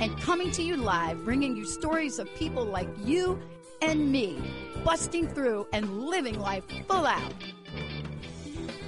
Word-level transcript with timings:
and 0.00 0.20
coming 0.20 0.50
to 0.52 0.62
you 0.62 0.76
live, 0.76 1.24
bringing 1.24 1.56
you 1.56 1.64
stories 1.64 2.18
of 2.18 2.32
people 2.34 2.64
like 2.64 2.88
you 3.04 3.40
and 3.82 4.10
me, 4.10 4.42
busting 4.84 5.28
through 5.28 5.66
and 5.72 6.06
living 6.06 6.38
life 6.38 6.64
full 6.88 7.06
out. 7.06 7.32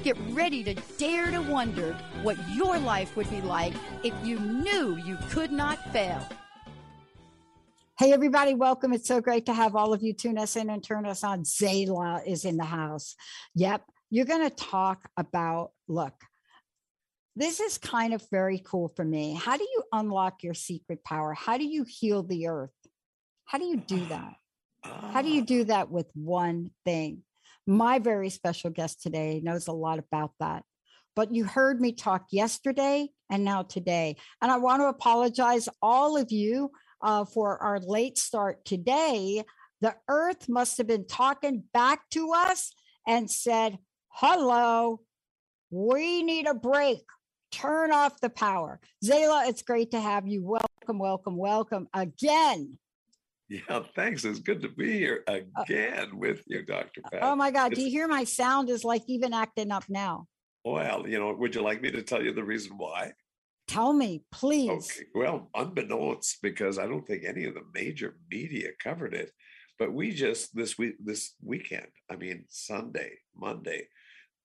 Get 0.03 0.17
ready 0.31 0.63
to 0.65 0.75
dare 0.99 1.31
to 1.31 1.41
wonder 1.41 1.93
what 2.23 2.37
your 2.55 2.79
life 2.79 3.17
would 3.17 3.29
be 3.31 3.41
like 3.41 3.75
if 4.05 4.15
you 4.25 4.39
knew 4.39 4.97
you 4.97 5.17
could 5.31 5.53
not 5.53 5.79
fail. 5.93 6.27
Hey, 7.99 8.13
everybody, 8.13 8.55
welcome. 8.55 8.93
It's 8.93 9.09
so 9.09 9.21
great 9.21 9.47
to 9.47 9.55
have 9.55 9.75
all 9.75 9.93
of 9.93 10.03
you 10.03 10.13
tune 10.13 10.39
us 10.39 10.55
in 10.55 10.69
and 10.69 10.85
turn 10.85 11.07
us 11.07 11.25
on. 11.25 11.45
Zalah 11.45 12.27
is 12.27 12.45
in 12.45 12.57
the 12.57 12.65
house. 12.65 13.17
Yep, 13.55 13.83
you're 14.11 14.27
going 14.27 14.49
to 14.49 14.55
talk 14.55 15.09
about, 15.17 15.71
look, 15.89 16.15
this 17.37 17.61
is 17.61 17.77
kind 17.77 18.15
of 18.15 18.25
very 18.31 18.59
cool 18.65 18.89
for 18.89 19.05
me. 19.05 19.35
How 19.35 19.59
do 19.59 19.65
you 19.65 19.83
unlock 19.93 20.43
your 20.43 20.55
secret 20.55 21.05
power? 21.05 21.35
How 21.35 21.59
do 21.59 21.65
you 21.65 21.85
heal 21.87 22.23
the 22.23 22.49
earth? 22.49 22.71
How 23.45 23.59
do 23.59 23.67
you 23.67 23.77
do 23.77 24.05
that? 24.09 24.35
How 25.13 25.21
do 25.21 25.29
you 25.29 25.43
do 25.43 25.65
that 25.65 25.91
with 25.91 26.07
one 26.15 26.71
thing? 26.85 27.23
My 27.67 27.99
very 27.99 28.31
special 28.31 28.71
guest 28.71 29.03
today 29.03 29.41
knows 29.45 29.69
a 29.69 29.73
lot 29.73 29.99
about 29.99 30.31
that. 30.41 30.63
But 31.15 31.35
you 31.35 31.45
heard 31.45 31.81
me 31.81 31.93
talk 31.93 32.27
yesterday 32.31 33.09
and 33.31 33.45
now 33.45 33.63
today. 33.63 34.17
And 34.41 34.51
I 34.51 34.57
want 34.59 34.81
to 34.81 34.87
apologize, 34.87 35.69
all 35.83 36.17
of 36.17 36.31
you, 36.31 36.71
uh, 37.03 37.25
for 37.25 37.61
our 37.63 37.81
late 37.81 38.17
start 38.17 38.65
today. 38.65 39.43
The 39.81 39.95
earth 40.09 40.49
must 40.49 40.79
have 40.79 40.87
been 40.87 41.07
talking 41.07 41.65
back 41.75 42.01
to 42.13 42.33
us 42.33 42.73
and 43.07 43.31
said, 43.31 43.79
Hello, 44.09 45.01
we 45.71 46.23
need 46.23 46.47
a 46.47 46.55
break 46.55 47.01
turn 47.57 47.93
off 47.93 48.21
the 48.21 48.31
power. 48.31 48.81
Zalah, 49.05 49.49
it's 49.49 49.63
great 49.63 49.91
to 49.93 50.01
have 50.01 50.27
you. 50.27 50.43
Welcome, 50.43 50.99
welcome, 50.99 51.37
welcome 51.37 51.89
again. 51.95 52.79
Yeah, 53.49 53.83
thanks. 53.95 54.25
It's 54.25 54.41
good 54.41 54.61
to 54.63 54.69
be 54.69 54.99
here 54.99 55.23
uh, 55.29 55.39
again 55.63 56.11
uh, 56.13 56.17
with 56.17 56.43
you, 56.47 56.65
Dr. 56.65 57.01
Pat. 57.11 57.21
Oh 57.23 57.37
my 57.37 57.51
God. 57.51 57.73
It's, 57.73 57.79
Do 57.79 57.85
you 57.85 57.91
hear 57.91 58.09
my 58.09 58.25
sound 58.25 58.69
is 58.69 58.85
like 58.85 59.03
even 59.07 59.33
acting 59.33 59.71
up 59.71 59.85
now? 59.89 60.27
Well, 60.65 61.09
you 61.09 61.19
know, 61.19 61.33
would 61.33 61.55
you 61.55 61.63
like 61.63 61.81
me 61.81 61.93
to 61.93 62.03
tell 62.03 62.23
you 62.23 62.33
the 62.33 62.43
reason 62.45 62.77
why? 62.77 63.13
Tell 63.69 63.93
me, 63.93 64.25
please. 64.33 64.71
Okay. 64.71 65.07
Well, 65.15 65.49
unbeknownst, 65.55 66.39
because 66.43 66.79
I 66.79 66.87
don't 66.87 67.07
think 67.07 67.25
any 67.25 67.45
of 67.45 67.55
the 67.55 67.63
major 67.73 68.17
media 68.31 68.71
covered 68.83 69.15
it, 69.15 69.31
but 69.79 69.93
we 69.93 70.13
just 70.13 70.55
this 70.55 70.77
week, 70.77 70.97
this 71.05 71.35
weekend, 71.43 71.87
I 72.11 72.17
mean 72.17 72.45
Sunday, 72.49 73.13
Monday, 73.37 73.89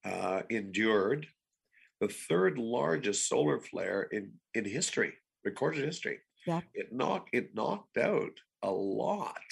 uh, 0.06 0.42
endured 0.50 1.28
the 2.02 2.08
third 2.08 2.58
largest 2.58 3.30
solar 3.30 3.60
flare 3.60 4.04
in 4.12 4.34
in 4.56 4.66
history, 4.66 5.14
recorded 5.46 5.86
history. 5.86 6.20
Yeah. 6.46 6.62
It 6.74 6.92
knocked 6.92 7.30
it 7.32 7.56
knocked 7.56 7.98
out 7.98 8.34
a 8.64 8.72
lot 8.72 9.46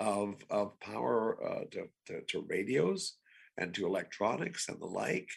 of 0.00 0.42
of 0.50 0.78
power 0.80 1.38
uh, 1.46 1.64
to, 1.72 1.88
to, 2.06 2.22
to 2.22 2.46
radios 2.48 3.16
and 3.58 3.72
to 3.74 3.86
electronics 3.86 4.68
and 4.68 4.80
the 4.80 4.86
like. 4.86 5.28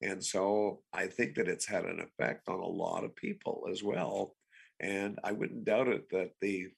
And 0.00 0.24
so 0.24 0.82
I 0.92 1.08
think 1.08 1.34
that 1.34 1.48
it's 1.48 1.66
had 1.66 1.84
an 1.84 2.00
effect 2.00 2.48
on 2.48 2.60
a 2.60 2.66
lot 2.66 3.04
of 3.04 3.16
people 3.16 3.66
as 3.70 3.82
well. 3.82 4.36
And 4.80 5.18
I 5.24 5.32
wouldn't 5.32 5.64
doubt 5.64 5.88
it 5.88 6.08
that 6.10 6.30
the 6.40 6.68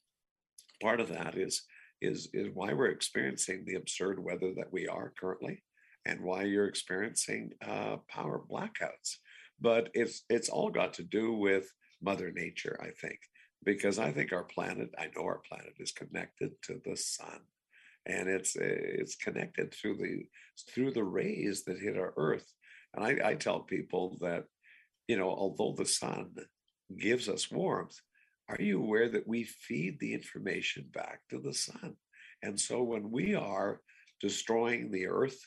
part 0.83 1.01
of 1.01 1.09
that 1.09 1.37
is 1.37 1.63
is 2.01 2.31
is 2.33 2.49
why 2.55 2.73
we're 2.73 2.87
experiencing 2.87 3.65
the 3.67 3.75
absurd 3.75 4.19
weather 4.19 4.55
that 4.57 4.73
we 4.73 4.89
are 4.89 5.13
currently 5.21 5.63
and 6.07 6.21
why 6.21 6.43
you're 6.45 6.67
experiencing 6.67 7.53
uh, 7.67 7.97
power 8.09 8.41
blackouts. 8.51 9.17
But 9.61 9.91
it's 9.95 10.25
it's 10.31 10.49
all 10.49 10.71
got 10.71 10.95
to 10.95 11.03
do 11.03 11.35
with 11.35 11.71
Mother 12.03 12.31
Nature, 12.31 12.79
I 12.83 12.91
think, 13.01 13.19
because 13.65 13.99
I 13.99 14.11
think 14.11 14.33
our 14.33 14.45
planet, 14.45 14.91
I 14.99 15.09
know 15.15 15.25
our 15.25 15.43
planet 15.47 15.75
is 15.79 15.93
connected 15.93 16.53
to 16.63 16.81
the 16.85 16.97
sun, 16.97 17.41
and 18.07 18.29
it's 18.29 18.57
it's 18.57 19.17
connected 19.17 19.75
through 19.75 19.97
the 19.99 20.25
through 20.73 20.93
the 20.93 21.05
rays 21.05 21.65
that 21.65 21.79
hit 21.79 21.99
our 21.99 22.15
Earth. 22.17 22.51
And 22.95 23.05
I, 23.05 23.31
I 23.31 23.35
tell 23.35 23.61
people 23.61 24.17
that, 24.21 24.45
you 25.07 25.17
know, 25.17 25.29
although 25.31 25.75
the 25.77 25.87
sun 25.87 26.35
gives 26.99 27.29
us 27.29 27.51
warmth, 27.51 28.01
are 28.49 28.61
you 28.61 28.83
aware 28.83 29.09
that 29.11 29.29
we 29.29 29.45
feed 29.45 30.01
the 30.01 30.13
information 30.13 30.87
back 30.93 31.21
to 31.31 31.39
the 31.39 31.55
sun? 31.55 31.95
And 32.43 32.59
so 32.59 32.83
when 32.83 33.11
we 33.11 33.35
are 33.35 33.81
destroying 34.21 34.91
the 34.91 35.07
earth 35.07 35.39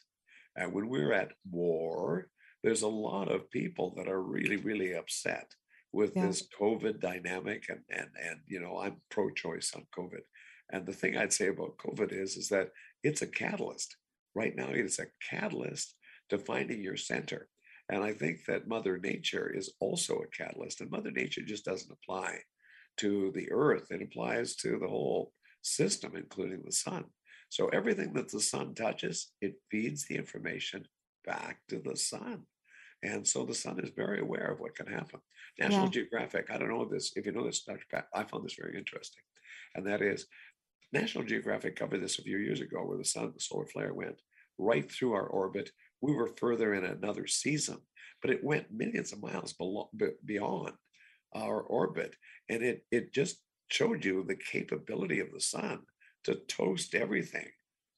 and 0.55 0.73
when 0.73 0.89
we're 0.89 1.13
at 1.13 1.31
war, 1.49 2.27
there's 2.63 2.81
a 2.81 2.87
lot 2.87 3.31
of 3.31 3.49
people 3.51 3.93
that 3.97 4.07
are 4.07 4.21
really, 4.21 4.57
really 4.57 4.93
upset 4.93 5.53
with 5.91 6.13
yeah. 6.15 6.27
this 6.27 6.47
COVID 6.59 6.99
dynamic. 6.99 7.65
And, 7.69 7.81
and, 7.89 8.09
and, 8.23 8.39
you 8.47 8.59
know, 8.59 8.79
I'm 8.79 9.01
pro 9.09 9.29
choice 9.31 9.73
on 9.75 9.85
COVID. 9.97 10.21
And 10.71 10.85
the 10.85 10.93
thing 10.93 11.17
I'd 11.17 11.33
say 11.33 11.47
about 11.47 11.77
COVID 11.77 12.11
is, 12.11 12.37
is 12.37 12.49
that 12.49 12.69
it's 13.03 13.21
a 13.21 13.27
catalyst. 13.27 13.95
Right 14.33 14.55
now, 14.55 14.69
it's 14.69 14.99
a 14.99 15.07
catalyst 15.29 15.95
to 16.29 16.37
finding 16.37 16.81
your 16.81 16.97
center. 16.97 17.47
And 17.89 18.03
I 18.03 18.13
think 18.13 18.45
that 18.47 18.67
Mother 18.67 18.97
Nature 18.97 19.53
is 19.53 19.73
also 19.79 20.19
a 20.19 20.43
catalyst. 20.43 20.81
And 20.81 20.89
Mother 20.89 21.11
Nature 21.11 21.41
just 21.45 21.65
doesn't 21.65 21.91
apply 21.91 22.39
to 22.97 23.31
the 23.35 23.51
earth, 23.51 23.87
it 23.89 24.03
applies 24.03 24.55
to 24.57 24.77
the 24.79 24.87
whole 24.87 25.33
system, 25.63 26.15
including 26.15 26.61
the 26.63 26.71
sun. 26.71 27.05
So 27.53 27.67
everything 27.67 28.13
that 28.13 28.29
the 28.29 28.39
sun 28.39 28.73
touches, 28.73 29.29
it 29.39 29.53
feeds 29.69 30.05
the 30.05 30.15
information 30.15 30.87
back 31.23 31.59
to 31.69 31.77
the 31.77 31.95
sun. 31.95 32.47
And 33.03 33.27
so 33.27 33.45
the 33.45 33.53
sun 33.53 33.79
is 33.79 33.91
very 33.95 34.21
aware 34.21 34.47
of 34.47 34.59
what 34.59 34.75
can 34.75 34.87
happen. 34.87 35.19
National 35.59 35.83
yeah. 35.83 35.91
Geographic, 35.91 36.49
I 36.49 36.57
don't 36.57 36.69
know 36.69 36.85
this, 36.85 37.13
if 37.15 37.27
you 37.27 37.31
know 37.31 37.45
this, 37.45 37.61
Dr. 37.61 37.85
Pat, 37.91 38.07
I 38.11 38.23
found 38.23 38.43
this 38.43 38.57
very 38.59 38.75
interesting. 38.75 39.21
And 39.75 39.85
that 39.85 40.01
is 40.01 40.25
National 40.93 41.23
Geographic 41.23 41.75
covered 41.75 42.01
this 42.01 42.17
a 42.17 42.23
few 42.23 42.39
years 42.39 42.59
ago 42.59 42.79
where 42.79 42.97
the 42.97 43.05
sun, 43.05 43.31
the 43.35 43.39
solar 43.39 43.67
flare 43.67 43.93
went 43.93 44.19
right 44.57 44.91
through 44.91 45.13
our 45.13 45.27
orbit. 45.27 45.69
We 46.01 46.15
were 46.15 46.33
further 46.37 46.73
in 46.73 46.85
another 46.85 47.27
season, 47.27 47.77
but 48.23 48.31
it 48.31 48.43
went 48.43 48.73
millions 48.73 49.13
of 49.13 49.21
miles 49.21 49.53
below, 49.53 49.91
beyond 50.25 50.73
our 51.35 51.61
orbit. 51.61 52.15
And 52.49 52.63
it, 52.63 52.83
it 52.89 53.13
just 53.13 53.37
showed 53.67 54.03
you 54.03 54.25
the 54.27 54.37
capability 54.37 55.19
of 55.19 55.31
the 55.31 55.39
sun 55.39 55.81
to 56.23 56.35
toast 56.35 56.95
everything 56.95 57.47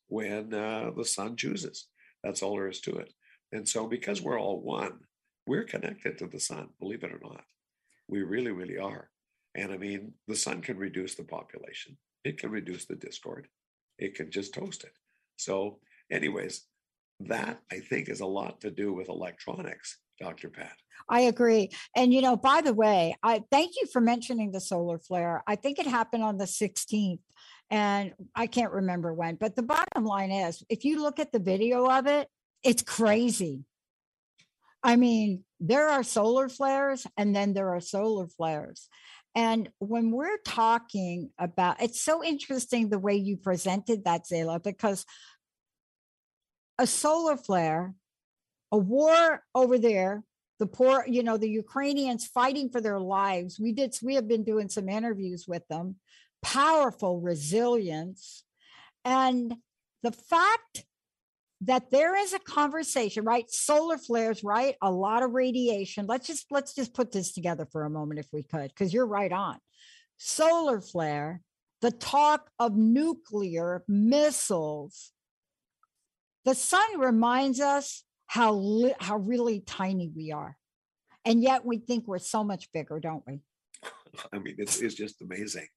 when 0.08 0.54
uh, 0.54 0.92
the 0.96 1.06
sun 1.06 1.36
chooses. 1.36 1.88
That's 2.24 2.42
all 2.42 2.56
there 2.56 2.68
is 2.68 2.82
to 2.82 2.96
it. 2.98 3.14
And 3.52 3.68
so, 3.68 3.88
because 3.88 4.22
we're 4.22 4.40
all 4.40 4.62
one, 4.62 5.00
we're 5.48 5.64
connected 5.64 6.18
to 6.18 6.28
the 6.28 6.40
sun, 6.40 6.70
believe 6.80 7.04
it 7.04 7.12
or 7.12 7.20
not. 7.22 7.44
We 8.08 8.24
really, 8.24 8.52
really 8.52 8.78
are. 8.78 9.10
And 9.56 9.72
I 9.72 9.78
mean, 9.78 10.14
the 10.28 10.36
sun 10.36 10.62
can 10.62 10.78
reduce 10.78 11.16
the 11.16 11.24
population, 11.24 11.98
it 12.24 12.38
can 12.38 12.52
reduce 12.52 12.86
the 12.86 12.96
discord, 12.96 13.48
it 13.98 14.16
can 14.16 14.32
just 14.32 14.54
toast 14.54 14.84
it. 14.84 14.94
So, 15.38 15.80
anyways, 16.12 16.66
that 17.22 17.62
I 17.72 17.80
think 17.80 18.10
is 18.10 18.20
a 18.20 18.26
lot 18.26 18.62
to 18.62 18.72
do 18.72 18.94
with 18.94 19.10
electronics, 19.10 19.98
Dr. 20.20 20.50
Pat. 20.50 20.76
I 21.08 21.22
agree. 21.22 21.70
And 21.96 22.14
you 22.14 22.22
know, 22.22 22.36
by 22.36 22.62
the 22.62 22.74
way, 22.74 23.16
I 23.22 23.44
thank 23.52 23.74
you 23.80 23.88
for 23.88 24.02
mentioning 24.02 24.52
the 24.52 24.60
solar 24.60 24.98
flare. 24.98 25.44
I 25.48 25.56
think 25.56 25.80
it 25.80 25.88
happened 25.88 26.24
on 26.24 26.38
the 26.38 26.46
16th 26.46 27.20
and 27.70 28.14
I 28.36 28.48
can't 28.48 28.72
remember 28.72 29.14
when, 29.14 29.36
but 29.36 29.56
the 29.56 29.64
bottom 29.64 30.06
line 30.06 30.32
is 30.32 30.64
if 30.70 30.86
you 30.86 31.02
look 31.02 31.20
at 31.20 31.32
the 31.32 31.40
video 31.40 31.90
of 31.90 32.08
it, 32.08 32.28
it's 32.64 32.84
crazy. 32.84 33.66
I 34.84 34.98
mean, 34.98 35.44
there 35.60 35.90
are 35.90 36.04
solar 36.04 36.48
flares 36.48 37.08
and 37.18 37.36
then 37.36 37.54
there 37.54 37.74
are 37.74 37.82
solar 37.82 38.28
flares. 38.28 38.88
And 39.34 39.70
when 39.80 40.12
we're 40.12 40.38
talking 40.46 41.32
about 41.40 41.82
it's 41.82 42.02
so 42.02 42.24
interesting 42.24 42.90
the 42.90 43.00
way 43.00 43.16
you 43.16 43.36
presented 43.36 44.06
that, 44.06 44.26
Zalah, 44.32 44.64
because 44.64 45.06
a 46.78 46.86
solar 46.86 47.36
flare, 47.36 47.94
a 48.72 48.78
war 48.78 49.44
over 49.54 49.78
there, 49.78 50.24
the 50.60 50.68
poor, 50.68 51.04
you 51.08 51.24
know, 51.24 51.38
the 51.38 51.50
Ukrainians 51.50 52.28
fighting 52.28 52.70
for 52.70 52.80
their 52.80 53.00
lives. 53.00 53.60
We 53.60 53.74
did, 53.74 53.96
we 54.02 54.16
have 54.16 54.28
been 54.28 54.44
doing 54.44 54.70
some 54.70 54.88
interviews 54.88 55.46
with 55.48 55.68
them 55.68 55.96
powerful 56.46 57.20
resilience. 57.22 58.44
And 59.04 59.56
the 60.04 60.12
fact 60.12 60.86
that 61.62 61.90
there 61.90 62.16
is 62.16 62.34
a 62.34 62.40
conversation, 62.40 63.26
right? 63.26 63.50
Solar 63.50 63.98
flares, 63.98 64.44
right? 64.44 64.76
A 64.84 64.92
lot 64.92 65.24
of 65.24 65.32
radiation. 65.32 66.06
Let's 66.06 66.28
just 66.28 66.46
let's 66.52 66.76
just 66.76 66.94
put 66.94 67.12
this 67.12 67.34
together 67.34 67.68
for 67.72 67.84
a 67.84 67.90
moment 67.90 68.20
if 68.20 68.28
we 68.32 68.44
could, 68.44 68.70
because 68.70 68.94
you're 68.94 69.08
right 69.08 69.32
on. 69.32 69.58
Solar 70.18 70.82
flare, 70.82 71.42
the 71.82 71.92
talk 71.92 72.52
of 72.60 72.76
nuclear 72.76 73.84
missiles. 73.88 75.12
The 76.46 76.54
sun 76.54 77.00
reminds 77.00 77.60
us 77.60 78.04
how 78.28 78.54
li- 78.54 78.94
how 79.00 79.18
really 79.18 79.62
tiny 79.62 80.12
we 80.16 80.32
are, 80.32 80.58
and 81.24 81.42
yet 81.42 81.66
we 81.66 81.80
think 81.80 82.08
we're 82.08 82.20
so 82.20 82.44
much 82.44 82.72
bigger, 82.72 83.00
don't 83.00 83.24
we? 83.26 83.40
I 84.34 84.38
mean, 84.38 84.56
it's 84.60 84.80
it's 84.80 84.94
just 84.94 85.24
amazing. 85.24 85.68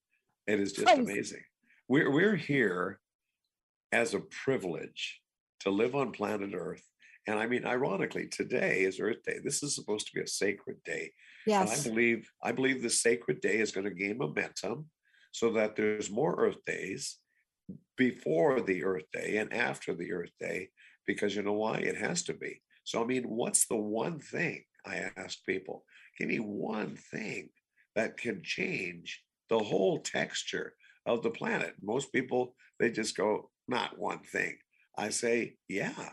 It 0.49 0.61
is 0.61 0.73
just 0.73 0.87
Crazy. 0.87 1.03
amazing. 1.03 1.43
We're 1.89 2.11
we're 2.11 2.37
here 2.37 3.01
as 3.93 4.15
a 4.15 4.21
privilege 4.21 5.21
to 5.61 5.71
live 5.71 5.95
on 5.95 6.11
planet 6.11 6.53
Earth. 6.55 6.83
And 7.27 7.39
I 7.39 7.47
mean, 7.47 7.67
ironically, 7.67 8.29
today 8.29 8.81
is 8.81 8.99
Earth 8.99 9.23
Day. 9.27 9.41
This 9.45 9.63
is 9.63 9.75
supposed 9.75 10.07
to 10.07 10.13
be 10.15 10.23
a 10.23 10.27
sacred 10.27 10.83
day. 10.85 11.13
And 11.61 11.69
I 11.69 11.83
believe 11.83 12.31
I 12.43 12.53
believe 12.53 12.83
the 12.83 12.89
sacred 12.89 13.43
day 13.43 13.59
is 13.59 13.73
going 13.73 13.85
to 13.85 13.95
gain 13.95 14.17
momentum 14.17 14.87
so 15.33 15.53
that 15.53 15.77
there's 15.77 16.11
more 16.11 16.35
Earth 16.43 16.65
days 16.65 17.19
before 17.99 18.63
the 18.63 18.85
Earth 18.85 19.11
Day 19.13 19.37
and 19.37 19.53
after 19.53 19.95
the 19.95 20.13
Earth 20.13 20.33
Day, 20.41 20.71
because 21.07 21.37
you 21.37 21.43
know 21.43 21.53
why? 21.53 21.77
It 21.77 21.99
has 21.99 22.23
to 22.25 22.33
be. 22.33 22.63
So 22.85 23.03
I 23.03 23.05
mean, 23.05 23.25
what's 23.25 23.67
the 23.67 23.77
one 23.77 24.19
thing 24.19 24.65
I 24.87 25.11
ask 25.19 25.45
people? 25.45 25.85
Give 26.19 26.29
me 26.29 26.39
one 26.39 26.97
thing 26.97 27.51
that 27.95 28.17
can 28.17 28.41
change 28.43 29.23
the 29.49 29.59
whole 29.59 30.01
texture 30.01 30.75
of 31.07 31.23
the 31.23 31.31
planet. 31.31 31.75
Most 31.83 32.13
people 32.13 32.55
they 32.79 32.91
just 32.91 33.17
go, 33.17 33.51
not 33.67 33.99
one 33.99 34.21
thing. 34.21 34.57
I 34.97 35.11
say, 35.11 35.57
yeah, 35.69 36.11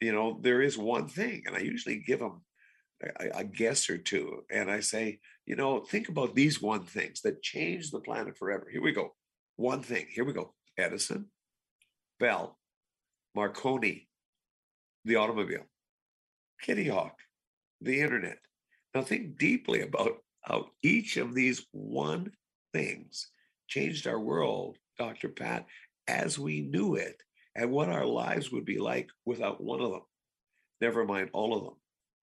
you 0.00 0.12
know, 0.12 0.38
there 0.42 0.62
is 0.62 0.76
one 0.78 1.08
thing, 1.08 1.42
and 1.46 1.56
I 1.56 1.60
usually 1.60 1.98
give 1.98 2.20
them 2.20 2.42
a, 3.20 3.40
a 3.40 3.44
guess 3.44 3.88
or 3.88 3.98
two, 3.98 4.44
and 4.50 4.70
I 4.70 4.80
say, 4.80 5.20
you 5.46 5.56
know, 5.56 5.80
think 5.80 6.08
about 6.08 6.34
these 6.34 6.60
one 6.60 6.84
things 6.84 7.20
that 7.22 7.42
change 7.42 7.90
the 7.90 8.00
planet 8.00 8.36
forever. 8.36 8.68
Here 8.70 8.82
we 8.82 8.92
go. 8.92 9.14
One 9.56 9.82
thing. 9.82 10.06
Here 10.08 10.24
we 10.24 10.32
go. 10.32 10.54
Edison, 10.76 11.26
Bell, 12.20 12.58
Marconi, 13.34 14.08
the 15.04 15.16
automobile, 15.16 15.64
Kitty 16.60 16.88
Hawk, 16.88 17.16
the 17.80 18.00
internet. 18.00 18.38
Now 18.94 19.02
think 19.02 19.38
deeply 19.38 19.82
about 19.82 20.18
how 20.42 20.66
each 20.82 21.16
of 21.16 21.34
these 21.34 21.66
one 21.72 22.30
things 22.72 23.28
changed 23.68 24.06
our 24.06 24.18
world, 24.18 24.76
Dr. 24.98 25.28
Pat, 25.28 25.66
as 26.06 26.38
we 26.38 26.62
knew 26.62 26.94
it, 26.94 27.22
and 27.54 27.70
what 27.70 27.88
our 27.88 28.06
lives 28.06 28.50
would 28.50 28.64
be 28.64 28.78
like 28.78 29.08
without 29.24 29.62
one 29.62 29.80
of 29.80 29.90
them. 29.90 30.02
Never 30.80 31.04
mind 31.04 31.30
all 31.32 31.56
of 31.56 31.64
them. 31.64 31.74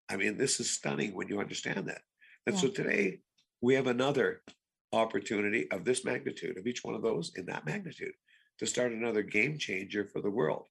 I 0.09 0.17
mean, 0.17 0.37
this 0.37 0.59
is 0.59 0.69
stunning 0.69 1.15
when 1.15 1.29
you 1.29 1.39
understand 1.39 1.87
that. 1.87 2.01
And 2.45 2.57
so 2.57 2.67
today 2.67 3.19
we 3.61 3.75
have 3.75 3.87
another 3.87 4.41
opportunity 4.91 5.69
of 5.71 5.85
this 5.85 6.03
magnitude, 6.03 6.57
of 6.57 6.67
each 6.67 6.83
one 6.83 6.95
of 6.95 7.01
those 7.01 7.31
in 7.35 7.45
that 7.45 7.65
magnitude, 7.65 8.13
to 8.59 8.65
start 8.65 8.91
another 8.91 9.21
game 9.21 9.57
changer 9.57 10.05
for 10.05 10.21
the 10.21 10.29
world. 10.29 10.65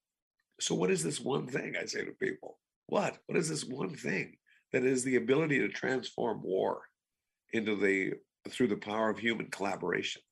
So, 0.60 0.74
what 0.74 0.90
is 0.90 1.02
this 1.02 1.20
one 1.20 1.46
thing 1.46 1.74
I 1.80 1.86
say 1.86 2.04
to 2.04 2.12
people? 2.12 2.58
What? 2.86 3.16
What 3.26 3.38
is 3.38 3.48
this 3.48 3.64
one 3.64 3.94
thing 3.94 4.36
that 4.72 4.84
is 4.84 5.02
the 5.02 5.16
ability 5.16 5.58
to 5.60 5.68
transform 5.68 6.42
war 6.42 6.82
into 7.52 7.76
the 7.76 8.12
through 8.48 8.68
the 8.68 8.76
power 8.76 9.10
of 9.10 9.18
human 9.18 9.50
collaboration? 9.50 10.22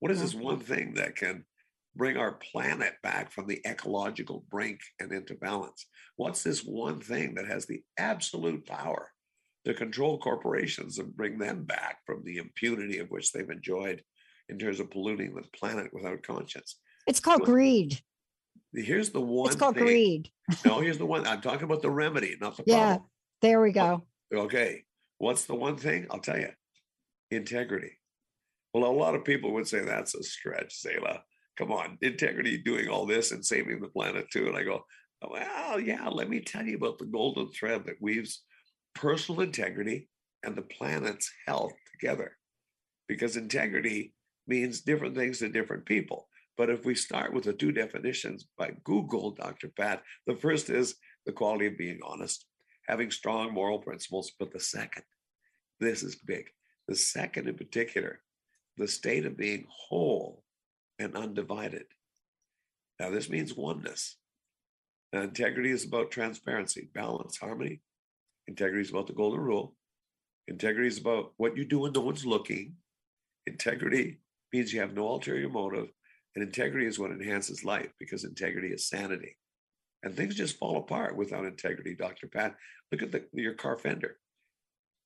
What 0.00 0.12
is 0.12 0.20
this 0.20 0.34
mm-hmm. 0.34 0.44
one 0.44 0.60
thing 0.60 0.94
that 0.94 1.16
can 1.16 1.44
bring 1.96 2.16
our 2.16 2.32
planet 2.32 2.94
back 3.02 3.32
from 3.32 3.46
the 3.46 3.60
ecological 3.66 4.44
brink 4.50 4.80
and 4.98 5.12
into 5.12 5.34
balance? 5.34 5.86
What's 6.16 6.42
this 6.42 6.60
one 6.64 7.00
thing 7.00 7.34
that 7.34 7.46
has 7.46 7.66
the 7.66 7.82
absolute 7.98 8.66
power 8.66 9.10
to 9.64 9.74
control 9.74 10.18
corporations 10.18 10.98
and 10.98 11.14
bring 11.14 11.38
them 11.38 11.64
back 11.64 11.98
from 12.06 12.22
the 12.24 12.38
impunity 12.38 12.98
of 12.98 13.10
which 13.10 13.32
they've 13.32 13.50
enjoyed 13.50 14.02
in 14.48 14.58
terms 14.58 14.80
of 14.80 14.90
polluting 14.90 15.34
the 15.34 15.42
planet 15.58 15.92
without 15.92 16.22
conscience? 16.22 16.78
It's 17.06 17.20
called 17.20 17.42
greed. 17.42 18.00
Here's 18.72 19.10
the 19.10 19.20
one 19.20 19.48
It's 19.48 19.56
called 19.56 19.74
thing. 19.74 19.84
greed. 19.84 20.30
No, 20.64 20.80
here's 20.80 20.98
the 20.98 21.06
one. 21.06 21.26
I'm 21.26 21.40
talking 21.40 21.64
about 21.64 21.82
the 21.82 21.90
remedy, 21.90 22.36
not 22.40 22.56
the 22.56 22.64
Yeah. 22.66 22.76
problem. 22.78 23.10
There 23.42 23.60
we 23.60 23.72
go. 23.72 24.06
Okay. 24.32 24.84
What's 25.18 25.44
the 25.44 25.54
one 25.54 25.76
thing? 25.76 26.06
I'll 26.10 26.20
tell 26.20 26.38
you 26.38 26.50
integrity. 27.30 27.98
Well, 28.72 28.84
a 28.84 28.92
lot 28.92 29.14
of 29.14 29.24
people 29.24 29.52
would 29.52 29.66
say 29.66 29.80
that's 29.80 30.14
a 30.14 30.22
stretch, 30.22 30.82
Zalah. 30.82 31.20
Come 31.58 31.72
on, 31.72 31.98
integrity 32.00 32.58
doing 32.58 32.88
all 32.88 33.06
this 33.06 33.32
and 33.32 33.44
saving 33.44 33.80
the 33.80 33.88
planet 33.88 34.30
too. 34.30 34.46
And 34.46 34.56
I 34.56 34.62
go, 34.62 34.84
well, 35.28 35.78
yeah, 35.78 36.08
let 36.08 36.30
me 36.30 36.40
tell 36.40 36.64
you 36.64 36.76
about 36.76 36.98
the 36.98 37.06
golden 37.06 37.48
thread 37.48 37.84
that 37.86 38.00
weaves 38.00 38.42
personal 38.94 39.42
integrity 39.42 40.08
and 40.42 40.56
the 40.56 40.62
planet's 40.62 41.30
health 41.46 41.72
together. 41.92 42.36
Because 43.08 43.36
integrity 43.36 44.14
means 44.46 44.80
different 44.80 45.16
things 45.16 45.38
to 45.38 45.48
different 45.48 45.84
people. 45.84 46.28
But 46.56 46.70
if 46.70 46.84
we 46.84 46.94
start 46.94 47.32
with 47.34 47.44
the 47.44 47.52
two 47.52 47.72
definitions 47.72 48.46
by 48.56 48.72
Google, 48.84 49.32
Dr. 49.32 49.68
Pat, 49.76 50.02
the 50.26 50.36
first 50.36 50.70
is 50.70 50.96
the 51.26 51.32
quality 51.32 51.66
of 51.66 51.78
being 51.78 51.98
honest, 52.04 52.46
having 52.86 53.10
strong 53.10 53.52
moral 53.52 53.78
principles. 53.78 54.32
But 54.38 54.52
the 54.52 54.60
second, 54.60 55.04
this 55.80 56.02
is 56.02 56.16
big. 56.16 56.46
The 56.90 56.96
second 56.96 57.46
in 57.46 57.54
particular, 57.54 58.18
the 58.76 58.88
state 58.88 59.24
of 59.24 59.36
being 59.36 59.64
whole 59.68 60.42
and 60.98 61.16
undivided. 61.16 61.84
Now, 62.98 63.10
this 63.10 63.30
means 63.30 63.54
oneness. 63.54 64.16
Now, 65.12 65.20
integrity 65.20 65.70
is 65.70 65.84
about 65.84 66.10
transparency, 66.10 66.88
balance, 66.92 67.38
harmony. 67.38 67.82
Integrity 68.48 68.82
is 68.82 68.90
about 68.90 69.06
the 69.06 69.12
golden 69.12 69.38
rule. 69.38 69.76
Integrity 70.48 70.88
is 70.88 70.98
about 70.98 71.32
what 71.36 71.56
you 71.56 71.64
do 71.64 71.78
when 71.78 71.92
no 71.92 72.00
one's 72.00 72.26
looking. 72.26 72.74
Integrity 73.46 74.18
means 74.52 74.72
you 74.72 74.80
have 74.80 74.92
no 74.92 75.06
ulterior 75.10 75.48
motive. 75.48 75.92
And 76.34 76.42
integrity 76.42 76.88
is 76.88 76.98
what 76.98 77.12
enhances 77.12 77.64
life 77.64 77.92
because 78.00 78.24
integrity 78.24 78.72
is 78.72 78.88
sanity. 78.88 79.36
And 80.02 80.16
things 80.16 80.34
just 80.34 80.58
fall 80.58 80.78
apart 80.78 81.14
without 81.14 81.44
integrity, 81.44 81.94
Dr. 81.94 82.26
Pat. 82.26 82.56
Look 82.90 83.02
at 83.02 83.12
the, 83.12 83.26
your 83.32 83.54
car 83.54 83.78
fender. 83.78 84.16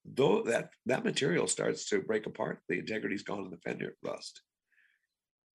Though 0.04 0.42
that, 0.42 0.70
that 0.86 1.04
material 1.04 1.46
starts 1.46 1.88
to 1.88 2.02
break 2.02 2.26
apart, 2.26 2.60
the 2.68 2.78
integrity's 2.78 3.22
gone 3.22 3.44
and 3.44 3.52
the 3.52 3.58
fender 3.58 3.96
rust. 4.02 4.42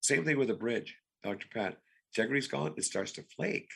Same 0.01 0.25
thing 0.25 0.37
with 0.37 0.49
a 0.49 0.55
bridge, 0.55 0.95
Dr. 1.23 1.47
Pat. 1.53 1.77
Integrity's 2.15 2.47
gone, 2.47 2.73
it 2.77 2.83
starts 2.83 3.11
to 3.13 3.23
flake. 3.35 3.69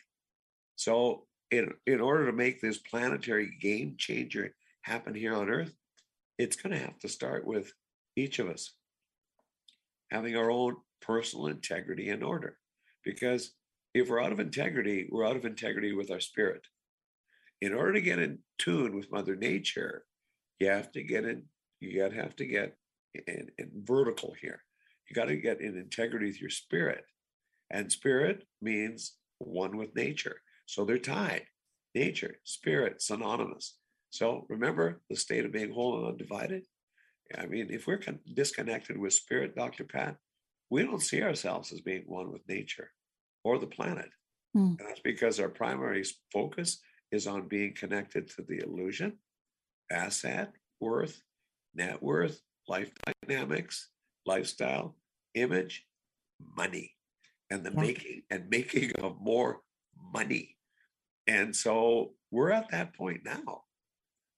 So, 0.76 1.28
in, 1.52 1.72
in 1.86 2.02
order 2.02 2.26
to 2.26 2.32
make 2.32 2.60
this 2.60 2.80
planetary 2.80 3.52
game 3.62 3.96
changer 4.00 4.56
happen 4.82 5.14
here 5.14 5.36
on 5.36 5.50
Earth, 5.50 5.74
it's 6.40 6.56
going 6.56 6.76
to 6.76 6.84
have 6.84 6.98
to 7.00 7.08
start 7.08 7.46
with 7.46 7.72
each 8.16 8.40
of 8.40 8.50
us 8.50 8.74
having 10.10 10.36
our 10.36 10.50
own 10.50 10.76
personal 11.02 11.48
integrity 11.48 12.10
and 12.10 12.24
order. 12.24 12.58
Because 13.04 13.52
if 13.94 14.10
we're 14.10 14.22
out 14.22 14.32
of 14.32 14.40
integrity, 14.40 15.08
we're 15.12 15.28
out 15.28 15.36
of 15.36 15.46
integrity 15.46 15.94
with 15.94 16.12
our 16.12 16.20
spirit. 16.20 16.62
In 17.62 17.74
order 17.74 17.94
to 17.94 18.02
get 18.02 18.20
in 18.20 18.40
tune 18.58 18.96
with 18.96 19.12
Mother 19.12 19.36
Nature, 19.36 20.06
you 20.64 20.70
have 20.70 20.92
to 20.94 21.04
get 21.04 21.26
in, 21.26 21.44
you 21.80 22.00
got 22.00 22.12
to 22.12 22.22
have 22.22 22.36
to 22.38 22.46
get 22.46 22.78
in, 23.28 23.50
in 23.58 23.72
vertical 23.84 24.34
here. 24.40 24.64
You 25.10 25.16
got 25.16 25.28
to 25.28 25.36
get 25.36 25.62
in 25.62 25.78
integrity 25.78 26.28
with 26.28 26.42
your 26.42 26.50
spirit. 26.50 27.04
And 27.70 27.92
spirit 27.92 28.44
means 28.62 29.14
one 29.40 29.78
with 29.78 29.96
nature. 29.96 30.38
So 30.66 30.86
they're 30.86 30.98
tied. 30.98 31.44
Nature, 31.94 32.38
spirit, 32.44 33.02
synonymous. 33.02 33.78
So 34.10 34.46
remember 34.50 35.02
the 35.10 35.16
state 35.16 35.46
of 35.46 35.52
being 35.52 35.74
whole 35.74 35.98
and 36.00 36.08
undivided. 36.08 36.64
I 37.38 37.46
mean, 37.46 37.68
if 37.70 37.88
we're 37.88 37.98
con- 37.98 38.20
disconnected 38.34 38.98
with 38.98 39.14
spirit, 39.14 39.56
Dr. 39.56 39.84
Pat, 39.84 40.18
we 40.70 40.84
don't 40.84 41.02
see 41.02 41.22
ourselves 41.22 41.72
as 41.72 41.82
being 41.82 42.04
one 42.06 42.32
with 42.32 42.48
nature 42.48 42.92
or 43.44 43.60
the 43.60 43.68
planet. 43.68 44.10
Hmm. 44.54 44.76
And 44.80 44.88
that's 44.88 45.02
because 45.02 45.40
our 45.40 45.50
primary 45.50 46.04
focus 46.32 46.80
is 47.12 47.28
on 47.28 47.48
being 47.48 47.74
connected 47.76 48.28
to 48.30 48.44
the 48.44 48.60
illusion, 48.64 49.18
asset, 49.94 50.52
worth, 50.82 51.22
net 51.74 52.02
worth, 52.02 52.42
life 52.68 52.92
dynamics, 53.28 53.90
lifestyle, 54.26 54.98
image, 55.36 55.86
money, 56.58 56.96
and 57.50 57.64
the 57.64 57.72
Yeah. 57.72 57.82
making 57.82 58.24
and 58.30 58.50
making 58.50 58.92
of 59.04 59.22
more 59.22 59.62
money. 60.14 60.58
And 61.28 61.56
so 61.56 62.16
we're 62.32 62.52
at 62.52 62.70
that 62.72 62.94
point 62.96 63.22
now 63.24 63.64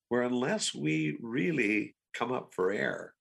where 0.10 0.22
unless 0.22 0.74
we 0.76 1.18
really 1.22 1.96
come 2.14 2.32
up 2.32 2.54
for 2.54 2.72
air, 2.72 3.14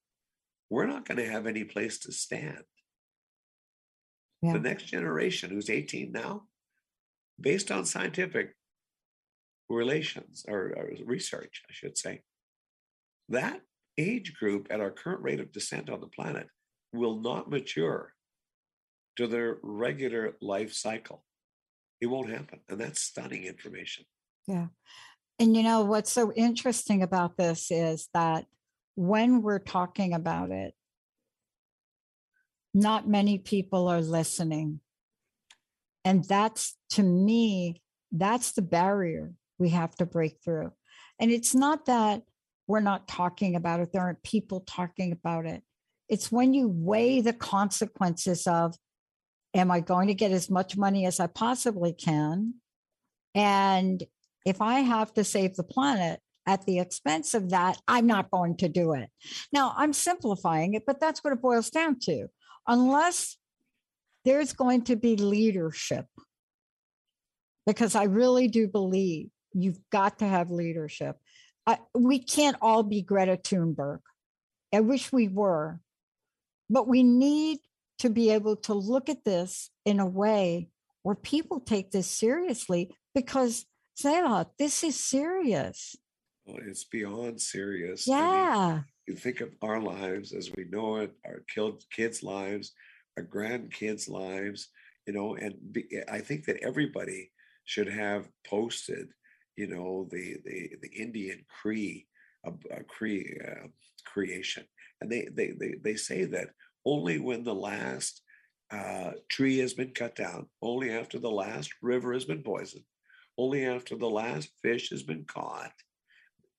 we're 0.71 0.87
not 0.87 1.07
going 1.07 1.19
to 1.19 1.31
have 1.31 1.47
any 1.47 1.65
place 1.65 1.99
to 2.01 2.13
stand. 2.13 2.63
Yeah. 4.43 4.53
The 4.55 4.61
next 4.61 4.85
generation, 4.85 5.51
who's 5.51 5.71
18 5.71 6.13
now, 6.13 6.49
based 7.41 7.71
on 7.71 7.85
scientific 7.87 8.55
relations 9.69 10.45
or, 10.49 10.75
or 10.77 10.91
research, 11.05 11.63
I 11.69 11.73
should 11.73 11.97
say, 11.97 12.23
that 13.29 13.61
age 13.97 14.35
group 14.35 14.67
at 14.71 14.81
our 14.81 14.91
current 14.91 15.23
rate 15.23 15.41
of 15.41 15.53
descent 15.53 15.89
on 15.89 16.01
the 16.01 16.07
planet 16.07 16.49
will 16.93 17.21
not 17.21 17.51
mature 17.51 18.13
to 19.17 19.27
their 19.27 19.59
regular 19.63 20.37
life 20.41 20.73
cycle. 20.73 21.25
It 22.01 22.07
won't 22.07 22.31
happen. 22.31 22.61
And 22.69 22.81
that's 22.81 23.01
stunning 23.01 23.45
information. 23.45 24.05
Yeah. 24.47 24.67
And 25.39 25.57
you 25.57 25.63
know, 25.63 25.83
what's 25.83 26.13
so 26.13 26.33
interesting 26.33 27.03
about 27.03 27.37
this 27.37 27.71
is 27.71 28.09
that 28.15 28.47
when 28.95 29.43
we're 29.43 29.59
talking 29.59 30.13
about 30.13 30.51
it, 30.51 30.75
not 32.73 33.09
many 33.09 33.39
people 33.39 33.89
are 33.89 34.01
listening. 34.01 34.81
And 36.05 36.25
that's 36.25 36.77
to 36.91 37.03
me, 37.03 37.83
that's 38.13 38.53
the 38.53 38.63
barrier 38.63 39.33
we 39.59 39.71
have 39.71 39.95
to 39.97 40.07
break 40.07 40.39
through. 40.45 40.73
And 41.21 41.31
it's 41.31 41.55
not 41.55 41.87
that 41.87 42.23
we're 42.67 42.81
not 42.81 43.07
talking 43.07 43.57
about 43.57 43.81
it, 43.81 43.93
there 43.93 44.03
aren't 44.03 44.23
people 44.23 44.61
talking 44.61 45.13
about 45.13 45.47
it. 45.47 45.63
It's 46.09 46.33
when 46.33 46.55
you 46.55 46.69
weigh 46.69 47.21
the 47.21 47.33
consequences 47.33 48.47
of, 48.47 48.75
am 49.55 49.71
I 49.71 49.81
going 49.81 50.09
to 50.09 50.15
get 50.15 50.33
as 50.33 50.51
much 50.51 50.77
money 50.77 51.07
as 51.07 51.21
I 51.21 51.27
possibly 51.27 51.93
can? 51.93 52.55
And 53.35 54.03
if 54.45 54.61
I 54.61 54.81
have 54.81 55.13
to 55.15 55.25
save 55.25 55.57
the 55.57 55.65
planet 55.65 56.21
at 56.47 56.67
the 56.67 56.79
expense 56.79 57.35
of 57.35 57.51
that, 57.51 57.79
I'm 57.89 58.07
not 58.07 58.31
going 58.31 58.57
to 58.59 58.69
do 58.69 58.93
it. 58.93 59.09
Now, 59.53 59.73
I'm 59.77 59.93
simplifying 59.93 60.75
it, 60.75 60.85
but 60.87 61.01
that's 61.01 61.25
what 61.25 61.33
it 61.33 61.41
boils 61.41 61.71
down 61.71 61.99
to. 62.01 62.27
Unless 62.67 63.37
there's 64.25 64.53
going 64.53 64.83
to 64.85 64.97
be 64.97 65.17
leadership, 65.17 66.07
because 67.67 67.95
I 67.95 68.05
really 68.05 68.49
do 68.49 68.69
believe 68.69 69.31
you've 69.55 69.81
got 69.91 70.19
to 70.19 70.27
have 70.27 70.51
leadership. 70.51 71.17
I, 71.67 71.79
we 71.95 72.19
can't 72.19 72.57
all 72.61 72.83
be 72.83 73.01
Greta 73.03 73.37
Thunberg. 73.37 74.01
I 74.73 74.81
wish 74.81 75.13
we 75.13 75.29
were, 75.29 75.81
but 76.69 76.89
we 76.89 77.03
need 77.03 77.59
to 78.01 78.11
be 78.11 78.31
able 78.31 78.57
to 78.57 78.75
look 78.75 79.09
at 79.09 79.25
this 79.25 79.71
in 79.85 80.01
a 80.01 80.07
way 80.07 80.69
where 81.03 81.15
people 81.15 81.61
take 81.61 81.91
this 81.91 82.11
seriously 82.11 82.91
because 83.15 83.67
Zalah, 84.03 84.47
this 84.59 84.83
is 84.83 84.99
serious. 84.99 85.97
Well, 86.45 86.59
it's 86.67 86.85
beyond 86.85 87.41
serious. 87.41 88.07
Yeah. 88.07 88.17
I 88.19 88.73
mean, 88.73 88.85
you 89.07 89.15
think 89.15 89.41
of 89.41 89.51
our 89.63 89.81
lives 89.81 90.33
as 90.33 90.51
we 90.57 90.65
know 90.65 90.97
it, 90.97 91.13
our 91.25 91.43
kids' 91.91 92.23
lives, 92.23 92.73
our 93.17 93.25
grandkids' 93.25 94.09
lives, 94.09 94.69
you 95.07 95.13
know, 95.13 95.37
and 95.37 95.55
be, 95.73 95.87
I 96.11 96.21
think 96.21 96.47
that 96.47 96.63
everybody 96.63 97.31
should 97.65 97.89
have 97.89 98.29
posted, 98.47 99.09
you 99.57 99.67
know, 99.67 100.09
the 100.11 100.37
the 100.45 100.71
the 100.83 100.89
Indian 100.89 101.45
Cree, 101.49 102.07
uh, 102.47 102.53
Cree 102.89 103.39
uh, 103.47 103.69
creation, 104.05 104.65
and 105.01 105.11
they 105.11 105.29
they 105.33 105.53
they 105.59 105.75
they 105.83 105.97
say 105.97 106.25
that 106.25 106.51
only 106.85 107.19
when 107.19 107.45
the 107.45 107.55
last 107.55 108.23
uh, 108.71 109.13
tree 109.31 109.59
has 109.59 109.75
been 109.75 109.91
cut 109.91 110.17
down, 110.17 110.49
only 110.63 110.91
after 110.91 111.19
the 111.19 111.31
last 111.31 111.71
river 111.83 112.13
has 112.13 112.25
been 112.25 112.43
poisoned, 112.43 112.85
only 113.39 113.65
after 113.65 113.97
the 113.97 114.11
last 114.11 114.51
fish 114.63 114.91
has 114.91 115.03
been 115.03 115.25
caught, 115.25 115.73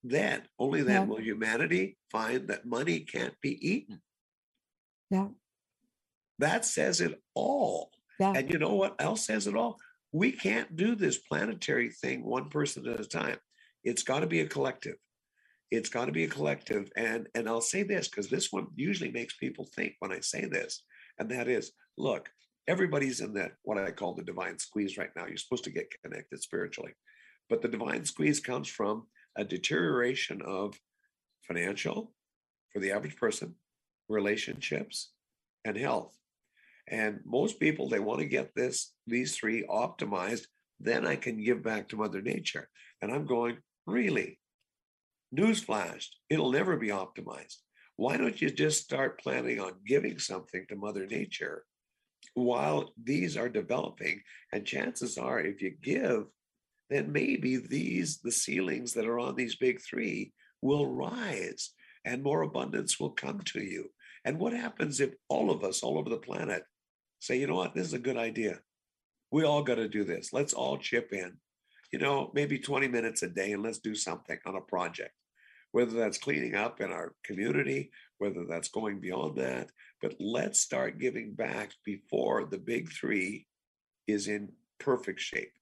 then 0.04 0.44
only 0.60 0.82
then 0.82 1.02
yeah. 1.02 1.08
will 1.08 1.22
humanity 1.22 1.98
find 2.12 2.48
that 2.48 2.66
money 2.66 3.00
can't 3.00 3.36
be 3.42 3.58
eaten. 3.68 4.02
Yeah. 5.10 5.28
That 6.40 6.66
says 6.66 7.02
it 7.02 7.22
all. 7.34 7.92
Yeah. 8.20 8.34
And 8.36 8.52
you 8.52 8.60
know 8.60 8.76
what 8.76 8.96
else 9.00 9.26
says 9.26 9.48
it 9.48 9.56
all? 9.56 9.78
We 10.16 10.32
can't 10.32 10.78
do 10.78 10.96
this 10.96 11.18
planetary 11.18 11.90
thing 11.90 12.24
one 12.24 12.48
person 12.48 12.88
at 12.88 13.02
a 13.02 13.06
time. 13.06 13.38
It's 13.84 14.02
got 14.02 14.22
to 14.22 14.28
be 14.28 14.40
a 14.40 14.48
collective. 14.48 14.96
It's 15.72 15.90
got 15.90 16.06
to 16.06 16.14
be 16.14 16.24
a 16.24 16.30
collective. 16.30 16.90
And 16.96 17.28
and 17.36 17.50
I'll 17.50 17.60
say 17.60 17.84
this 17.84 18.08
because 18.08 18.30
this 18.30 18.50
one 18.50 18.68
usually 18.78 19.12
makes 19.12 19.36
people 19.36 19.68
think 19.76 19.96
when 20.00 20.14
I 20.14 20.22
say 20.22 20.46
this, 20.46 20.84
and 21.20 21.30
that 21.32 21.50
is, 21.50 21.74
look, 21.98 22.30
everybody's 22.66 23.20
in 23.20 23.34
that 23.34 23.56
what 23.64 23.78
I 23.78 23.92
call 23.92 24.14
the 24.14 24.24
divine 24.24 24.58
squeeze 24.58 24.98
right 24.98 25.10
now. 25.18 25.26
You're 25.28 25.36
supposed 25.36 25.66
to 25.66 25.70
get 25.70 25.94
connected 26.02 26.42
spiritually, 26.42 26.94
but 27.50 27.62
the 27.62 27.68
divine 27.68 28.06
squeeze 28.06 28.40
comes 28.40 28.70
from 28.70 29.08
a 29.36 29.44
deterioration 29.44 30.42
of 30.44 30.80
financial 31.46 32.14
for 32.72 32.80
the 32.80 32.94
average 32.94 33.18
person, 33.18 33.56
relationships, 34.08 35.12
and 35.66 35.76
health. 35.76 36.18
And 36.88 37.20
most 37.26 37.60
people 37.60 37.90
they 37.90 38.00
want 38.00 38.20
to 38.20 38.28
get 38.28 38.54
this 38.56 38.94
these 39.08 39.36
three 39.36 39.66
optimized. 39.68 40.46
Then 40.80 41.06
I 41.08 41.16
can 41.16 41.44
give 41.44 41.64
back 41.64 41.90
to 41.90 41.98
Mother 41.98 42.22
Nature. 42.22 42.70
And 43.02 43.12
I'm 43.12 43.26
going, 43.26 43.58
really? 43.88 44.40
Newsflash, 45.36 46.08
it'll 46.30 46.52
never 46.52 46.78
be 46.78 46.90
optimized. 46.90 47.58
Why 47.96 48.18
don't 48.18 48.42
you 48.42 48.50
just 48.50 48.84
start 48.84 49.22
planning 49.22 49.60
on 49.60 49.74
giving 49.86 50.20
something 50.20 50.66
to 50.68 50.76
Mother 50.76 51.06
Nature 51.06 51.64
while 52.34 52.92
these 53.02 53.38
are 53.38 53.50
developing? 53.50 54.22
And 54.52 54.66
chances 54.66 55.18
are, 55.18 55.40
if 55.40 55.62
you 55.62 55.76
give, 55.82 56.26
then 56.90 57.12
maybe 57.12 57.58
these, 57.58 58.20
the 58.20 58.32
ceilings 58.32 58.94
that 58.94 59.08
are 59.08 59.20
on 59.20 59.36
these 59.36 59.56
big 59.56 59.82
three, 59.82 60.34
will 60.62 60.88
rise 60.88 61.72
and 62.06 62.24
more 62.24 62.42
abundance 62.42 63.00
will 63.00 63.12
come 63.12 63.40
to 63.42 63.64
you. 63.64 63.90
And 64.26 64.40
what 64.40 64.54
happens 64.54 65.00
if 65.00 65.14
all 65.30 65.52
of 65.52 65.64
us 65.64 65.84
all 65.84 65.98
over 65.98 66.10
the 66.10 66.18
planet 66.18 66.64
say, 67.26 67.40
you 67.40 67.48
know 67.48 67.56
what, 67.56 67.74
this 67.74 67.88
is 67.88 67.94
a 67.94 68.00
good 68.00 68.18
idea? 68.18 68.60
We 69.32 69.44
all 69.44 69.64
got 69.64 69.76
to 69.76 69.88
do 69.88 70.04
this. 70.04 70.32
Let's 70.32 70.54
all 70.54 70.78
chip 70.78 71.12
in, 71.12 71.38
you 71.92 72.00
know, 72.00 72.32
maybe 72.34 72.60
20 72.60 72.88
minutes 72.88 73.24
a 73.24 73.28
day 73.28 73.52
and 73.52 73.64
let's 73.64 73.80
do 73.80 73.96
something 73.96 74.38
on 74.46 74.56
a 74.56 74.62
project, 74.62 75.14
whether 75.72 75.92
that's 75.92 76.18
cleaning 76.18 76.56
up 76.56 76.82
in 76.82 76.92
our 76.92 77.14
community, 77.24 77.92
whether 78.20 78.46
that's 78.46 78.70
going 78.70 79.00
beyond 79.00 79.38
that. 79.38 79.70
But 80.02 80.16
let's 80.20 80.60
start 80.60 81.00
giving 81.00 81.34
back 81.34 81.72
before 81.84 82.46
the 82.46 82.60
big 82.60 82.92
three 82.92 83.48
is 84.08 84.28
in 84.28 84.52
perfect 84.80 85.20
shape. 85.20 85.54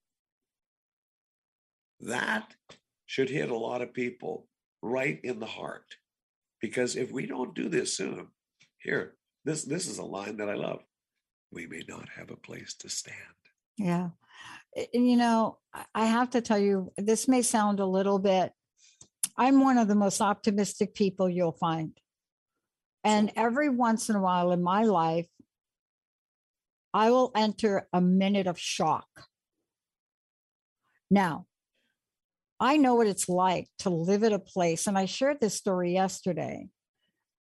That 2.02 2.54
should 3.06 3.30
hit 3.30 3.50
a 3.50 3.58
lot 3.58 3.82
of 3.82 3.94
people 3.94 4.48
right 4.82 5.20
in 5.24 5.40
the 5.40 5.46
heart. 5.46 5.96
Because 6.62 6.96
if 6.96 7.12
we 7.12 7.26
don't 7.26 7.56
do 7.56 7.70
this 7.70 7.96
soon, 7.96 8.28
here, 8.80 9.16
this 9.46 9.64
this 9.64 9.88
is 9.88 9.98
a 9.98 10.06
line 10.06 10.38
that 10.38 10.50
I 10.50 10.56
love. 10.56 10.84
We 11.54 11.68
may 11.68 11.84
not 11.88 12.10
have 12.10 12.32
a 12.32 12.36
place 12.36 12.74
to 12.80 12.90
stand. 12.90 13.18
Yeah. 13.78 14.10
And 14.94 15.10
you 15.10 15.18
know, 15.18 15.60
I 15.94 16.06
have 16.06 16.32
to 16.32 16.42
tell 16.42 16.58
you, 16.58 16.92
this 16.98 17.28
may 17.28 17.44
sound 17.44 17.80
a 17.80 17.86
little 17.86 18.20
bit, 18.20 18.52
I'm 19.38 19.62
one 19.62 19.78
of 19.78 19.88
the 19.88 19.96
most 19.96 20.22
optimistic 20.22 20.96
people 20.96 21.30
you'll 21.30 21.52
find. 21.52 21.92
And 23.04 23.32
every 23.36 23.70
once 23.70 24.10
in 24.10 24.16
a 24.16 24.22
while 24.22 24.52
in 24.52 24.64
my 24.64 24.84
life, 24.84 25.28
I 26.94 27.12
will 27.12 27.32
enter 27.36 27.88
a 27.92 28.02
minute 28.02 28.48
of 28.48 28.60
shock. 28.60 29.08
Now, 31.10 31.46
I 32.60 32.78
know 32.78 32.96
what 32.96 33.08
it's 33.08 33.28
like 33.28 33.68
to 33.80 33.90
live 33.90 34.24
at 34.24 34.32
a 34.32 34.40
place, 34.40 34.88
and 34.88 34.98
I 34.98 35.06
shared 35.06 35.42
this 35.42 35.56
story 35.56 35.94
yesterday, 35.94 36.70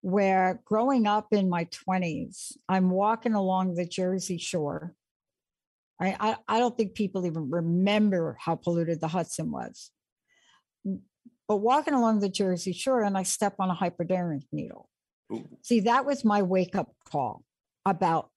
where 0.03 0.62
growing 0.65 1.07
up 1.07 1.33
in 1.33 1.50
my 1.50 1.65
20s, 1.65 2.53
I'm 2.69 2.91
walking 2.91 3.33
along 3.33 3.75
the 3.75 3.86
Jersey 3.86 4.38
Shore. 4.38 4.93
I, 6.00 6.15
I, 6.19 6.36
I 6.48 6.60
don't 6.60 6.77
think 6.77 6.93
people 6.93 7.25
even 7.25 7.50
remember 7.50 8.38
how 8.39 8.55
polluted 8.55 9.01
the 9.01 9.07
Hudson 9.07 9.51
was. 9.51 9.91
Mm, 10.88 11.00
but 11.48 11.57
walking 11.57 11.93
along 11.93 12.19
the 12.19 12.29
Jersey 12.29 12.74
Shore, 12.74 13.03
and 13.03 13.17
I 13.17 13.24
step 13.24 13.55
on 13.60 13.69
a 13.69 13.74
hypodermic 13.74 14.43
needle. 14.51 14.89
Ooh. 15.31 15.48
See, 15.62 15.81
that 15.81 16.05
was 16.05 16.24
my 16.24 16.41
wake 16.41 16.75
up 16.75 16.93
call 17.10 17.43
about 17.86 18.29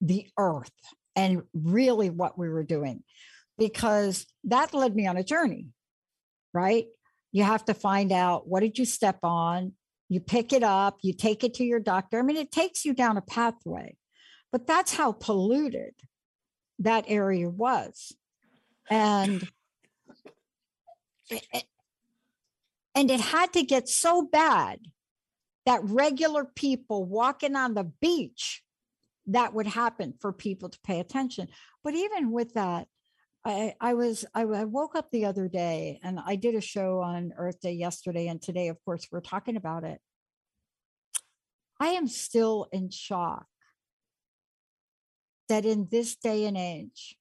the 0.00 0.26
earth 0.38 0.72
and 1.16 1.42
really 1.52 2.10
what 2.10 2.38
we 2.38 2.48
were 2.48 2.62
doing, 2.62 3.02
because 3.58 4.26
that 4.44 4.72
led 4.72 4.94
me 4.94 5.06
on 5.06 5.16
a 5.16 5.24
journey 5.24 5.68
right? 6.52 6.86
You 7.32 7.44
have 7.44 7.64
to 7.66 7.74
find 7.74 8.12
out 8.12 8.48
what 8.48 8.60
did 8.60 8.78
you 8.78 8.84
step 8.84 9.18
on? 9.22 9.72
You 10.10 10.18
pick 10.18 10.52
it 10.52 10.64
up, 10.64 10.98
you 11.02 11.12
take 11.12 11.44
it 11.44 11.54
to 11.54 11.64
your 11.64 11.78
doctor. 11.78 12.18
I 12.18 12.22
mean, 12.22 12.36
it 12.36 12.50
takes 12.50 12.84
you 12.84 12.92
down 12.92 13.16
a 13.16 13.22
pathway, 13.22 13.96
but 14.50 14.66
that's 14.66 14.92
how 14.92 15.12
polluted 15.12 15.94
that 16.80 17.04
area 17.06 17.48
was. 17.48 18.16
And 18.90 19.48
and 22.96 23.08
it 23.08 23.20
had 23.20 23.52
to 23.52 23.62
get 23.62 23.88
so 23.88 24.22
bad 24.22 24.80
that 25.64 25.80
regular 25.84 26.44
people 26.44 27.04
walking 27.04 27.54
on 27.54 27.74
the 27.74 27.84
beach 27.84 28.64
that 29.26 29.54
would 29.54 29.68
happen 29.68 30.14
for 30.20 30.32
people 30.32 30.68
to 30.70 30.78
pay 30.80 30.98
attention. 30.98 31.46
But 31.84 31.94
even 31.94 32.32
with 32.32 32.54
that, 32.54 32.88
I, 33.44 33.94
was 33.94 34.24
I, 34.34 34.42
I 34.42 34.64
woke 34.64 34.94
up 34.94 35.10
the 35.10 35.24
other 35.24 35.48
day 35.48 35.98
and 36.02 36.20
I 36.24 36.36
did 36.36 36.54
a 36.54 36.60
show 36.60 37.00
on 37.00 37.32
Earth 37.36 37.60
Day 37.60 37.72
yesterday 37.72 38.28
and 38.28 38.40
today 38.40 38.68
of 38.68 38.76
course 38.84 39.08
we're 39.10 39.20
talking 39.20 39.56
about 39.56 39.84
it. 39.84 40.00
I 41.78 41.88
am 41.88 42.06
still 42.06 42.68
in 42.72 42.90
shock 42.90 43.46
that 45.48 45.64
in 45.64 45.88
this 45.90 46.16
day 46.16 46.44
and 46.44 46.56
age, 46.56 47.16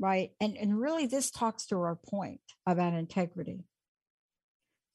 right? 0.00 0.30
And 0.40 0.56
and 0.56 0.78
really 0.78 1.06
this 1.06 1.30
talks 1.30 1.66
to 1.66 1.76
our 1.76 1.96
point 1.96 2.40
about 2.66 2.94
integrity. 2.94 3.64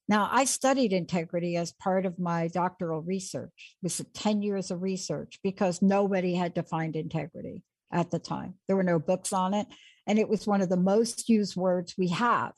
Now, 0.10 0.27
I 0.29 0.43
studied 0.43 0.91
integrity 0.91 1.55
as 1.55 1.72
part 1.72 2.05
of 2.05 2.19
my 2.19 2.50
doctoral 2.50 3.01
research. 3.01 3.77
It 3.81 3.86
was 3.86 4.01
10 4.13 4.41
years 4.41 4.69
of 4.69 4.81
research 4.81 5.39
because 5.41 5.81
nobody 5.81 6.36
had 6.36 6.53
defined 6.53 6.98
integrity 6.98 7.63
at 7.89 8.12
the 8.12 8.19
time. 8.19 8.55
There 8.67 8.75
were 8.75 8.83
no 8.83 9.00
books 9.00 9.31
on 9.31 9.53
it. 9.53 9.67
And 10.07 10.19
it 10.19 10.29
was 10.29 10.48
one 10.48 10.62
of 10.62 10.69
the 10.69 10.77
most 10.77 11.29
used 11.29 11.55
words 11.55 11.95
we 11.98 12.10
have 12.10 12.53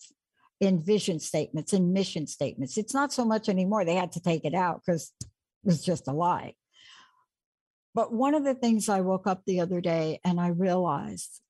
in 0.60 0.84
vision 0.84 1.20
statements 1.20 1.74
and 1.74 1.94
mission 1.94 2.28
statements. 2.28 2.78
It's 2.78 2.94
not 2.94 3.14
so 3.14 3.26
much 3.26 3.50
anymore. 3.50 3.86
They 3.86 3.96
had 3.96 4.14
to 4.14 4.22
take 4.22 4.46
it 4.46 4.54
out 4.54 4.82
because 4.86 5.12
it 5.22 5.28
was 5.64 5.84
just 5.84 6.08
a 6.08 6.12
lie. 6.12 6.54
But 7.94 8.12
one 8.12 8.36
of 8.36 8.44
the 8.44 8.56
things 8.56 8.90
I 8.90 9.02
woke 9.02 9.28
up 9.28 9.44
the 9.46 9.62
other 9.62 9.80
day 9.80 10.20
and 10.24 10.40
I 10.40 10.48
realized 10.48 11.42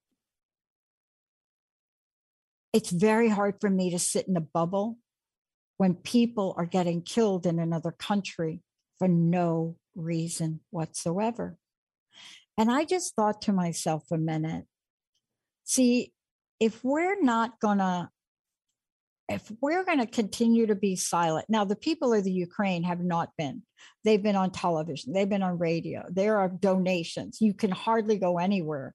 it's 2.73 2.91
very 2.91 3.29
hard 3.29 3.55
for 3.61 3.69
me 3.69 3.91
to 3.91 3.99
sit 3.99 4.27
in 4.27 4.35
a 4.35 4.41
bubble 4.41 4.97
when 5.77 5.95
people 5.95 6.53
are 6.57 6.65
getting 6.65 7.01
killed 7.01 7.45
in 7.45 7.57
another 7.57 7.91
country 7.91 8.61
for 8.99 9.07
no 9.07 9.77
reason 9.95 10.59
whatsoever. 10.71 11.57
And 12.57 12.71
I 12.71 12.85
just 12.85 13.15
thought 13.15 13.41
to 13.43 13.53
myself 13.53 14.05
a 14.11 14.17
minute 14.17 14.65
see, 15.65 16.13
if 16.60 16.84
we're 16.84 17.22
not 17.22 17.60
to 17.79 18.10
if 19.27 19.51
we're 19.60 19.84
going 19.84 19.98
to 19.98 20.05
continue 20.05 20.67
to 20.67 20.75
be 20.75 20.95
silent 20.95 21.48
now 21.50 21.65
the 21.65 21.75
people 21.75 22.13
of 22.13 22.24
the 22.24 22.31
ukraine 22.31 22.84
have 22.84 23.01
not 23.01 23.29
been. 23.38 23.63
They've 24.03 24.22
been 24.22 24.36
on 24.36 24.51
television 24.51 25.13
they've 25.13 25.29
been 25.29 25.43
on 25.43 25.57
radio 25.57 26.05
there 26.10 26.38
are 26.38 26.48
donations 26.48 27.41
you 27.41 27.53
can 27.53 27.72
hardly 27.72 28.17
go 28.17 28.38
anywhere 28.38 28.93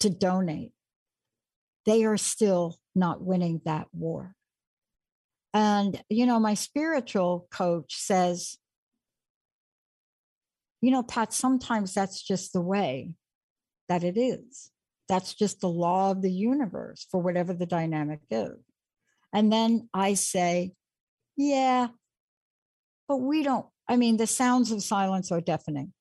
to 0.00 0.10
donate. 0.10 0.72
They 1.84 2.04
are 2.04 2.16
still 2.16 2.76
not 2.94 3.22
winning 3.22 3.60
that 3.64 3.88
war. 3.92 4.34
And 5.52 6.02
you 6.08 6.26
know 6.26 6.38
my 6.38 6.54
spiritual 6.54 7.46
coach 7.50 7.96
says 7.96 8.56
you 10.80 10.90
know 10.90 11.02
pat 11.02 11.32
sometimes 11.32 11.92
that's 11.92 12.22
just 12.22 12.52
the 12.52 12.60
way 12.60 13.14
that 13.88 14.04
it 14.04 14.16
is 14.16 14.71
that's 15.12 15.34
just 15.34 15.60
the 15.60 15.68
law 15.68 16.10
of 16.10 16.22
the 16.22 16.32
universe 16.32 17.06
for 17.10 17.20
whatever 17.20 17.52
the 17.52 17.66
dynamic 17.66 18.20
is 18.30 18.56
and 19.32 19.52
then 19.52 19.88
I 19.94 20.14
say, 20.14 20.72
yeah, 21.36 21.88
but 23.08 23.16
we 23.16 23.42
don't. 23.42 23.66
I 23.88 23.96
mean, 23.96 24.16
the 24.16 24.26
sounds 24.26 24.70
of 24.70 24.82
silence 24.82 25.32
are 25.32 25.40
deafening 25.40 25.92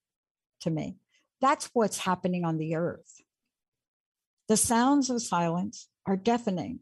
to 0.62 0.70
me. 0.70 0.98
That's 1.40 1.70
what's 1.74 2.00
happening 2.00 2.46
on 2.46 2.58
the 2.58 2.76
earth. 2.76 3.24
The 4.48 4.58
sounds 4.58 5.10
of 5.10 5.22
silence 5.22 5.88
are 6.06 6.18
deafening. 6.18 6.82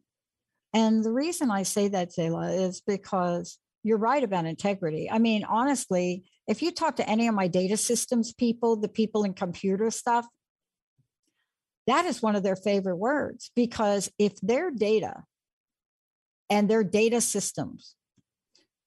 And 0.74 1.04
the 1.04 1.12
reason 1.12 1.52
I 1.52 1.64
say 1.64 1.88
that, 1.90 2.12
Zalah, 2.12 2.68
is 2.68 2.82
because 2.86 3.58
you're 3.84 3.98
right 3.98 4.24
about 4.24 4.46
integrity. 4.46 5.10
I 5.10 5.20
mean, 5.20 5.44
honestly, 5.46 6.24
if 6.48 6.62
you 6.62 6.72
talk 6.72 6.98
to 6.98 7.10
any 7.10 7.28
of 7.28 7.36
my 7.36 7.48
data 7.48 7.78
systems 7.78 8.34
people, 8.34 8.76
the 8.76 8.90
people 8.90 9.24
in 9.24 9.34
computer 9.34 9.90
stuff, 9.92 10.28
that 11.90 12.06
is 12.06 12.22
one 12.22 12.36
of 12.36 12.44
their 12.44 12.56
favorite 12.56 12.98
words 12.98 13.52
because 13.56 14.10
if 14.18 14.40
their 14.42 14.72
data 14.72 15.24
and 16.50 16.70
their 16.70 16.84
data 16.84 17.22
systems 17.22 17.96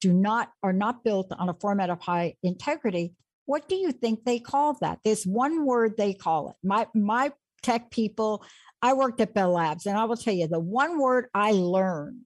do 0.00 0.12
not 0.12 0.50
are 0.62 0.72
not 0.72 1.04
built 1.04 1.32
on 1.38 1.48
a 1.48 1.54
format 1.54 1.90
of 1.90 2.00
high 2.00 2.34
integrity 2.42 3.14
what 3.46 3.68
do 3.68 3.74
you 3.74 3.92
think 3.92 4.24
they 4.24 4.38
call 4.38 4.74
that? 4.80 5.00
There's 5.04 5.26
one 5.26 5.66
word 5.66 5.96
they 5.96 6.14
call 6.14 6.50
it. 6.50 6.56
My 6.62 6.86
my 6.94 7.32
tech 7.62 7.90
people 7.92 8.44
i 8.82 8.92
worked 8.92 9.20
at 9.20 9.34
bell 9.34 9.52
labs 9.52 9.86
and 9.86 9.96
i 9.96 10.04
will 10.04 10.16
tell 10.16 10.34
you 10.34 10.48
the 10.48 10.58
one 10.58 10.98
word 10.98 11.26
i 11.32 11.52
learned 11.52 12.24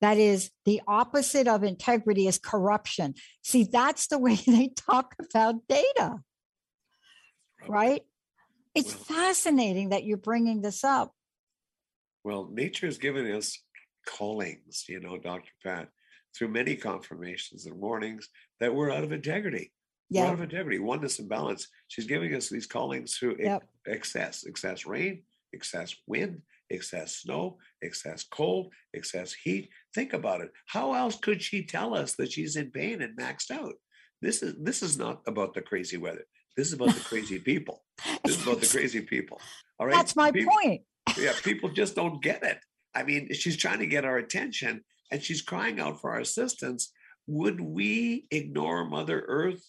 that 0.00 0.18
is 0.18 0.52
the 0.64 0.80
opposite 0.86 1.48
of 1.48 1.64
integrity 1.64 2.28
is 2.28 2.38
corruption. 2.38 3.14
See 3.42 3.64
that's 3.64 4.06
the 4.06 4.18
way 4.18 4.34
they 4.46 4.68
talk 4.76 5.16
about 5.18 5.66
data 5.68 6.18
right 7.66 8.02
it's 8.76 8.94
well, 8.94 9.18
fascinating 9.18 9.88
that 9.88 10.04
you're 10.04 10.16
bringing 10.16 10.60
this 10.62 10.84
up 10.84 11.12
well 12.24 12.48
nature 12.52 12.86
has 12.86 12.98
given 12.98 13.30
us 13.32 13.58
callings, 14.06 14.84
you 14.88 15.00
know, 15.00 15.18
Dr. 15.18 15.50
Pat, 15.62 15.88
through 16.36 16.48
many 16.48 16.76
confirmations 16.76 17.66
and 17.66 17.78
warnings 17.78 18.28
that 18.60 18.74
we're 18.74 18.90
out 18.90 19.04
of 19.04 19.12
integrity. 19.12 19.72
Yeah. 20.08 20.22
We're 20.22 20.28
out 20.28 20.34
of 20.34 20.42
integrity, 20.42 20.78
oneness 20.78 21.18
and 21.18 21.28
balance. 21.28 21.68
She's 21.88 22.06
giving 22.06 22.34
us 22.34 22.48
these 22.48 22.66
callings 22.66 23.16
through 23.16 23.36
yep. 23.40 23.64
excess, 23.86 24.44
excess 24.46 24.86
rain, 24.86 25.24
excess 25.52 25.94
wind, 26.06 26.42
excess 26.70 27.16
snow, 27.16 27.58
excess 27.82 28.24
cold, 28.24 28.72
excess 28.94 29.32
heat. 29.32 29.68
Think 29.94 30.12
about 30.12 30.40
it. 30.40 30.50
How 30.66 30.94
else 30.94 31.18
could 31.18 31.42
she 31.42 31.64
tell 31.64 31.94
us 31.94 32.14
that 32.14 32.32
she's 32.32 32.56
in 32.56 32.70
pain 32.70 33.02
and 33.02 33.18
maxed 33.18 33.50
out? 33.50 33.74
This 34.22 34.42
is 34.42 34.54
this 34.60 34.82
is 34.82 34.96
not 34.96 35.22
about 35.26 35.54
the 35.54 35.62
crazy 35.62 35.96
weather. 35.96 36.24
This 36.56 36.68
is 36.68 36.72
about 36.74 36.94
the 36.94 37.00
crazy 37.08 37.38
people. 37.38 37.84
This 38.24 38.36
is 38.36 38.42
about 38.42 38.60
the 38.60 38.66
crazy 38.70 39.00
people. 39.00 39.40
All 39.78 39.86
right. 39.86 39.94
That's 39.94 40.16
my 40.16 40.30
people, 40.30 40.52
point. 40.52 40.82
yeah, 41.18 41.32
people 41.42 41.70
just 41.70 41.94
don't 41.94 42.22
get 42.22 42.42
it. 42.42 42.58
I 42.94 43.02
mean, 43.02 43.32
she's 43.32 43.56
trying 43.56 43.80
to 43.80 43.86
get 43.86 44.04
our 44.04 44.18
attention 44.18 44.82
and 45.10 45.22
she's 45.22 45.42
crying 45.42 45.80
out 45.80 46.00
for 46.00 46.12
our 46.12 46.20
assistance. 46.20 46.92
Would 47.26 47.60
we 47.60 48.26
ignore 48.30 48.84
Mother 48.84 49.24
Earth 49.26 49.62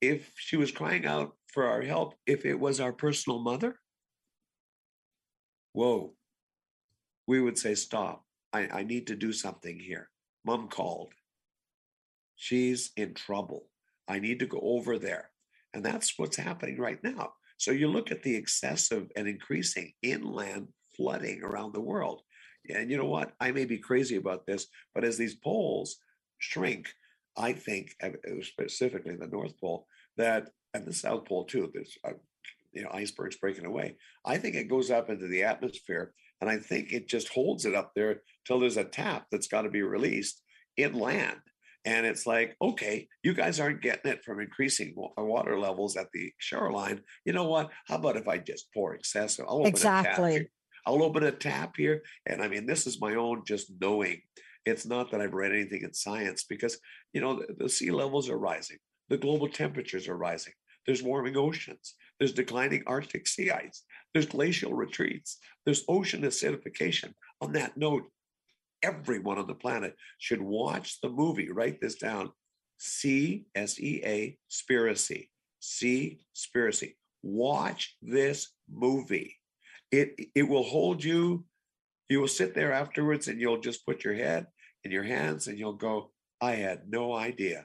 if 0.00 0.32
she 0.36 0.56
was 0.56 0.70
crying 0.70 1.06
out 1.06 1.36
for 1.52 1.66
our 1.66 1.82
help 1.82 2.14
if 2.26 2.44
it 2.44 2.58
was 2.58 2.80
our 2.80 2.92
personal 2.92 3.38
mother? 3.38 3.78
Whoa. 5.72 6.14
We 7.26 7.40
would 7.40 7.58
say, 7.58 7.74
Stop. 7.74 8.24
I, 8.52 8.68
I 8.72 8.82
need 8.84 9.08
to 9.08 9.16
do 9.16 9.32
something 9.32 9.78
here. 9.78 10.08
Mom 10.44 10.68
called. 10.68 11.12
She's 12.36 12.92
in 12.96 13.14
trouble. 13.14 13.66
I 14.08 14.18
need 14.18 14.38
to 14.40 14.46
go 14.46 14.60
over 14.62 14.98
there. 14.98 15.30
And 15.74 15.84
that's 15.84 16.18
what's 16.18 16.36
happening 16.36 16.78
right 16.78 17.02
now. 17.02 17.32
So 17.58 17.70
you 17.70 17.88
look 17.88 18.10
at 18.10 18.22
the 18.22 18.34
excessive 18.34 19.08
and 19.16 19.26
increasing 19.26 19.92
inland 20.02 20.68
flooding 20.96 21.42
around 21.42 21.72
the 21.72 21.80
world. 21.80 22.22
And 22.68 22.90
you 22.90 22.96
know 22.96 23.06
what? 23.06 23.32
I 23.40 23.52
may 23.52 23.64
be 23.64 23.78
crazy 23.78 24.16
about 24.16 24.46
this, 24.46 24.66
but 24.94 25.04
as 25.04 25.16
these 25.16 25.36
poles 25.36 25.96
shrink, 26.38 26.88
I 27.36 27.52
think, 27.52 27.94
uh, 28.02 28.10
specifically 28.42 29.14
the 29.14 29.26
North 29.26 29.58
Pole, 29.60 29.86
that 30.16 30.50
and 30.74 30.86
the 30.86 30.92
South 30.92 31.24
Pole 31.24 31.44
too, 31.44 31.70
there's 31.72 31.96
uh, 32.04 32.12
you 32.72 32.82
know 32.82 32.90
icebergs 32.92 33.36
breaking 33.36 33.66
away. 33.66 33.96
I 34.24 34.38
think 34.38 34.54
it 34.54 34.68
goes 34.68 34.90
up 34.90 35.10
into 35.10 35.26
the 35.28 35.44
atmosphere, 35.44 36.12
and 36.40 36.50
I 36.50 36.58
think 36.58 36.92
it 36.92 37.08
just 37.08 37.28
holds 37.28 37.64
it 37.64 37.74
up 37.74 37.92
there 37.94 38.22
till 38.46 38.60
there's 38.60 38.76
a 38.76 38.84
tap 38.84 39.26
that's 39.30 39.48
got 39.48 39.62
to 39.62 39.70
be 39.70 39.82
released 39.82 40.42
inland. 40.76 41.40
And 41.86 42.04
it's 42.04 42.26
like, 42.26 42.56
okay, 42.60 43.06
you 43.22 43.32
guys 43.32 43.60
aren't 43.60 43.80
getting 43.80 44.10
it 44.10 44.24
from 44.24 44.40
increasing 44.40 44.92
uh, 44.98 45.22
water 45.22 45.56
levels 45.56 45.96
at 45.96 46.08
the 46.12 46.32
shoreline. 46.38 47.00
You 47.24 47.32
know 47.32 47.44
what? 47.44 47.70
How 47.86 47.94
about 47.94 48.16
if 48.16 48.26
I 48.26 48.38
just 48.38 48.66
pour 48.74 48.94
excessive? 48.94 49.46
I'll 49.48 49.58
open 49.58 49.68
exactly. 49.68 50.48
I'll 50.84 51.04
open 51.04 51.22
a 51.22 51.30
tap 51.30 51.74
here. 51.76 52.02
And 52.26 52.42
I 52.42 52.48
mean, 52.48 52.66
this 52.66 52.88
is 52.88 53.00
my 53.00 53.14
own 53.14 53.42
just 53.46 53.72
knowing. 53.80 54.20
It's 54.64 54.84
not 54.84 55.12
that 55.12 55.20
I've 55.20 55.34
read 55.34 55.52
anything 55.52 55.82
in 55.82 55.94
science 55.94 56.44
because, 56.44 56.76
you 57.12 57.20
know, 57.20 57.38
the, 57.38 57.54
the 57.56 57.68
sea 57.68 57.92
levels 57.92 58.28
are 58.28 58.38
rising, 58.38 58.78
the 59.08 59.16
global 59.16 59.48
temperatures 59.48 60.08
are 60.08 60.16
rising, 60.16 60.54
there's 60.86 61.04
warming 61.04 61.36
oceans, 61.36 61.94
there's 62.18 62.32
declining 62.32 62.82
Arctic 62.88 63.28
sea 63.28 63.52
ice, 63.52 63.84
there's 64.12 64.26
glacial 64.26 64.74
retreats, 64.74 65.38
there's 65.64 65.84
ocean 65.88 66.22
acidification. 66.22 67.12
On 67.40 67.52
that 67.52 67.76
note, 67.76 68.10
everyone 68.82 69.38
on 69.38 69.46
the 69.46 69.54
planet 69.54 69.94
should 70.18 70.42
watch 70.42 71.00
the 71.00 71.08
movie. 71.08 71.50
Write 71.50 71.80
this 71.80 71.96
down 71.96 72.30
C 72.78 73.46
S 73.54 73.80
E 73.80 74.02
A 74.04 74.38
Spiracy. 74.50 75.28
C 75.60 76.20
Spiracy. 76.34 76.94
Watch 77.22 77.96
this 78.02 78.52
movie 78.70 79.36
it 79.92 80.18
it 80.34 80.42
will 80.42 80.62
hold 80.62 81.02
you 81.02 81.44
you 82.08 82.20
will 82.20 82.28
sit 82.28 82.54
there 82.54 82.72
afterwards 82.72 83.28
and 83.28 83.40
you'll 83.40 83.60
just 83.60 83.86
put 83.86 84.04
your 84.04 84.14
head 84.14 84.46
in 84.84 84.90
your 84.90 85.02
hands 85.02 85.46
and 85.46 85.58
you'll 85.58 85.72
go 85.72 86.10
i 86.40 86.52
had 86.52 86.82
no 86.88 87.14
idea 87.14 87.64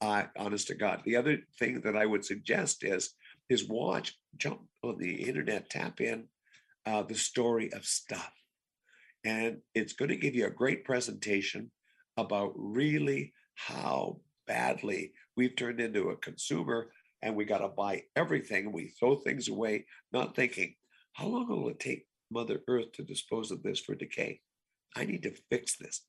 i 0.00 0.26
honest 0.36 0.68
to 0.68 0.74
god 0.74 1.00
the 1.04 1.16
other 1.16 1.38
thing 1.58 1.80
that 1.80 1.96
i 1.96 2.04
would 2.04 2.24
suggest 2.24 2.84
is 2.84 3.14
is 3.48 3.68
watch 3.68 4.16
jump 4.36 4.60
on 4.82 4.98
the 4.98 5.22
internet 5.22 5.68
tap 5.70 6.00
in 6.00 6.28
uh, 6.86 7.02
the 7.02 7.14
story 7.14 7.72
of 7.72 7.84
stuff 7.84 8.32
and 9.24 9.58
it's 9.74 9.92
going 9.92 10.10
to 10.10 10.16
give 10.16 10.34
you 10.34 10.46
a 10.46 10.50
great 10.50 10.84
presentation 10.84 11.70
about 12.16 12.52
really 12.56 13.32
how 13.54 14.20
badly 14.46 15.12
we've 15.36 15.56
turned 15.56 15.80
into 15.80 16.10
a 16.10 16.16
consumer 16.16 16.90
and 17.22 17.34
we 17.34 17.44
got 17.44 17.58
to 17.58 17.68
buy 17.68 18.02
everything 18.16 18.66
and 18.66 18.74
we 18.74 18.88
throw 18.98 19.16
things 19.16 19.48
away 19.48 19.84
not 20.12 20.34
thinking 20.34 20.74
how 21.18 21.26
long 21.26 21.48
will 21.48 21.68
it 21.68 21.80
take 21.80 22.06
Mother 22.30 22.60
Earth 22.68 22.92
to 22.92 23.02
dispose 23.02 23.50
of 23.50 23.62
this 23.64 23.80
for 23.80 23.96
decay? 23.96 24.40
I 24.96 25.04
need 25.04 25.24
to 25.24 25.34
fix 25.50 25.76
this 25.76 26.02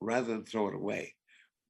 rather 0.00 0.28
than 0.28 0.44
throw 0.44 0.68
it 0.68 0.74
away. 0.74 1.14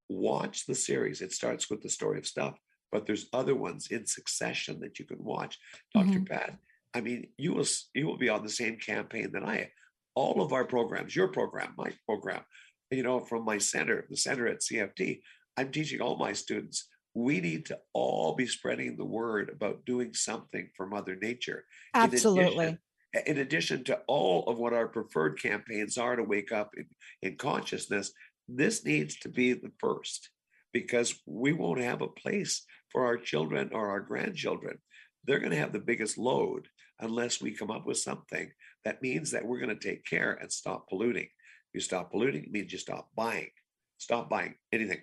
Watch 0.09 0.67
the 0.67 0.75
series. 0.75 1.21
It 1.21 1.33
starts 1.33 1.69
with 1.69 1.83
the 1.83 1.89
story 1.89 2.19
of 2.19 2.27
stuff, 2.27 2.55
but 2.93 3.07
there's 3.07 3.27
other 3.33 3.55
ones 3.55 3.89
in 3.91 4.07
succession 4.07 4.79
that 4.81 4.99
you 4.99 5.07
can 5.07 5.23
watch. 5.23 5.59
Dr. 5.95 6.07
Mm-hmm. 6.07 6.25
Pat, 6.25 6.57
I 6.95 7.01
mean, 7.01 7.29
you 7.37 7.53
will 7.53 7.67
you 7.95 8.07
will 8.07 8.17
be 8.17 8.29
on 8.29 8.43
the 8.43 8.49
same 8.49 8.77
campaign 8.77 9.33
that 9.33 9.45
I 9.45 9.57
am. 9.59 9.69
All 10.15 10.43
of 10.43 10.53
our 10.53 10.65
programs, 10.65 11.15
your 11.15 11.29
program, 11.29 11.75
my 11.77 11.93
program, 12.07 12.43
you 12.91 13.03
know, 13.03 13.21
from 13.21 13.45
my 13.45 13.59
center, 13.59 14.07
the 14.09 14.17
center 14.17 14.47
at 14.49 14.61
CFT, 14.61 15.21
I'm 15.57 15.71
teaching 15.71 16.01
all 16.01 16.17
my 16.17 16.33
students 16.33 16.89
we 17.19 17.41
need 17.41 17.67
to 17.67 17.79
all 17.93 18.35
be 18.37 18.47
spreading 18.47 18.97
the 18.97 19.05
word 19.05 19.51
about 19.51 19.85
doing 19.85 20.15
something 20.15 20.69
for 20.77 20.87
Mother 20.87 21.17
Nature. 21.17 21.65
Absolutely. 21.95 22.65
In 22.65 22.71
addition, 22.71 22.79
in 23.27 23.39
addition 23.39 23.85
to 23.85 24.01
all 24.07 24.45
of 24.45 24.59
what 24.59 24.73
our 24.73 24.87
preferred 24.87 25.41
campaigns 25.41 25.99
are 25.99 26.15
to 26.15 26.23
wake 26.23 26.53
up 26.53 26.71
in, 26.77 26.87
in 27.23 27.37
consciousness, 27.37 28.13
this 28.49 28.85
needs 28.85 29.19
to 29.21 29.29
be 29.29 29.53
the 29.53 29.73
first 29.81 30.31
because 30.73 31.21
we 31.27 31.53
won't 31.53 31.81
have 31.81 32.03
a 32.03 32.09
place 32.09 32.65
for 32.93 33.05
our 33.05 33.17
children 33.17 33.71
or 33.73 33.91
our 33.91 34.01
grandchildren, 34.01 34.79
they're 35.25 35.41
going 35.41 35.51
to 35.51 35.59
have 35.59 35.73
the 35.73 35.79
biggest 35.79 36.19
load 36.19 36.69
unless 37.01 37.41
we 37.41 37.51
come 37.51 37.71
up 37.71 37.87
with 37.87 37.99
something 37.99 38.51
that 38.89 39.03
means 39.03 39.33
that 39.33 39.45
we're 39.45 39.61
going 39.61 39.79
to 39.79 39.89
take 39.89 40.03
care 40.07 40.39
and 40.41 40.51
stop 40.51 40.89
polluting. 40.89 41.29
You 41.75 41.81
stop 41.81 42.11
polluting, 42.11 42.49
means 42.51 42.73
you 42.73 42.79
stop 42.79 43.11
buying. 43.15 43.51
Stop 43.99 44.31
buying 44.31 44.55
anything. 44.73 45.03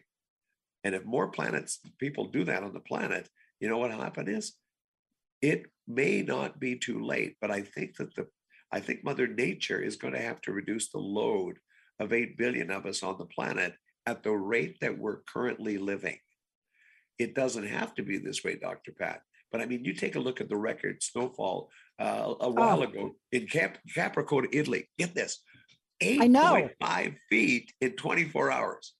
And 0.84 0.96
if 0.96 1.06
more 1.06 1.28
planets, 1.28 1.82
people 2.00 2.26
do 2.26 2.44
that 2.46 2.64
on 2.64 2.74
the 2.74 2.80
planet, 2.80 3.30
you 3.60 3.70
know 3.70 3.78
what 3.78 3.92
happen 3.92 4.28
is? 4.28 4.54
It 5.40 5.68
may 5.88 6.24
not 6.24 6.60
be 6.60 6.78
too 6.80 7.06
late, 7.06 7.36
but 7.40 7.52
I 7.52 7.62
think 7.62 7.98
that 7.98 8.16
the 8.16 8.26
I 8.72 8.80
think 8.80 9.04
Mother 9.04 9.28
Nature 9.28 9.80
is 9.80 9.98
going 9.98 10.16
to 10.16 10.20
have 10.20 10.42
to 10.42 10.52
reduce 10.52 10.90
the 10.90 10.98
load 10.98 11.58
of 12.00 12.12
8 12.12 12.40
billion 12.40 12.72
of 12.72 12.88
us 12.88 13.04
on 13.04 13.20
the 13.20 13.26
planet 13.26 13.76
at 14.08 14.24
the 14.24 14.32
rate 14.32 14.78
that 14.82 14.98
we're 14.98 15.22
currently 15.32 15.78
living. 15.78 16.18
It 17.20 17.36
doesn't 17.36 17.68
have 17.68 17.94
to 17.96 18.02
be 18.02 18.18
this 18.18 18.44
way, 18.44 18.56
Dr. 18.56 18.94
Pat. 18.94 19.22
But 19.52 19.62
I 19.62 19.68
mean, 19.68 19.86
you 19.86 19.94
take 19.94 20.16
a 20.16 20.20
look 20.20 20.42
at 20.42 20.50
the 20.50 20.58
record 20.58 21.02
snowfall 21.02 21.70
uh, 22.00 22.34
a 22.40 22.50
while 22.50 22.80
oh. 22.80 22.84
ago 22.84 23.16
in 23.32 23.48
Cap- 23.48 23.80
Capracotta, 23.96 24.48
Italy. 24.52 24.90
Get 24.98 25.16
this 25.16 25.40
8.5 26.02 27.16
feet 27.30 27.74
in 27.82 27.92
24 27.92 28.52
hours. 28.52 28.94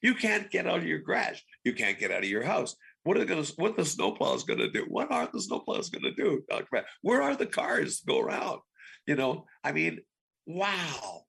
You 0.00 0.14
can't 0.14 0.50
get 0.50 0.66
out 0.66 0.78
of 0.78 0.86
your 0.86 1.00
garage. 1.00 1.40
You 1.64 1.72
can't 1.72 1.98
get 1.98 2.10
out 2.10 2.22
of 2.22 2.28
your 2.28 2.44
house. 2.44 2.76
What 3.02 3.16
are 3.16 3.24
going 3.24 3.42
to 3.42 3.52
what 3.56 3.76
the 3.76 3.82
snowplows 3.82 4.46
going 4.46 4.60
to 4.60 4.70
do? 4.70 4.84
What 4.88 5.10
are 5.10 5.28
the 5.32 5.38
snowplows 5.38 5.90
going 5.90 6.04
to 6.04 6.14
do. 6.14 6.42
Pat? 6.48 6.84
Where 7.02 7.22
are 7.22 7.34
the 7.34 7.46
cars 7.46 8.00
to 8.00 8.06
go 8.06 8.20
around? 8.20 8.60
You 9.06 9.16
know, 9.16 9.46
I 9.64 9.72
mean, 9.72 10.00
wow. 10.46 11.22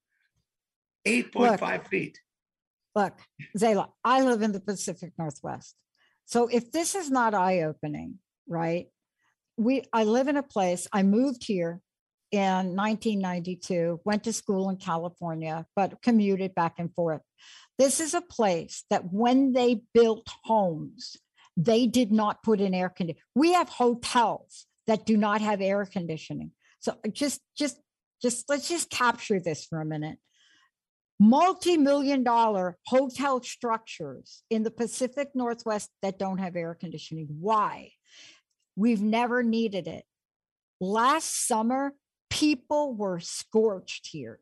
8.5 1.08 1.88
feet. 1.88 2.20
Look, 2.96 3.14
Zalah, 3.58 3.90
I 4.04 4.22
live 4.24 4.42
in 4.42 4.52
the 4.52 4.60
Pacific 4.60 5.14
Northwest. 5.18 5.76
So 6.26 6.48
if 6.48 6.72
this 6.72 6.96
is 6.96 7.10
not 7.10 7.34
eye-opening, 7.34 8.16
right? 8.48 8.88
We 9.60 9.84
I 9.92 10.06
live 10.06 10.30
in 10.30 10.38
a 10.38 10.44
place, 10.44 10.88
I 10.94 11.04
moved 11.04 11.44
here 11.44 11.82
in 12.32 12.76
1992, 12.76 14.00
went 14.06 14.24
to 14.24 14.32
school 14.32 14.70
in 14.70 14.78
California, 14.78 15.66
but 15.76 16.02
commuted 16.02 16.56
back 16.56 16.76
and 16.78 16.94
forth. 16.94 17.22
This 17.78 18.00
is 18.00 18.14
a 18.14 18.22
place 18.22 18.86
that 18.90 19.12
when 19.12 19.52
they 19.52 19.82
built 19.94 20.28
homes, 20.46 21.18
they 21.58 21.88
did 21.88 22.10
not 22.10 22.42
put 22.42 22.62
in 22.62 22.74
air 22.74 22.88
conditioning. 22.88 23.22
We 23.36 23.52
have 23.52 23.68
hotels 23.68 24.66
that 24.88 25.06
do 25.06 25.18
not 25.18 25.42
have 25.42 25.60
air 25.60 25.86
conditioning. 25.86 26.52
So 26.80 26.96
just 27.12 27.42
just 27.58 27.82
just 28.22 28.50
let's 28.50 28.70
just 28.70 28.90
capture 28.90 29.42
this 29.42 29.66
for 29.66 29.82
a 29.82 29.86
minute. 29.86 30.20
Multi-million 31.20 32.24
dollar 32.24 32.78
hotel 32.86 33.44
structures 33.44 34.44
in 34.50 34.64
the 34.64 34.72
Pacific 34.72 35.32
Northwest 35.36 35.90
that 36.02 36.18
don't 36.18 36.38
have 36.38 36.56
air 36.56 36.76
conditioning. 36.80 37.28
Why? 37.42 37.92
We've 38.80 39.02
never 39.02 39.44
needed 39.44 39.88
it. 39.88 40.06
Last 40.80 41.46
summer, 41.46 41.94
people 42.30 42.94
were 42.94 43.20
scorched 43.20 44.08
here. 44.08 44.40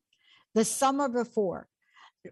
The 0.53 0.63
summer 0.63 1.09
before, 1.09 1.67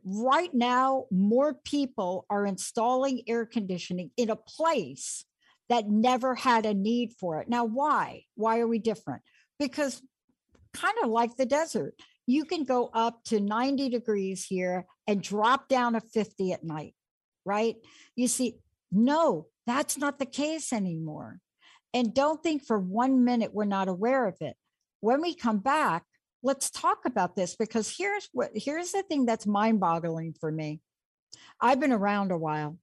right 0.04 0.54
now, 0.54 1.06
more 1.10 1.56
people 1.56 2.28
are 2.30 2.46
installing 2.46 3.24
air 3.28 3.44
conditioning 3.48 4.12
in 4.18 4.30
a 4.30 4.36
place 4.36 5.26
that 5.70 5.90
never 5.90 6.36
had 6.36 6.68
a 6.68 6.76
need 6.76 7.14
for 7.20 7.42
it. 7.42 7.50
Now, 7.50 7.66
why? 7.66 8.26
Why 8.36 8.60
are 8.60 8.68
we 8.68 8.78
different? 8.78 9.24
Because 9.58 10.00
kind 10.76 10.98
of 11.02 11.10
like 11.10 11.38
the 11.38 11.48
desert, 11.48 11.96
you 12.28 12.46
can 12.46 12.66
go 12.66 12.92
up 12.94 13.24
to 13.26 13.40
90 13.40 13.90
degrees 13.90 14.46
here 14.46 14.86
and 15.08 15.24
drop 15.24 15.70
down 15.70 15.94
to 15.94 16.02
50 16.02 16.54
at 16.54 16.64
night, 16.64 16.94
right? 17.46 17.78
You 18.16 18.28
see, 18.28 18.60
no, 18.92 19.48
that's 19.66 19.98
not 19.98 20.20
the 20.20 20.28
case 20.28 20.72
anymore. 20.72 21.40
And 21.96 22.14
don't 22.14 22.44
think 22.44 22.66
for 22.66 22.78
one 22.78 23.24
minute 23.24 23.54
we're 23.54 23.64
not 23.64 23.88
aware 23.88 24.28
of 24.28 24.36
it. 24.42 24.58
When 25.00 25.22
we 25.22 25.34
come 25.34 25.60
back, 25.60 26.04
let's 26.44 26.70
talk 26.70 27.00
about 27.06 27.38
this 27.38 27.56
because 27.56 27.96
here's 27.98 28.28
what 28.34 28.52
here's 28.54 28.92
the 28.92 29.02
thing 29.02 29.26
that's 29.26 29.48
mind-boggling 29.48 30.36
for 30.40 30.52
me. 30.52 30.82
I've 31.62 31.80
been 31.80 31.94
around 31.94 32.32
a 32.32 32.38
while. 32.38 32.78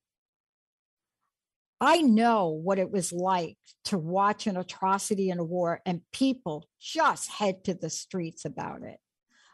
I 1.78 2.00
know 2.00 2.48
what 2.48 2.78
it 2.78 2.90
was 2.90 3.12
like 3.12 3.58
to 3.86 3.98
watch 3.98 4.46
an 4.46 4.56
atrocity 4.56 5.28
in 5.28 5.38
a 5.38 5.44
war 5.44 5.82
and 5.84 6.00
people 6.12 6.66
just 6.80 7.28
head 7.28 7.64
to 7.64 7.74
the 7.74 7.90
streets 7.90 8.46
about 8.46 8.82
it. 8.82 8.98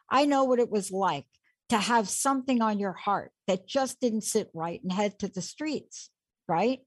I 0.09 0.25
know 0.25 0.44
what 0.44 0.61
it 0.61 0.71
was 0.71 0.92
like 0.92 1.27
to 1.71 1.79
have 1.79 2.09
something 2.09 2.62
on 2.62 2.79
your 2.79 2.92
heart 2.92 3.33
that 3.49 3.66
just 3.66 4.01
didn't 4.01 4.23
sit 4.23 4.51
right 4.55 4.81
and 4.83 4.92
head 4.92 5.18
to 5.18 5.29
the 5.29 5.42
streets, 5.42 6.11
right? 6.47 6.81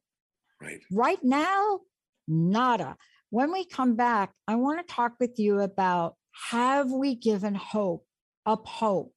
Right. 0.62 0.80
Right 0.92 1.24
now, 1.24 1.82
nada. 2.28 2.96
When 3.30 3.52
we 3.52 3.66
come 3.66 3.96
back, 3.96 4.32
I 4.48 4.56
want 4.56 4.86
to 4.86 4.94
talk 4.94 5.14
with 5.20 5.40
you 5.40 5.60
about 5.60 6.16
have 6.52 6.92
we 6.92 7.16
given 7.16 7.56
hope, 7.56 8.06
up 8.46 8.68
hope 8.68 9.14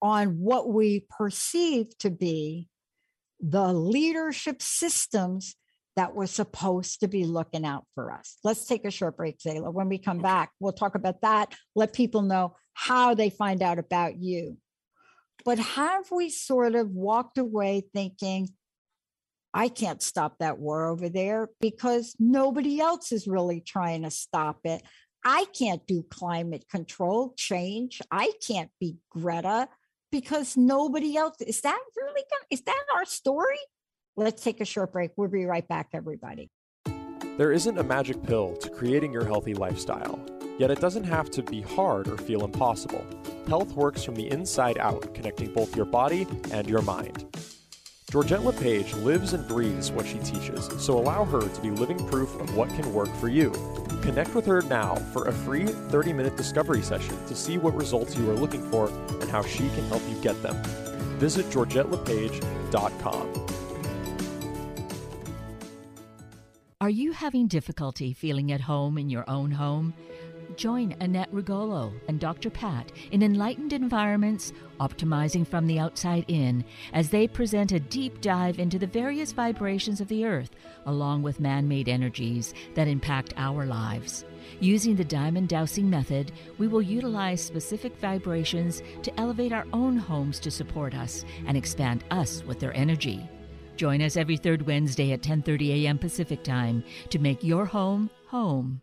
on 0.00 0.38
what 0.38 0.72
we 0.72 1.06
perceive 1.08 1.96
to 1.98 2.10
be 2.10 2.68
the 3.40 3.72
leadership 3.72 4.62
systems 4.62 5.56
that 5.96 6.14
were 6.14 6.26
supposed 6.26 7.00
to 7.00 7.08
be 7.08 7.24
looking 7.24 7.66
out 7.66 7.84
for 7.94 8.12
us. 8.12 8.38
Let's 8.42 8.66
take 8.66 8.84
a 8.84 8.90
short 8.90 9.16
break, 9.16 9.38
Zalah. 9.38 9.72
When 9.72 9.88
we 9.88 9.98
come 9.98 10.18
back, 10.18 10.50
we'll 10.58 10.72
talk 10.72 10.94
about 10.94 11.20
that, 11.20 11.54
let 11.74 11.92
people 11.92 12.22
know 12.22 12.56
how 12.72 13.14
they 13.14 13.30
find 13.30 13.62
out 13.62 13.78
about 13.78 14.16
you. 14.16 14.56
But 15.44 15.58
have 15.58 16.10
we 16.10 16.30
sort 16.30 16.74
of 16.74 16.90
walked 16.90 17.36
away 17.36 17.82
thinking, 17.92 18.48
I 19.54 19.68
can't 19.68 20.02
stop 20.02 20.38
that 20.38 20.58
war 20.58 20.86
over 20.86 21.08
there 21.08 21.50
because 21.60 22.16
nobody 22.18 22.80
else 22.80 23.12
is 23.12 23.26
really 23.26 23.60
trying 23.60 24.02
to 24.02 24.10
stop 24.10 24.60
it. 24.64 24.82
I 25.24 25.46
can't 25.56 25.86
do 25.86 26.02
climate 26.08 26.64
control 26.70 27.34
change. 27.36 28.00
I 28.10 28.32
can't 28.46 28.70
be 28.80 28.96
Greta 29.10 29.68
because 30.10 30.56
nobody 30.56 31.16
else 31.16 31.36
is 31.40 31.60
that 31.60 31.78
really 31.96 32.22
gonna, 32.30 32.46
is 32.50 32.62
that 32.62 32.84
our 32.94 33.04
story? 33.04 33.58
Let's 34.16 34.42
take 34.42 34.60
a 34.60 34.64
short 34.64 34.92
break. 34.92 35.12
We'll 35.16 35.28
be 35.28 35.44
right 35.44 35.66
back, 35.66 35.90
everybody. 35.92 36.50
There 37.38 37.52
isn't 37.52 37.78
a 37.78 37.82
magic 37.82 38.22
pill 38.22 38.56
to 38.56 38.68
creating 38.68 39.12
your 39.12 39.24
healthy 39.24 39.54
lifestyle, 39.54 40.20
yet 40.58 40.70
it 40.70 40.80
doesn't 40.80 41.04
have 41.04 41.30
to 41.30 41.42
be 41.42 41.62
hard 41.62 42.08
or 42.08 42.18
feel 42.18 42.44
impossible. 42.44 43.06
Health 43.48 43.72
works 43.72 44.04
from 44.04 44.16
the 44.16 44.30
inside 44.30 44.76
out, 44.78 45.14
connecting 45.14 45.52
both 45.52 45.74
your 45.74 45.86
body 45.86 46.26
and 46.50 46.68
your 46.68 46.82
mind. 46.82 47.24
Georgette 48.12 48.44
LePage 48.44 48.92
lives 48.96 49.32
and 49.32 49.48
breathes 49.48 49.90
what 49.90 50.06
she 50.06 50.18
teaches, 50.18 50.68
so 50.76 50.98
allow 50.98 51.24
her 51.24 51.48
to 51.48 51.60
be 51.62 51.70
living 51.70 51.96
proof 52.08 52.38
of 52.42 52.54
what 52.54 52.68
can 52.68 52.92
work 52.92 53.08
for 53.16 53.28
you. 53.28 53.50
Connect 54.02 54.34
with 54.34 54.44
her 54.44 54.60
now 54.60 54.96
for 55.14 55.28
a 55.28 55.32
free 55.32 55.64
30 55.64 56.12
minute 56.12 56.36
discovery 56.36 56.82
session 56.82 57.16
to 57.26 57.34
see 57.34 57.56
what 57.56 57.74
results 57.74 58.14
you 58.14 58.30
are 58.30 58.34
looking 58.34 58.70
for 58.70 58.90
and 59.22 59.30
how 59.30 59.40
she 59.40 59.66
can 59.70 59.88
help 59.88 60.02
you 60.10 60.20
get 60.20 60.42
them. 60.42 60.62
Visit 61.18 61.46
GeorgetteLePage.com. 61.46 63.46
Are 66.82 66.90
you 66.90 67.12
having 67.12 67.46
difficulty 67.46 68.12
feeling 68.12 68.52
at 68.52 68.60
home 68.60 68.98
in 68.98 69.08
your 69.08 69.24
own 69.26 69.52
home? 69.52 69.94
Join 70.56 70.94
Annette 71.00 71.32
Rigolo 71.32 71.92
and 72.08 72.20
Dr. 72.20 72.50
Pat 72.50 72.92
in 73.10 73.22
Enlightened 73.22 73.72
Environments, 73.72 74.52
Optimizing 74.80 75.46
from 75.46 75.66
the 75.66 75.78
Outside 75.78 76.24
In, 76.28 76.64
as 76.92 77.10
they 77.10 77.26
present 77.26 77.72
a 77.72 77.80
deep 77.80 78.20
dive 78.20 78.58
into 78.58 78.78
the 78.78 78.86
various 78.86 79.32
vibrations 79.32 80.00
of 80.00 80.08
the 80.08 80.24
Earth, 80.24 80.50
along 80.86 81.22
with 81.22 81.40
man 81.40 81.68
made 81.68 81.88
energies 81.88 82.54
that 82.74 82.88
impact 82.88 83.34
our 83.36 83.66
lives. 83.66 84.24
Using 84.60 84.96
the 84.96 85.04
diamond 85.04 85.48
dowsing 85.48 85.88
method, 85.88 86.32
we 86.58 86.68
will 86.68 86.82
utilize 86.82 87.40
specific 87.40 87.96
vibrations 87.98 88.82
to 89.02 89.20
elevate 89.20 89.52
our 89.52 89.66
own 89.72 89.96
homes 89.96 90.38
to 90.40 90.50
support 90.50 90.94
us 90.94 91.24
and 91.46 91.56
expand 91.56 92.04
us 92.10 92.42
with 92.44 92.60
their 92.60 92.76
energy. 92.76 93.28
Join 93.76 94.02
us 94.02 94.16
every 94.16 94.36
third 94.36 94.66
Wednesday 94.66 95.12
at 95.12 95.22
10:30 95.22 95.84
a.m. 95.84 95.98
Pacific 95.98 96.42
Time 96.44 96.84
to 97.10 97.18
make 97.18 97.42
your 97.42 97.64
home 97.64 98.10
home. 98.26 98.82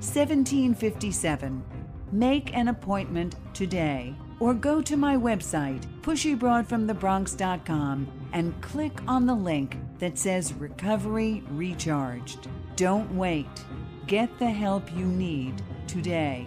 1757. 0.00 1.62
Make 2.12 2.56
an 2.56 2.68
appointment 2.68 3.36
today 3.54 4.14
or 4.40 4.54
go 4.54 4.80
to 4.80 4.96
my 4.96 5.16
website, 5.16 5.84
pushybroadfromthebronx.com, 6.00 8.08
and 8.32 8.60
click 8.62 8.98
on 9.06 9.26
the 9.26 9.34
link 9.34 9.76
that 9.98 10.16
says 10.18 10.54
Recovery 10.54 11.44
Recharged. 11.50 12.48
Don't 12.76 13.14
wait. 13.14 13.46
Get 14.06 14.38
the 14.38 14.50
help 14.50 14.90
you 14.94 15.04
need 15.04 15.60
today. 15.86 16.46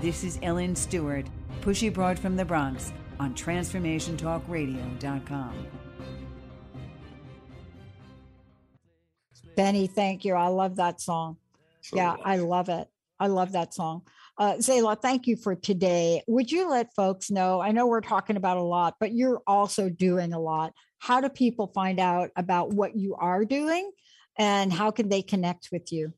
This 0.00 0.24
is 0.24 0.38
Ellen 0.42 0.74
Stewart, 0.74 1.26
Pushy 1.60 1.92
Broad 1.92 2.18
from 2.18 2.36
the 2.36 2.44
Bronx 2.44 2.92
on 3.20 3.34
TransformationTalkRadio.com. 3.34 5.66
Benny, 9.56 9.86
thank 9.86 10.24
you. 10.24 10.34
I 10.34 10.48
love 10.48 10.74
that 10.76 11.00
song. 11.00 11.36
So 11.82 11.96
yeah, 11.96 12.16
I 12.24 12.38
love 12.38 12.68
it. 12.68 12.88
I 13.24 13.28
love 13.28 13.52
that 13.52 13.72
song. 13.72 14.02
Uh, 14.36 14.56
Zalah, 14.56 15.00
thank 15.00 15.26
you 15.26 15.36
for 15.36 15.54
today. 15.54 16.22
Would 16.26 16.52
you 16.52 16.68
let 16.68 16.94
folks 16.94 17.30
know? 17.30 17.58
I 17.58 17.72
know 17.72 17.86
we're 17.86 18.02
talking 18.02 18.36
about 18.36 18.58
a 18.58 18.62
lot, 18.62 18.96
but 19.00 19.14
you're 19.14 19.40
also 19.46 19.88
doing 19.88 20.34
a 20.34 20.38
lot. 20.38 20.74
How 20.98 21.22
do 21.22 21.30
people 21.30 21.68
find 21.68 21.98
out 21.98 22.28
about 22.36 22.74
what 22.74 22.96
you 22.96 23.14
are 23.14 23.46
doing 23.46 23.90
and 24.36 24.70
how 24.70 24.90
can 24.90 25.08
they 25.08 25.22
connect 25.22 25.70
with 25.72 25.90
you? 25.90 26.12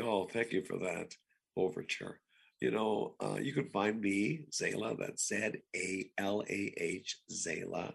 Oh, 0.00 0.26
thank 0.32 0.52
you 0.52 0.64
for 0.64 0.78
that 0.78 1.12
overture. 1.58 2.20
You 2.62 2.70
know, 2.70 3.16
uh, 3.22 3.36
you 3.38 3.52
can 3.52 3.68
find 3.68 4.00
me, 4.00 4.46
Zalah, 4.50 4.96
that's 4.98 5.28
Z 5.28 5.56
A 5.76 6.10
L 6.16 6.42
A 6.48 6.74
H, 6.78 7.18
Zalah. 7.30 7.92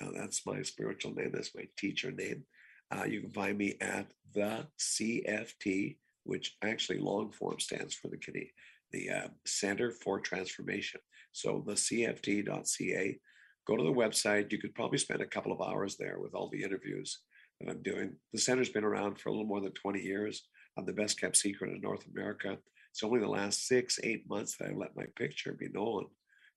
Now, 0.00 0.10
that's 0.12 0.44
my 0.44 0.62
spiritual 0.62 1.14
name, 1.14 1.30
that's 1.32 1.54
my 1.54 1.68
teacher 1.78 2.10
name. 2.10 2.42
Uh, 2.90 3.04
you 3.04 3.20
can 3.20 3.30
find 3.30 3.56
me 3.56 3.76
at 3.80 4.08
the 4.34 4.66
CFT, 4.76 5.98
which 6.24 6.56
actually 6.62 6.98
long 6.98 7.30
form 7.30 7.58
stands 7.58 7.94
for 7.94 8.08
the 8.08 8.18
Canadian, 8.18 8.52
the 8.90 9.10
uh, 9.10 9.28
Center 9.46 9.90
for 9.90 10.20
Transformation. 10.20 11.00
So 11.32 11.62
the 11.66 11.74
CFT.ca. 11.74 13.18
Go 13.66 13.76
to 13.76 13.84
the 13.84 13.90
website. 13.92 14.50
You 14.50 14.58
could 14.58 14.74
probably 14.74 14.98
spend 14.98 15.20
a 15.20 15.26
couple 15.26 15.52
of 15.52 15.60
hours 15.60 15.96
there 15.96 16.18
with 16.18 16.34
all 16.34 16.48
the 16.50 16.62
interviews 16.62 17.20
that 17.60 17.70
I'm 17.70 17.82
doing. 17.82 18.14
The 18.32 18.40
center's 18.40 18.68
been 18.68 18.84
around 18.84 19.18
for 19.18 19.28
a 19.28 19.32
little 19.32 19.46
more 19.46 19.60
than 19.60 19.72
20 19.72 20.00
years. 20.00 20.42
I'm 20.76 20.84
the 20.84 20.92
best 20.92 21.20
kept 21.20 21.36
secret 21.36 21.70
in 21.70 21.80
North 21.80 22.04
America. 22.12 22.58
It's 22.90 23.02
only 23.02 23.20
the 23.20 23.28
last 23.28 23.66
six, 23.66 23.98
eight 24.02 24.28
months 24.28 24.56
that 24.56 24.68
I've 24.68 24.76
let 24.76 24.96
my 24.96 25.06
picture 25.16 25.56
be 25.58 25.68
known, 25.68 26.06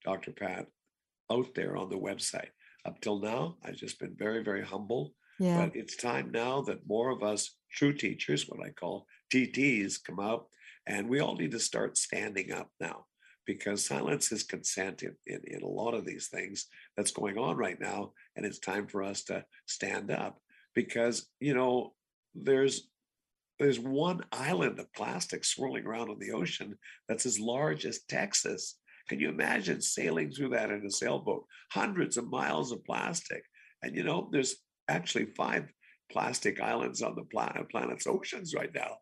Dr. 0.04 0.32
Pat, 0.32 0.67
out 1.32 1.54
there 1.56 1.78
on 1.78 1.89
the 1.89 1.97
website. 1.97 2.49
Up 2.86 2.99
till 3.01 3.19
now, 3.19 3.58
I've 3.63 3.75
just 3.75 3.99
been 3.99 4.15
very, 4.17 4.43
very 4.43 4.63
humble. 4.63 5.13
Yeah. 5.39 5.65
But 5.65 5.75
it's 5.75 5.95
time 5.95 6.32
now 6.32 6.62
that 6.62 6.88
more 6.88 7.10
of 7.10 7.23
us 7.23 7.56
true 7.71 7.93
teachers, 7.93 8.47
what 8.47 8.65
I 8.65 8.71
call 8.71 9.06
TTs, 9.33 10.03
come 10.03 10.19
out, 10.19 10.47
and 10.88 11.09
we 11.09 11.19
all 11.19 11.35
need 11.35 11.51
to 11.51 11.59
start 11.59 11.97
standing 11.97 12.51
up 12.51 12.69
now 12.79 13.05
because 13.45 13.85
silence 13.85 14.31
is 14.31 14.43
consent 14.43 15.03
in, 15.03 15.15
in, 15.27 15.41
in 15.45 15.61
a 15.61 15.67
lot 15.67 15.93
of 15.93 16.05
these 16.05 16.27
things 16.27 16.67
that's 16.97 17.11
going 17.11 17.38
on 17.38 17.57
right 17.57 17.79
now. 17.79 18.11
And 18.35 18.45
it's 18.45 18.59
time 18.59 18.88
for 18.88 19.03
us 19.03 19.23
to 19.25 19.45
stand 19.67 20.11
up 20.11 20.39
because, 20.73 21.27
you 21.39 21.53
know, 21.53 21.93
there's 22.33 22.88
there's 23.57 23.79
one 23.79 24.21
island 24.33 24.79
of 24.79 24.91
plastic 24.93 25.45
swirling 25.45 25.85
around 25.85 26.09
in 26.09 26.19
the 26.19 26.33
ocean 26.33 26.77
that's 27.07 27.25
as 27.25 27.39
large 27.39 27.85
as 27.85 28.01
Texas. 28.09 28.77
Can 29.07 29.19
you 29.19 29.29
imagine 29.29 29.79
sailing 29.79 30.29
through 30.29 30.49
that 30.49 30.71
in 30.71 30.85
a 30.85 30.91
sailboat? 30.91 31.45
Hundreds 31.71 32.17
of 32.17 32.29
miles 32.29 32.73
of 32.73 32.83
plastic. 32.83 33.43
And 33.81 33.95
you 33.95 34.03
know, 34.03 34.27
there's 34.31 34.55
actually 34.89 35.27
five 35.38 35.71
plastic 36.11 36.59
islands 36.59 37.01
on 37.01 37.15
the 37.15 37.23
planet, 37.23 37.69
planet's 37.69 38.07
oceans 38.07 38.53
right 38.53 38.73
now, 38.73 38.97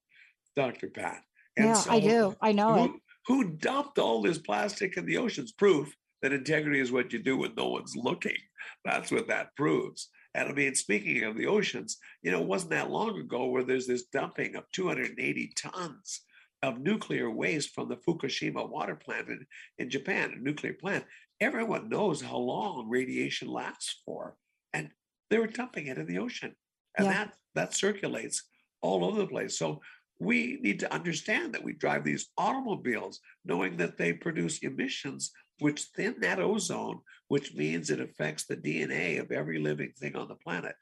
Dr. 0.55 0.87
Pat. 0.89 1.21
And 1.57 1.67
yeah, 1.67 1.83
I 1.89 1.99
so 1.99 2.07
do. 2.07 2.35
I 2.41 2.51
know 2.51 2.75
it. 2.85 2.91
who, 3.27 3.43
who 3.43 3.43
dumped 3.51 3.99
all 3.99 4.21
this 4.21 4.37
plastic 4.37 4.97
in 4.97 5.05
the 5.05 5.17
oceans? 5.17 5.51
Proof 5.51 5.95
that 6.21 6.33
integrity 6.33 6.79
is 6.79 6.91
what 6.91 7.13
you 7.13 7.19
do 7.19 7.37
when 7.37 7.53
no 7.55 7.69
one's 7.69 7.95
looking. 7.95 8.37
That's 8.85 9.11
what 9.11 9.27
that 9.27 9.55
proves. 9.55 10.09
And 10.35 10.49
I 10.49 10.53
mean, 10.53 10.73
speaking 10.73 11.23
of 11.23 11.37
the 11.37 11.47
oceans, 11.47 11.97
you 12.23 12.31
know, 12.31 12.41
it 12.41 12.47
wasn't 12.47 12.71
that 12.71 12.89
long 12.89 13.19
ago 13.19 13.45
where 13.47 13.63
there's 13.63 13.85
this 13.87 14.05
dumping 14.05 14.55
of 14.55 14.63
280 14.71 15.53
tons 15.55 16.21
of 16.63 16.79
nuclear 16.79 17.29
waste 17.29 17.71
from 17.75 17.89
the 17.89 17.97
Fukushima 17.97 18.67
water 18.67 18.95
plant 18.95 19.27
in, 19.27 19.45
in 19.77 19.89
Japan, 19.89 20.33
a 20.35 20.41
nuclear 20.41 20.73
plant. 20.73 21.03
Everyone 21.39 21.89
knows 21.89 22.21
how 22.21 22.37
long 22.37 22.89
radiation 22.89 23.47
lasts 23.49 24.01
for. 24.05 24.35
And 24.73 24.89
they 25.29 25.37
were 25.37 25.47
dumping 25.47 25.87
it 25.87 25.97
in 25.97 26.07
the 26.07 26.19
ocean. 26.19 26.55
And 26.97 27.05
Yeah. 27.07 27.13
that 27.13 27.33
that 27.55 27.73
circulates 27.75 28.43
all 28.81 29.05
over 29.05 29.19
the 29.19 29.27
place. 29.27 29.57
So 29.59 29.81
we 30.19 30.59
need 30.61 30.79
to 30.79 30.93
understand 30.93 31.53
that 31.53 31.63
we 31.63 31.73
drive 31.73 32.03
these 32.03 32.29
automobiles 32.37 33.19
knowing 33.45 33.77
that 33.77 33.97
they 33.97 34.13
produce 34.13 34.59
emissions 34.59 35.31
which 35.59 35.87
thin 35.95 36.15
that 36.21 36.39
ozone, 36.39 36.99
which 37.27 37.53
means 37.53 37.89
it 37.89 37.99
affects 37.99 38.45
the 38.45 38.57
DNA 38.57 39.19
of 39.19 39.31
every 39.31 39.59
living 39.59 39.91
thing 39.97 40.15
on 40.15 40.27
the 40.27 40.35
planet. 40.35 40.75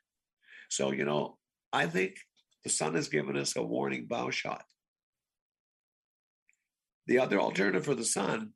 So, 0.70 0.92
you 0.92 1.06
know, 1.06 1.38
I 1.74 1.88
think 1.88 2.16
the 2.64 2.70
sun 2.70 2.96
has 2.96 3.10
given 3.10 3.38
us 3.38 3.56
a 3.56 3.64
warning 3.64 4.06
bow 4.08 4.30
shot. 4.30 4.64
The 7.08 7.20
other 7.20 7.40
alternative 7.40 7.86
for 7.86 7.96
the 7.96 8.06
sun, 8.06 8.52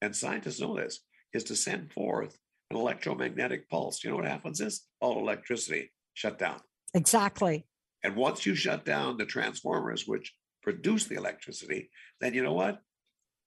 and 0.00 0.16
scientists 0.16 0.60
know 0.60 0.76
this, 0.76 1.00
is 1.32 1.44
to 1.44 1.56
send 1.56 1.92
forth 1.92 2.36
an 2.70 2.76
electromagnetic 2.76 3.68
pulse. 3.68 4.02
You 4.02 4.10
know 4.10 4.16
what 4.16 4.26
happens 4.26 4.60
is 4.60 4.86
all 5.00 5.18
electricity 5.20 5.92
shut 6.14 6.38
down. 6.38 6.60
Exactly. 6.94 7.66
And 8.02 8.16
once 8.16 8.46
you 8.46 8.54
shut 8.54 8.84
down 8.84 9.16
the 9.16 9.26
transformers 9.26 10.06
which 10.06 10.34
produce 10.62 11.06
the 11.06 11.16
electricity, 11.16 11.90
then 12.20 12.34
you 12.34 12.42
know 12.42 12.52
what? 12.54 12.80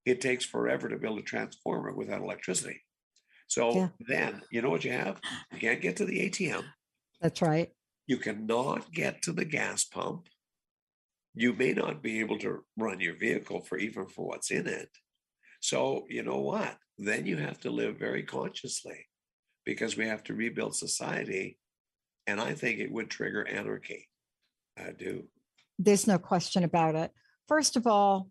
It 0.05 0.21
takes 0.21 0.45
forever 0.45 0.89
to 0.89 0.97
build 0.97 1.19
a 1.19 1.23
transformer 1.23 1.93
without 1.93 2.21
electricity. 2.21 2.81
So 3.47 3.73
Yeah. 3.73 3.89
then 3.99 4.41
you 4.51 4.61
know 4.61 4.69
what 4.69 4.83
you 4.83 4.91
have? 4.91 5.21
You 5.51 5.59
can't 5.59 5.81
get 5.81 5.97
to 5.97 6.05
the 6.05 6.19
ATM. 6.19 6.65
That's 7.21 7.41
right. 7.41 7.71
You 8.07 8.17
cannot 8.17 8.91
get 8.91 9.21
to 9.23 9.31
the 9.31 9.45
gas 9.45 9.85
pump. 9.85 10.27
You 11.35 11.53
may 11.53 11.73
not 11.73 12.03
be 12.03 12.19
able 12.19 12.37
to 12.39 12.65
run 12.77 12.99
your 12.99 13.15
vehicle 13.15 13.61
for 13.61 13.77
even 13.77 14.07
for 14.07 14.27
what's 14.27 14.51
in 14.51 14.67
it. 14.67 14.89
So 15.61 16.05
you 16.09 16.23
know 16.23 16.39
what? 16.41 16.77
Then 16.97 17.25
you 17.25 17.37
have 17.37 17.59
to 17.61 17.71
live 17.71 17.97
very 17.97 18.23
consciously 18.23 19.07
because 19.65 19.97
we 19.97 20.07
have 20.07 20.23
to 20.25 20.33
rebuild 20.35 20.75
society. 20.75 21.57
And 22.27 22.39
I 22.39 22.53
think 22.53 22.79
it 22.79 22.91
would 22.91 23.09
trigger 23.09 23.47
anarchy. 23.47 24.09
I 24.77 24.91
do. 24.91 25.25
There's 25.79 26.07
no 26.07 26.17
question 26.17 26.63
about 26.63 26.95
it. 26.95 27.11
First 27.47 27.75
of 27.75 27.87
all, 27.87 28.29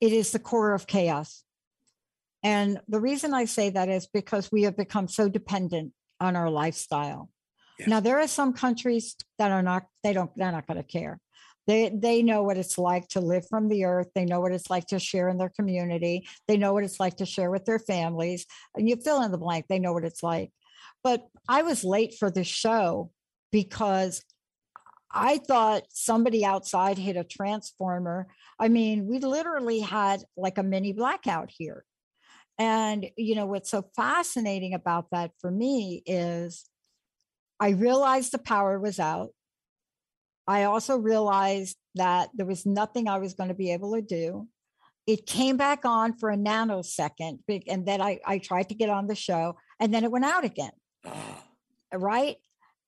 it 0.00 0.12
is 0.12 0.30
the 0.30 0.38
core 0.38 0.74
of 0.74 0.86
chaos. 0.86 1.42
And 2.42 2.80
the 2.88 3.00
reason 3.00 3.34
I 3.34 3.46
say 3.46 3.70
that 3.70 3.88
is 3.88 4.06
because 4.06 4.50
we 4.52 4.62
have 4.62 4.76
become 4.76 5.08
so 5.08 5.28
dependent 5.28 5.92
on 6.20 6.36
our 6.36 6.50
lifestyle. 6.50 7.30
Yes. 7.78 7.88
Now 7.88 8.00
there 8.00 8.20
are 8.20 8.28
some 8.28 8.52
countries 8.52 9.16
that 9.38 9.50
are 9.50 9.62
not 9.62 9.84
they 10.02 10.12
don't 10.12 10.30
they're 10.36 10.52
not 10.52 10.66
going 10.66 10.78
to 10.78 10.82
care. 10.82 11.20
They 11.66 11.90
they 11.94 12.22
know 12.22 12.42
what 12.42 12.56
it's 12.56 12.78
like 12.78 13.08
to 13.08 13.20
live 13.20 13.46
from 13.48 13.68
the 13.68 13.84
earth. 13.84 14.08
They 14.14 14.24
know 14.24 14.40
what 14.40 14.52
it's 14.52 14.70
like 14.70 14.86
to 14.88 14.98
share 14.98 15.28
in 15.28 15.38
their 15.38 15.50
community. 15.50 16.26
They 16.46 16.56
know 16.56 16.72
what 16.72 16.84
it's 16.84 17.00
like 17.00 17.16
to 17.16 17.26
share 17.26 17.50
with 17.50 17.64
their 17.64 17.78
families. 17.78 18.46
And 18.74 18.88
you 18.88 18.96
fill 18.96 19.22
in 19.22 19.32
the 19.32 19.38
blank, 19.38 19.66
they 19.68 19.78
know 19.78 19.92
what 19.92 20.04
it's 20.04 20.22
like. 20.22 20.50
But 21.04 21.26
I 21.48 21.62
was 21.62 21.84
late 21.84 22.14
for 22.18 22.30
the 22.30 22.44
show 22.44 23.10
because 23.50 24.24
I 25.10 25.38
thought 25.38 25.84
somebody 25.90 26.44
outside 26.44 26.98
hit 26.98 27.16
a 27.16 27.24
transformer. 27.24 28.28
I 28.58 28.68
mean, 28.68 29.06
we 29.06 29.20
literally 29.20 29.80
had 29.80 30.22
like 30.36 30.58
a 30.58 30.62
mini 30.62 30.92
blackout 30.92 31.50
here. 31.50 31.84
And, 32.58 33.06
you 33.16 33.34
know, 33.34 33.46
what's 33.46 33.70
so 33.70 33.84
fascinating 33.94 34.74
about 34.74 35.06
that 35.12 35.30
for 35.40 35.50
me 35.50 36.02
is 36.04 36.68
I 37.60 37.70
realized 37.70 38.32
the 38.32 38.38
power 38.38 38.78
was 38.78 38.98
out. 38.98 39.30
I 40.46 40.64
also 40.64 40.96
realized 40.96 41.76
that 41.94 42.30
there 42.34 42.46
was 42.46 42.66
nothing 42.66 43.08
I 43.08 43.18
was 43.18 43.34
going 43.34 43.48
to 43.48 43.54
be 43.54 43.72
able 43.72 43.94
to 43.94 44.02
do. 44.02 44.48
It 45.06 45.26
came 45.26 45.56
back 45.56 45.84
on 45.84 46.18
for 46.18 46.30
a 46.30 46.36
nanosecond, 46.36 47.38
and 47.66 47.86
then 47.86 48.02
I, 48.02 48.20
I 48.26 48.38
tried 48.38 48.68
to 48.68 48.74
get 48.74 48.90
on 48.90 49.06
the 49.06 49.14
show, 49.14 49.56
and 49.80 49.92
then 49.92 50.04
it 50.04 50.10
went 50.10 50.24
out 50.24 50.44
again. 50.44 50.72
Right. 51.90 52.36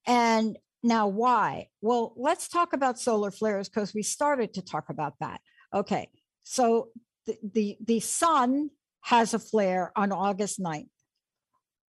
And 0.06 0.56
now, 0.82 1.08
why? 1.08 1.68
Well, 1.80 2.14
let's 2.16 2.48
talk 2.48 2.72
about 2.72 2.98
solar 2.98 3.30
flares 3.30 3.68
because 3.68 3.94
we 3.94 4.02
started 4.02 4.54
to 4.54 4.62
talk 4.62 4.88
about 4.88 5.14
that. 5.20 5.40
Okay. 5.74 6.08
So 6.42 6.88
the, 7.26 7.36
the, 7.42 7.76
the 7.84 8.00
sun 8.00 8.70
has 9.02 9.34
a 9.34 9.38
flare 9.38 9.92
on 9.96 10.12
August 10.12 10.60
9th. 10.60 10.88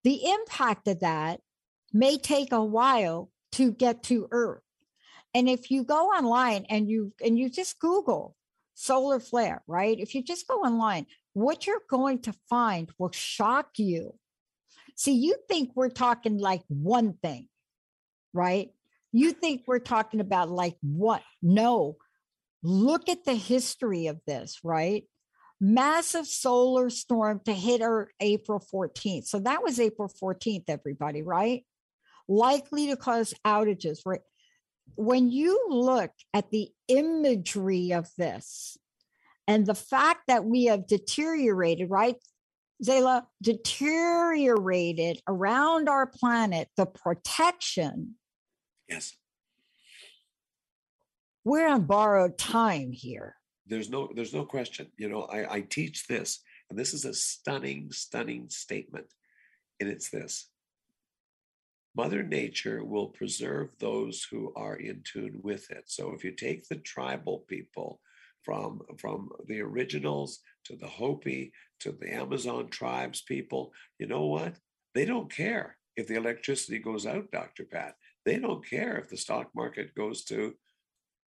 The 0.02 0.30
impact 0.30 0.88
of 0.88 1.00
that 1.00 1.40
may 1.92 2.18
take 2.18 2.52
a 2.52 2.64
while 2.64 3.30
to 3.52 3.72
get 3.72 4.02
to 4.04 4.28
Earth. 4.30 4.62
And 5.34 5.48
if 5.48 5.70
you 5.70 5.84
go 5.84 6.06
online 6.06 6.66
and 6.68 6.88
you 6.88 7.12
and 7.24 7.38
you 7.38 7.48
just 7.48 7.78
Google 7.78 8.34
solar 8.74 9.20
flare, 9.20 9.62
right? 9.66 9.98
If 9.98 10.14
you 10.14 10.22
just 10.22 10.48
go 10.48 10.54
online, 10.60 11.06
what 11.34 11.66
you're 11.66 11.82
going 11.88 12.20
to 12.22 12.34
find 12.48 12.90
will 12.98 13.12
shock 13.12 13.78
you. 13.78 14.14
See, 14.96 15.14
you 15.14 15.36
think 15.48 15.70
we're 15.74 15.90
talking 15.90 16.38
like 16.38 16.62
one 16.68 17.14
thing, 17.22 17.48
right? 18.32 18.70
You 19.12 19.32
think 19.32 19.62
we're 19.66 19.78
talking 19.78 20.20
about 20.20 20.50
like 20.50 20.76
what? 20.82 21.22
No. 21.42 21.96
Look 22.62 23.08
at 23.08 23.24
the 23.24 23.34
history 23.34 24.06
of 24.06 24.20
this, 24.26 24.60
right? 24.62 25.04
Massive 25.60 26.26
solar 26.26 26.90
storm 26.90 27.40
to 27.44 27.52
hit 27.52 27.80
Earth 27.82 28.08
April 28.20 28.62
14th. 28.72 29.26
So 29.26 29.40
that 29.40 29.62
was 29.62 29.80
April 29.80 30.10
14th, 30.22 30.64
everybody, 30.68 31.22
right? 31.22 31.64
Likely 32.28 32.88
to 32.88 32.96
cause 32.96 33.34
outages, 33.46 34.00
right? 34.06 34.20
When 34.94 35.30
you 35.30 35.66
look 35.68 36.12
at 36.34 36.50
the 36.50 36.68
imagery 36.88 37.92
of 37.92 38.08
this 38.16 38.76
and 39.46 39.66
the 39.66 39.74
fact 39.74 40.22
that 40.28 40.44
we 40.44 40.66
have 40.66 40.86
deteriorated, 40.86 41.90
right? 41.90 42.16
Zalah, 42.84 43.24
deteriorated 43.42 45.20
around 45.26 45.88
our 45.88 46.06
planet 46.06 46.68
the 46.76 46.86
protection 46.86 48.14
yes. 48.90 49.16
we're 51.44 51.68
on 51.68 51.84
borrowed 51.84 52.36
time 52.36 52.92
here. 52.92 53.36
There's 53.66 53.88
no 53.88 54.10
there's 54.14 54.34
no 54.34 54.44
question. 54.44 54.88
You 54.96 55.08
know, 55.08 55.22
I, 55.22 55.54
I 55.54 55.60
teach 55.60 56.06
this, 56.06 56.40
and 56.68 56.78
this 56.78 56.92
is 56.92 57.04
a 57.04 57.14
stunning, 57.14 57.92
stunning 57.92 58.48
statement. 58.50 59.06
And 59.78 59.88
it's 59.88 60.10
this. 60.10 60.50
Mother 61.96 62.22
Nature 62.22 62.84
will 62.84 63.08
preserve 63.08 63.70
those 63.78 64.26
who 64.30 64.52
are 64.54 64.76
in 64.76 65.02
tune 65.04 65.40
with 65.42 65.70
it. 65.70 65.84
So 65.86 66.12
if 66.12 66.22
you 66.22 66.32
take 66.32 66.68
the 66.68 66.76
tribal 66.76 67.44
people 67.48 68.00
from 68.42 68.80
from 68.98 69.30
the 69.46 69.60
originals 69.60 70.40
to 70.64 70.76
the 70.76 70.86
Hopi 70.86 71.52
to 71.80 71.92
the 71.92 72.12
Amazon 72.12 72.68
tribes 72.68 73.22
people, 73.22 73.72
you 73.98 74.06
know 74.06 74.26
what? 74.26 74.54
They 74.94 75.04
don't 75.04 75.32
care 75.32 75.76
if 75.96 76.06
the 76.06 76.14
electricity 76.14 76.78
goes 76.78 77.06
out, 77.06 77.30
Dr. 77.30 77.64
Pat. 77.64 77.94
They 78.24 78.38
don't 78.38 78.68
care 78.68 78.98
if 78.98 79.08
the 79.08 79.16
stock 79.16 79.50
market 79.54 79.94
goes 79.94 80.24
to 80.24 80.54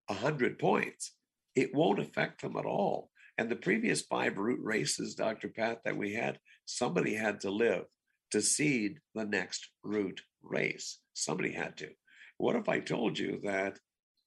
100 0.08 0.60
points. 0.60 1.14
It 1.56 1.74
won't 1.74 2.00
affect 2.00 2.42
them 2.42 2.56
at 2.58 2.66
all. 2.66 3.10
And 3.38 3.50
the 3.50 3.56
previous 3.56 4.02
five 4.02 4.38
root 4.38 4.60
races, 4.62 5.16
Dr. 5.16 5.48
Pat, 5.50 5.80
that 5.86 5.98
we 5.98 6.14
had, 6.14 6.40
somebody 6.66 7.16
had 7.16 7.40
to 7.42 7.50
live 7.50 7.86
to 8.32 8.42
seed 8.42 9.00
the 9.16 9.26
next 9.26 9.70
root 9.84 10.22
race. 10.42 11.00
Somebody 11.14 11.52
had 11.52 11.78
to. 11.78 11.90
What 12.38 12.56
if 12.56 12.70
I 12.70 12.80
told 12.80 13.18
you 13.18 13.40
that 13.44 13.80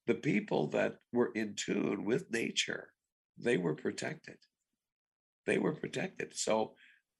the 0.07 0.14
people 0.14 0.68
that 0.68 0.96
were 1.12 1.33
in 1.35 1.55
tune 1.55 2.05
with 2.05 2.31
nature, 2.31 2.90
they 3.38 3.57
were 3.57 3.74
protected? 3.74 4.37
They 5.46 5.59
were 5.59 5.74
protected. 5.74 6.37
So 6.37 6.74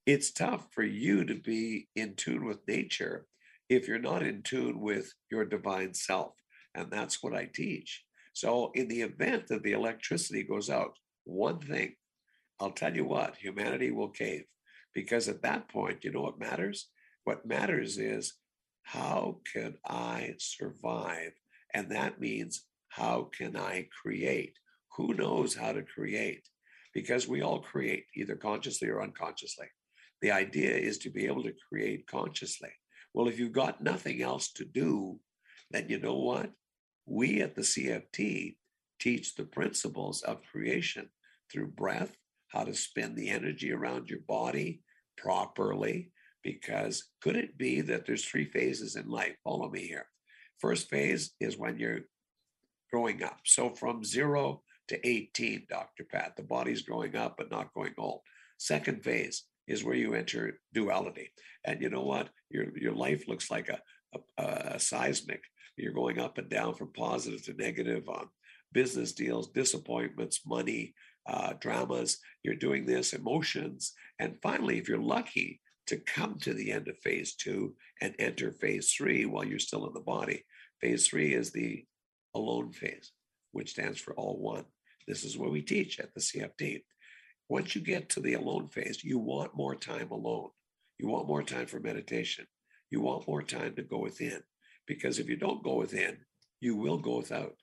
it's 0.05 0.31
tough 0.31 0.67
for 0.71 0.83
you 0.83 1.25
to 1.25 1.35
be 1.35 1.87
in 1.95 2.15
tune 2.15 2.45
with 2.45 2.67
nature 2.67 3.25
if 3.69 3.87
you're 3.87 3.99
not 3.99 4.23
in 4.23 4.41
tune 4.41 4.79
with 4.79 5.13
your 5.31 5.45
divine 5.45 5.93
self. 5.93 6.33
And 6.73 6.91
that's 6.91 7.23
what 7.23 7.33
I 7.33 7.49
teach. 7.53 8.03
So, 8.33 8.71
in 8.75 8.87
the 8.87 9.01
event 9.01 9.47
that 9.47 9.63
the 9.63 9.71
electricity 9.71 10.43
goes 10.43 10.69
out, 10.69 10.97
one 11.23 11.59
thing, 11.59 11.95
I'll 12.59 12.71
tell 12.71 12.95
you 12.95 13.05
what, 13.05 13.37
humanity 13.37 13.91
will 13.91 14.09
cave. 14.09 14.43
Because 14.93 15.27
at 15.27 15.41
that 15.43 15.69
point, 15.69 16.03
you 16.03 16.11
know 16.11 16.21
what 16.21 16.39
matters? 16.39 16.89
What 17.23 17.45
matters 17.45 17.97
is 17.97 18.33
how 18.83 19.39
can 19.51 19.75
I 19.85 20.35
survive? 20.37 21.31
And 21.73 21.89
that 21.91 22.19
means 22.19 22.65
how 22.89 23.29
can 23.37 23.57
I 23.57 23.87
create? 24.01 24.53
Who 24.95 25.13
knows 25.13 25.55
how 25.55 25.73
to 25.73 25.83
create? 25.83 26.47
Because 26.93 27.27
we 27.27 27.41
all 27.41 27.59
create 27.59 28.05
either 28.15 28.35
consciously 28.35 28.87
or 28.87 29.01
unconsciously. 29.01 29.67
The 30.21 30.31
idea 30.31 30.71
is 30.71 30.97
to 30.99 31.09
be 31.09 31.25
able 31.25 31.43
to 31.43 31.53
create 31.69 32.07
consciously. 32.07 32.71
Well, 33.15 33.29
if 33.29 33.39
you've 33.39 33.53
got 33.53 33.81
nothing 33.81 34.21
else 34.21 34.51
to 34.55 34.65
do, 34.65 35.21
then 35.71 35.87
you 35.87 35.99
know 35.99 36.17
what? 36.17 36.51
We 37.05 37.41
at 37.41 37.55
the 37.55 37.61
CFT 37.61 38.57
teach 38.99 39.35
the 39.35 39.45
principles 39.45 40.21
of 40.21 40.43
creation 40.51 41.07
through 41.49 41.67
breath, 41.67 42.17
how 42.49 42.65
to 42.65 42.73
spin 42.73 43.15
the 43.15 43.29
energy 43.29 43.71
around 43.71 44.09
your 44.09 44.19
body 44.27 44.81
properly. 45.17 46.11
Because 46.43 47.05
could 47.21 47.37
it 47.37 47.57
be 47.57 47.79
that 47.79 48.05
there's 48.05 48.25
three 48.25 48.51
phases 48.51 48.97
in 48.97 49.07
life? 49.07 49.37
Follow 49.45 49.69
me 49.69 49.87
here. 49.87 50.07
First 50.59 50.89
phase 50.89 51.31
is 51.39 51.57
when 51.57 51.79
you're 51.79 52.01
growing 52.91 53.23
up. 53.23 53.39
So 53.45 53.69
from 53.69 54.03
zero 54.03 54.61
to 54.89 55.07
18, 55.07 55.67
Dr. 55.69 56.03
Pat, 56.03 56.35
the 56.35 56.43
body's 56.43 56.81
growing 56.81 57.15
up 57.15 57.35
but 57.37 57.49
not 57.49 57.73
going 57.73 57.93
old. 57.97 58.23
Second 58.57 59.05
phase 59.05 59.45
is 59.67 59.83
where 59.83 59.95
you 59.95 60.13
enter 60.13 60.59
duality. 60.73 61.31
And 61.63 61.81
you 61.81 61.89
know 61.89 62.03
what? 62.03 62.29
Your, 62.49 62.77
your 62.77 62.93
life 62.93 63.27
looks 63.27 63.49
like 63.49 63.69
a, 63.69 63.79
a, 64.37 64.43
a 64.75 64.79
seismic 64.79 65.41
you're 65.77 65.93
going 65.93 66.19
up 66.19 66.37
and 66.37 66.49
down 66.49 66.73
from 66.73 66.93
positive 66.93 67.43
to 67.45 67.53
negative 67.53 68.07
on 68.07 68.29
business 68.71 69.13
deals, 69.13 69.51
disappointments, 69.51 70.41
money, 70.45 70.93
uh, 71.27 71.53
dramas. 71.59 72.19
You're 72.43 72.55
doing 72.55 72.85
this, 72.85 73.13
emotions. 73.13 73.93
And 74.19 74.37
finally, 74.41 74.77
if 74.77 74.87
you're 74.87 74.97
lucky 74.97 75.61
to 75.87 75.97
come 75.97 76.37
to 76.39 76.53
the 76.53 76.71
end 76.71 76.87
of 76.87 76.97
phase 76.99 77.35
two 77.35 77.75
and 78.01 78.15
enter 78.19 78.51
phase 78.51 78.91
three 78.91 79.25
while 79.25 79.43
you're 79.43 79.59
still 79.59 79.87
in 79.87 79.93
the 79.93 79.99
body, 79.99 80.45
phase 80.81 81.07
three 81.07 81.33
is 81.33 81.51
the 81.51 81.85
alone 82.33 82.71
phase, 82.71 83.11
which 83.51 83.71
stands 83.71 83.99
for 83.99 84.13
all 84.15 84.37
one. 84.39 84.65
This 85.07 85.23
is 85.23 85.37
what 85.37 85.51
we 85.51 85.61
teach 85.61 85.99
at 85.99 86.13
the 86.13 86.21
CFT. 86.21 86.83
Once 87.49 87.75
you 87.75 87.81
get 87.81 88.09
to 88.09 88.19
the 88.19 88.33
alone 88.33 88.67
phase, 88.67 89.03
you 89.03 89.19
want 89.19 89.55
more 89.55 89.75
time 89.75 90.09
alone. 90.11 90.49
You 90.97 91.07
want 91.07 91.27
more 91.27 91.43
time 91.43 91.67
for 91.67 91.79
meditation. 91.79 92.45
You 92.89 93.01
want 93.01 93.27
more 93.27 93.43
time 93.43 93.75
to 93.75 93.83
go 93.83 93.99
within 93.99 94.41
because 94.87 95.19
if 95.19 95.27
you 95.27 95.35
don't 95.35 95.63
go 95.63 95.75
within, 95.75 96.17
you 96.61 96.75
will 96.75 96.97
go 96.97 97.17
without. 97.17 97.55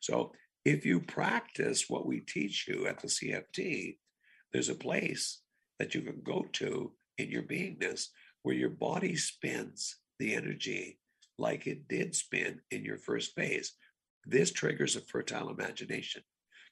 So 0.00 0.32
if 0.64 0.86
you 0.86 1.00
practice 1.00 1.86
what 1.88 2.06
we 2.06 2.20
teach 2.20 2.66
you 2.68 2.86
at 2.86 3.00
the 3.00 3.08
CFT, 3.08 3.98
there's 4.52 4.68
a 4.68 4.74
place 4.74 5.42
that 5.78 5.94
you 5.94 6.02
can 6.02 6.22
go 6.22 6.46
to 6.54 6.92
in 7.18 7.30
your 7.30 7.42
beingness 7.42 8.08
where 8.42 8.54
your 8.54 8.70
body 8.70 9.16
spins 9.16 9.96
the 10.18 10.34
energy 10.34 10.98
like 11.38 11.66
it 11.66 11.88
did 11.88 12.14
spin 12.14 12.60
in 12.70 12.84
your 12.84 12.98
first 12.98 13.34
phase. 13.34 13.72
This 14.24 14.50
triggers 14.50 14.96
a 14.96 15.00
fertile 15.00 15.50
imagination 15.50 16.22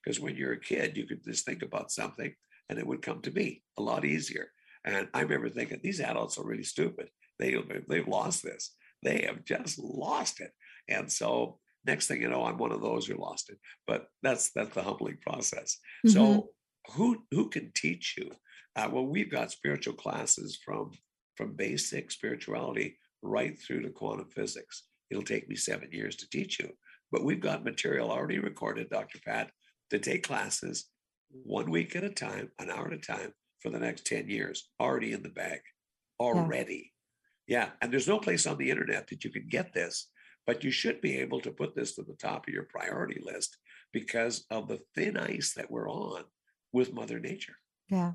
because 0.03 0.21
when 0.21 0.37
you're 0.37 0.53
a 0.53 0.61
kid, 0.61 0.97
you 0.97 1.07
could 1.07 1.23
just 1.25 1.45
think 1.45 1.63
about 1.63 1.91
something 1.91 2.35
and 2.69 2.79
it 2.79 2.87
would 2.87 3.03
come 3.03 3.21
to 3.23 3.31
me 3.31 3.63
a 3.79 3.83
lot 3.83 4.05
easier. 4.05 4.49
And 4.85 5.09
I 5.15 5.21
remember 5.21 5.49
thinking, 5.49 5.81
these 5.83 6.01
adults 6.01 6.39
are 6.39 6.47
really 6.47 6.63
stupid. 6.63 7.09
They, 7.39 7.57
they've 7.89 8.09
lost 8.09 8.43
this. 8.43 8.75
They 9.03 9.25
have 9.27 9.45
just 9.45 9.79
lost 9.79 10.41
it. 10.41 10.53
And 10.89 11.11
so 11.11 11.59
next 11.87 12.07
thing 12.07 12.23
you 12.23 12.29
know, 12.29 12.45
I'm 12.45 12.59
one 12.59 12.73
of 12.73 12.81
those 12.81 13.07
who 13.07 13.17
lost 13.17 13.51
it. 13.51 13.59
But 13.87 14.07
that's 14.23 14.51
that's 14.53 14.75
the 14.75 14.83
humbling 14.83 15.19
process. 15.21 15.79
Mm-hmm. 16.07 16.15
So 16.15 16.49
who 16.93 17.25
who 17.31 17.49
can 17.49 17.73
teach 17.75 18.15
you? 18.19 18.31
Uh, 18.77 18.89
well, 18.91 19.07
we've 19.07 19.31
got 19.31 19.53
spiritual 19.53 19.95
classes 19.95 20.59
from 20.65 20.93
from 21.37 21.55
basic 21.55 22.11
spirituality 22.11 22.99
right 23.23 23.59
through 23.59 23.83
to 23.83 23.91
quantum 23.91 24.29
physics. 24.31 24.85
It'll 25.11 25.23
take 25.23 25.49
me 25.49 25.57
seven 25.57 25.91
years 25.93 26.17
to 26.17 26.31
teach 26.31 26.59
you, 26.59 26.71
but 27.13 27.25
we've 27.25 27.41
got 27.41 27.65
material 27.65 28.11
already 28.11 28.39
recorded, 28.39 28.91
Dr. 28.91 29.19
Pat, 29.25 29.51
to 29.91 29.99
take 29.99 30.23
classes 30.23 30.87
one 31.43 31.71
week 31.71 31.97
at 31.97 32.05
a 32.05 32.11
time, 32.11 32.51
an 32.59 32.71
hour 32.71 32.87
at 32.87 32.93
a 32.93 32.99
time 32.99 33.33
for 33.61 33.71
the 33.71 33.79
next 33.79 34.07
10 34.07 34.29
years, 34.29 34.69
already 34.81 35.13
in 35.13 35.23
the 35.23 35.29
bag, 35.29 35.61
already. 36.21 36.93
Yeah, 37.47 37.71
and 37.81 37.93
there's 37.93 38.09
no 38.09 38.19
place 38.19 38.47
on 38.47 38.59
the 38.59 38.71
internet 38.71 39.09
that 39.09 39.25
you 39.25 39.31
can 39.31 39.47
get 39.49 39.75
this, 39.75 40.09
but 40.47 40.65
you 40.65 40.71
should 40.71 41.01
be 41.01 41.19
able 41.19 41.41
to 41.41 41.51
put 41.51 41.75
this 41.75 41.95
to 41.95 42.03
the 42.03 42.15
top 42.15 42.47
of 42.47 42.55
your 42.55 42.65
priority 42.65 43.21
list 43.23 43.57
because 43.93 44.45
of 44.51 44.69
the 44.69 44.81
thin 44.95 45.17
ice 45.17 45.53
that 45.57 45.71
we're 45.71 45.91
on 45.91 46.25
with 46.73 46.95
Mother 46.95 47.19
Nature. 47.21 47.57
Yeah. 47.89 48.13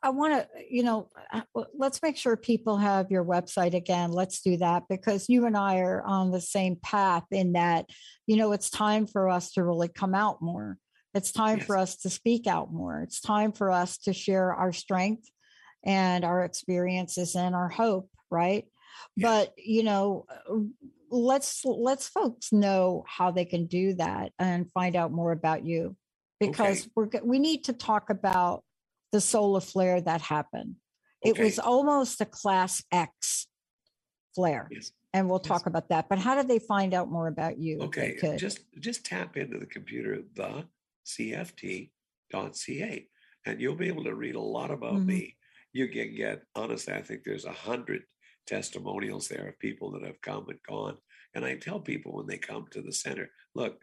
I 0.00 0.10
want 0.10 0.34
to, 0.34 0.48
you 0.70 0.84
know, 0.84 1.08
uh, 1.32 1.42
let's 1.74 2.00
make 2.02 2.16
sure 2.16 2.36
people 2.36 2.76
have 2.76 3.10
your 3.10 3.24
website 3.24 3.74
again. 3.74 4.12
Let's 4.12 4.40
do 4.40 4.56
that 4.58 4.84
because 4.88 5.28
you 5.28 5.46
and 5.46 5.56
I 5.56 5.78
are 5.78 6.02
on 6.02 6.30
the 6.30 6.40
same 6.40 6.76
path 6.76 7.24
in 7.32 7.54
that, 7.54 7.86
you 8.28 8.36
know, 8.36 8.52
it's 8.52 8.70
time 8.70 9.08
for 9.08 9.28
us 9.28 9.52
to 9.52 9.64
really 9.64 9.88
come 9.88 10.14
out 10.14 10.40
more. 10.40 10.78
It's 11.14 11.32
time 11.32 11.58
yes. 11.58 11.66
for 11.66 11.76
us 11.76 11.96
to 11.98 12.10
speak 12.10 12.46
out 12.46 12.72
more. 12.72 13.02
It's 13.02 13.20
time 13.20 13.52
for 13.52 13.70
us 13.70 13.98
to 13.98 14.12
share 14.12 14.54
our 14.54 14.72
strength 14.72 15.28
and 15.84 16.24
our 16.24 16.44
experiences 16.44 17.34
and 17.34 17.54
our 17.54 17.68
hope, 17.68 18.08
right? 18.30 18.64
Yes. 19.16 19.24
But, 19.24 19.52
you 19.58 19.82
know, 19.82 20.26
let's 21.10 21.62
let's 21.64 22.08
folks 22.08 22.52
know 22.52 23.04
how 23.06 23.30
they 23.30 23.44
can 23.44 23.66
do 23.66 23.94
that 23.94 24.32
and 24.38 24.70
find 24.72 24.96
out 24.96 25.12
more 25.12 25.32
about 25.32 25.64
you 25.64 25.96
because 26.40 26.82
okay. 26.82 26.90
we're 26.96 27.08
we 27.22 27.38
need 27.38 27.64
to 27.64 27.72
talk 27.72 28.10
about 28.10 28.64
the 29.12 29.20
solar 29.20 29.60
flare 29.60 30.00
that 30.00 30.22
happened. 30.22 30.76
Okay. 31.24 31.30
It 31.30 31.44
was 31.44 31.58
almost 31.58 32.20
a 32.20 32.24
class 32.24 32.82
X 32.90 33.46
flare. 34.34 34.68
Yes. 34.70 34.92
And 35.14 35.28
we'll 35.28 35.40
talk 35.40 35.66
about 35.66 35.90
that. 35.90 36.08
But 36.08 36.18
how 36.18 36.34
did 36.34 36.48
they 36.48 36.58
find 36.58 36.94
out 36.94 37.10
more 37.10 37.26
about 37.26 37.58
you? 37.58 37.82
Okay. 37.82 38.16
Just 38.38 38.60
just 38.80 39.04
tap 39.04 39.36
into 39.36 39.58
the 39.58 39.66
computer, 39.66 40.22
the 40.34 40.64
cft.ca, 41.06 41.88
and 43.46 43.60
you'll 43.60 43.74
be 43.74 43.88
able 43.88 44.04
to 44.04 44.14
read 44.14 44.34
a 44.34 44.40
lot 44.40 44.70
about 44.70 44.94
mm-hmm. 44.94 45.06
me. 45.06 45.36
You 45.72 45.88
can 45.88 46.14
get, 46.14 46.42
honestly, 46.54 46.94
I 46.94 47.02
think 47.02 47.22
there's 47.24 47.44
a 47.44 47.52
hundred 47.52 48.02
testimonials 48.46 49.28
there 49.28 49.48
of 49.48 49.58
people 49.58 49.90
that 49.92 50.04
have 50.04 50.20
come 50.20 50.48
and 50.48 50.58
gone. 50.68 50.98
And 51.34 51.44
I 51.44 51.56
tell 51.56 51.80
people 51.80 52.12
when 52.14 52.26
they 52.26 52.38
come 52.38 52.66
to 52.70 52.82
the 52.82 52.92
center, 52.92 53.30
look, 53.54 53.80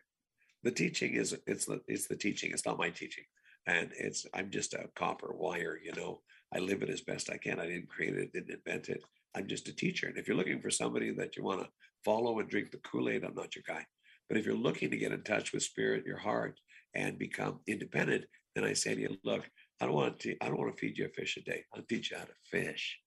the 0.64 0.72
teaching 0.72 1.16
is 1.16 1.36
it's 1.48 1.66
the 1.66 1.82
it's 1.88 2.08
the 2.08 2.18
teaching. 2.18 2.52
It's 2.52 2.66
not 2.66 2.78
my 2.78 2.90
teaching 2.90 3.24
and 3.70 3.92
it's 3.98 4.26
i'm 4.34 4.50
just 4.50 4.74
a 4.74 4.90
copper 4.96 5.34
wire 5.34 5.80
you 5.84 5.92
know 5.96 6.22
i 6.54 6.60
live 6.60 6.82
it 6.82 6.90
as 6.90 7.02
best 7.02 7.30
i 7.30 7.38
can 7.38 7.60
i 7.60 7.66
didn't 7.66 7.90
create 7.90 8.16
it 8.16 8.34
didn't 8.34 8.60
invent 8.66 8.90
it 8.90 9.04
i'm 9.36 9.48
just 9.48 9.68
a 9.68 9.76
teacher 9.76 10.08
and 10.08 10.18
if 10.18 10.28
you're 10.28 10.38
looking 10.38 10.62
for 10.62 10.70
somebody 10.70 11.12
that 11.12 11.38
you 11.38 11.44
want 11.44 11.62
to 11.62 11.70
follow 12.04 12.40
and 12.40 12.50
drink 12.50 12.72
the 12.72 12.78
kool-aid 12.78 13.24
i'm 13.24 13.36
not 13.36 13.56
your 13.56 13.64
guy 13.68 13.86
but 14.28 14.38
if 14.38 14.46
you're 14.46 14.56
looking 14.56 14.90
to 14.90 14.98
get 14.98 15.12
in 15.12 15.22
touch 15.24 15.54
with 15.54 15.64
spirit 15.64 16.06
your 16.06 16.18
heart 16.18 16.60
and 16.96 17.18
become 17.18 17.60
independent 17.68 18.26
then 18.56 18.64
i 18.64 18.74
say 18.74 18.96
to 18.96 19.02
you 19.02 19.18
look 19.24 19.50
i 19.82 19.86
don't 19.86 19.96
want 19.96 20.20
to 20.20 20.36
i 20.42 20.48
don't 20.48 20.60
want 20.60 20.74
to 20.74 20.80
feed 20.80 20.98
you 20.98 21.06
a 21.06 21.10
fish 21.10 21.38
a 21.38 21.42
day 21.42 21.64
i'll 21.76 21.84
teach 21.84 22.12
you 22.12 22.18
how 22.18 22.24
to 22.24 22.34
fish 22.46 23.00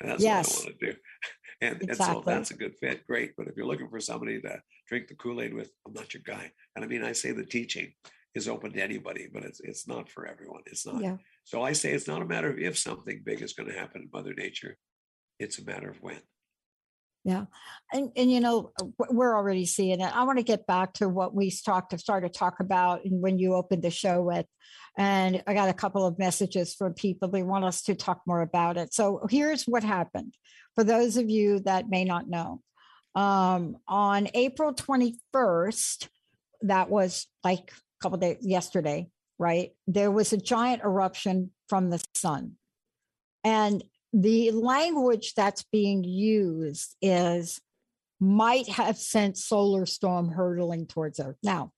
and 0.00 0.10
that's 0.10 0.22
yes. 0.22 0.48
what 0.48 0.60
i 0.60 0.64
want 0.66 0.80
to 0.80 0.86
do 0.86 0.98
and, 1.60 1.82
exactly. 1.82 1.88
and 1.88 1.98
so 1.98 2.22
that's 2.24 2.50
a 2.50 2.56
good 2.56 2.74
fit 2.76 3.06
great 3.06 3.32
but 3.36 3.46
if 3.48 3.56
you're 3.56 3.66
looking 3.66 3.88
for 3.88 4.00
somebody 4.00 4.40
to 4.40 4.60
drink 4.88 5.08
the 5.08 5.14
kool-aid 5.14 5.54
with 5.54 5.70
i'm 5.86 5.92
not 5.92 6.12
your 6.14 6.22
guy 6.24 6.50
and 6.76 6.84
i 6.84 6.88
mean 6.88 7.02
i 7.02 7.12
say 7.12 7.32
the 7.32 7.44
teaching 7.44 7.92
is 8.34 8.48
open 8.48 8.72
to 8.72 8.82
anybody, 8.82 9.28
but 9.32 9.44
it's 9.44 9.60
it's 9.60 9.86
not 9.86 10.08
for 10.08 10.26
everyone. 10.26 10.62
It's 10.66 10.86
not. 10.86 11.02
Yeah. 11.02 11.16
So 11.44 11.62
I 11.62 11.72
say 11.72 11.92
it's 11.92 12.08
not 12.08 12.22
a 12.22 12.26
matter 12.26 12.50
of 12.50 12.58
if 12.58 12.78
something 12.78 13.22
big 13.24 13.42
is 13.42 13.52
going 13.52 13.68
to 13.68 13.78
happen 13.78 14.02
in 14.02 14.10
Mother 14.12 14.34
Nature. 14.34 14.76
It's 15.38 15.58
a 15.58 15.64
matter 15.64 15.90
of 15.90 16.02
when. 16.02 16.20
Yeah. 17.24 17.44
And 17.92 18.10
and 18.16 18.30
you 18.30 18.40
know, 18.40 18.72
we're 19.10 19.36
already 19.36 19.66
seeing 19.66 20.00
it. 20.00 20.16
I 20.16 20.22
want 20.24 20.38
to 20.38 20.44
get 20.44 20.66
back 20.66 20.94
to 20.94 21.08
what 21.08 21.34
we 21.34 21.50
talked 21.50 21.98
started 21.98 22.32
to 22.32 22.38
talk 22.38 22.60
about 22.60 23.04
and 23.04 23.20
when 23.20 23.38
you 23.38 23.54
opened 23.54 23.82
the 23.82 23.90
show 23.90 24.22
with. 24.22 24.46
And 24.96 25.42
I 25.46 25.54
got 25.54 25.68
a 25.68 25.74
couple 25.74 26.06
of 26.06 26.18
messages 26.18 26.74
from 26.74 26.94
people. 26.94 27.28
They 27.28 27.42
want 27.42 27.64
us 27.64 27.82
to 27.82 27.94
talk 27.94 28.22
more 28.26 28.40
about 28.40 28.76
it. 28.76 28.94
So 28.94 29.26
here's 29.30 29.64
what 29.64 29.84
happened. 29.84 30.34
For 30.74 30.84
those 30.84 31.16
of 31.16 31.28
you 31.28 31.60
that 31.60 31.88
may 31.88 32.04
not 32.04 32.28
know, 32.28 32.62
um, 33.14 33.76
on 33.86 34.28
April 34.34 34.72
21st, 34.72 36.08
that 36.62 36.88
was 36.88 37.26
like 37.44 37.70
a 37.70 38.02
couple 38.02 38.18
days 38.18 38.38
yesterday, 38.40 39.08
right? 39.38 39.70
There 39.86 40.10
was 40.10 40.32
a 40.32 40.36
giant 40.36 40.82
eruption 40.82 41.50
from 41.68 41.90
the 41.90 42.02
sun. 42.14 42.52
And 43.44 43.82
the 44.12 44.50
language 44.52 45.34
that's 45.34 45.64
being 45.70 46.04
used 46.04 46.96
is 47.02 47.60
might 48.20 48.68
have 48.68 48.96
sent 48.96 49.36
solar 49.36 49.86
storm 49.86 50.30
hurtling 50.30 50.86
towards 50.86 51.20
Earth. 51.20 51.36
Now, 51.42 51.72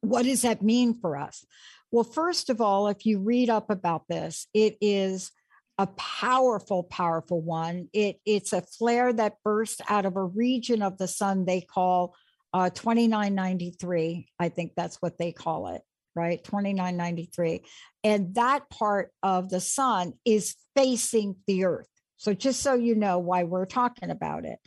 what 0.00 0.24
does 0.24 0.42
that 0.42 0.62
mean 0.62 0.94
for 0.94 1.16
us? 1.16 1.44
Well, 1.90 2.04
first 2.04 2.50
of 2.50 2.60
all, 2.60 2.88
if 2.88 3.06
you 3.06 3.20
read 3.20 3.50
up 3.50 3.70
about 3.70 4.04
this, 4.08 4.46
it 4.52 4.76
is 4.80 5.30
a 5.78 5.86
powerful, 5.88 6.82
powerful 6.82 7.40
one. 7.40 7.88
It, 7.92 8.20
it's 8.24 8.52
a 8.52 8.62
flare 8.62 9.12
that 9.12 9.42
burst 9.44 9.80
out 9.88 10.06
of 10.06 10.16
a 10.16 10.24
region 10.24 10.82
of 10.82 10.98
the 10.98 11.08
sun 11.08 11.44
they 11.44 11.60
call 11.60 12.14
uh, 12.56 12.70
2993, 12.70 14.28
I 14.38 14.48
think 14.48 14.72
that's 14.74 14.96
what 15.02 15.18
they 15.18 15.30
call 15.30 15.68
it, 15.68 15.82
right? 16.16 16.42
2993. 16.42 17.62
And 18.02 18.34
that 18.34 18.68
part 18.70 19.12
of 19.22 19.50
the 19.50 19.60
sun 19.60 20.14
is 20.24 20.56
facing 20.74 21.36
the 21.46 21.66
earth. 21.66 21.88
So 22.16 22.32
just 22.32 22.62
so 22.62 22.74
you 22.74 22.94
know 22.94 23.18
why 23.18 23.44
we're 23.44 23.66
talking 23.66 24.10
about 24.10 24.44
it. 24.44 24.58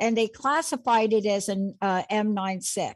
And 0.00 0.16
they 0.16 0.28
classified 0.28 1.12
it 1.12 1.26
as 1.26 1.48
an 1.48 1.74
uh, 1.82 2.04
M96. 2.10 2.94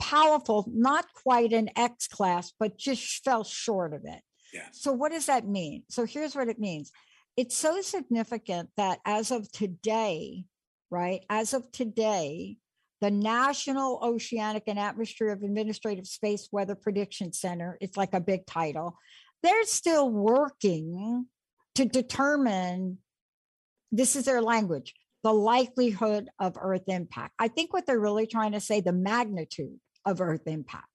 Powerful, 0.00 0.64
not 0.68 1.06
quite 1.12 1.52
an 1.52 1.70
X 1.76 2.08
class, 2.08 2.52
but 2.58 2.78
just 2.78 3.24
fell 3.24 3.44
short 3.44 3.92
of 3.92 4.02
it. 4.04 4.20
Yes. 4.52 4.68
So 4.72 4.92
what 4.92 5.12
does 5.12 5.26
that 5.26 5.46
mean? 5.46 5.82
So 5.88 6.04
here's 6.04 6.34
what 6.34 6.48
it 6.48 6.58
means. 6.58 6.92
It's 7.36 7.56
so 7.56 7.80
significant 7.80 8.70
that 8.76 9.00
as 9.04 9.32
of 9.32 9.50
today, 9.50 10.44
right? 10.90 11.24
As 11.28 11.52
of 11.52 11.70
today, 11.72 12.58
the 13.04 13.10
National 13.10 14.00
Oceanic 14.02 14.62
and 14.66 14.78
Atmospheric 14.78 15.42
Administrative 15.42 16.06
Space 16.06 16.48
Weather 16.50 16.74
Prediction 16.74 17.34
Center, 17.34 17.76
it's 17.82 17.98
like 17.98 18.14
a 18.14 18.20
big 18.20 18.46
title, 18.46 18.96
they're 19.42 19.66
still 19.66 20.08
working 20.08 21.26
to 21.74 21.84
determine 21.84 22.96
this 23.92 24.16
is 24.16 24.24
their 24.24 24.40
language 24.40 24.94
the 25.22 25.34
likelihood 25.34 26.30
of 26.38 26.56
earth 26.58 26.84
impact. 26.86 27.34
I 27.38 27.48
think 27.48 27.74
what 27.74 27.86
they're 27.86 28.00
really 28.00 28.26
trying 28.26 28.52
to 28.52 28.60
say 28.60 28.80
the 28.80 28.92
magnitude 28.92 29.78
of 30.06 30.22
earth 30.22 30.46
impact 30.46 30.88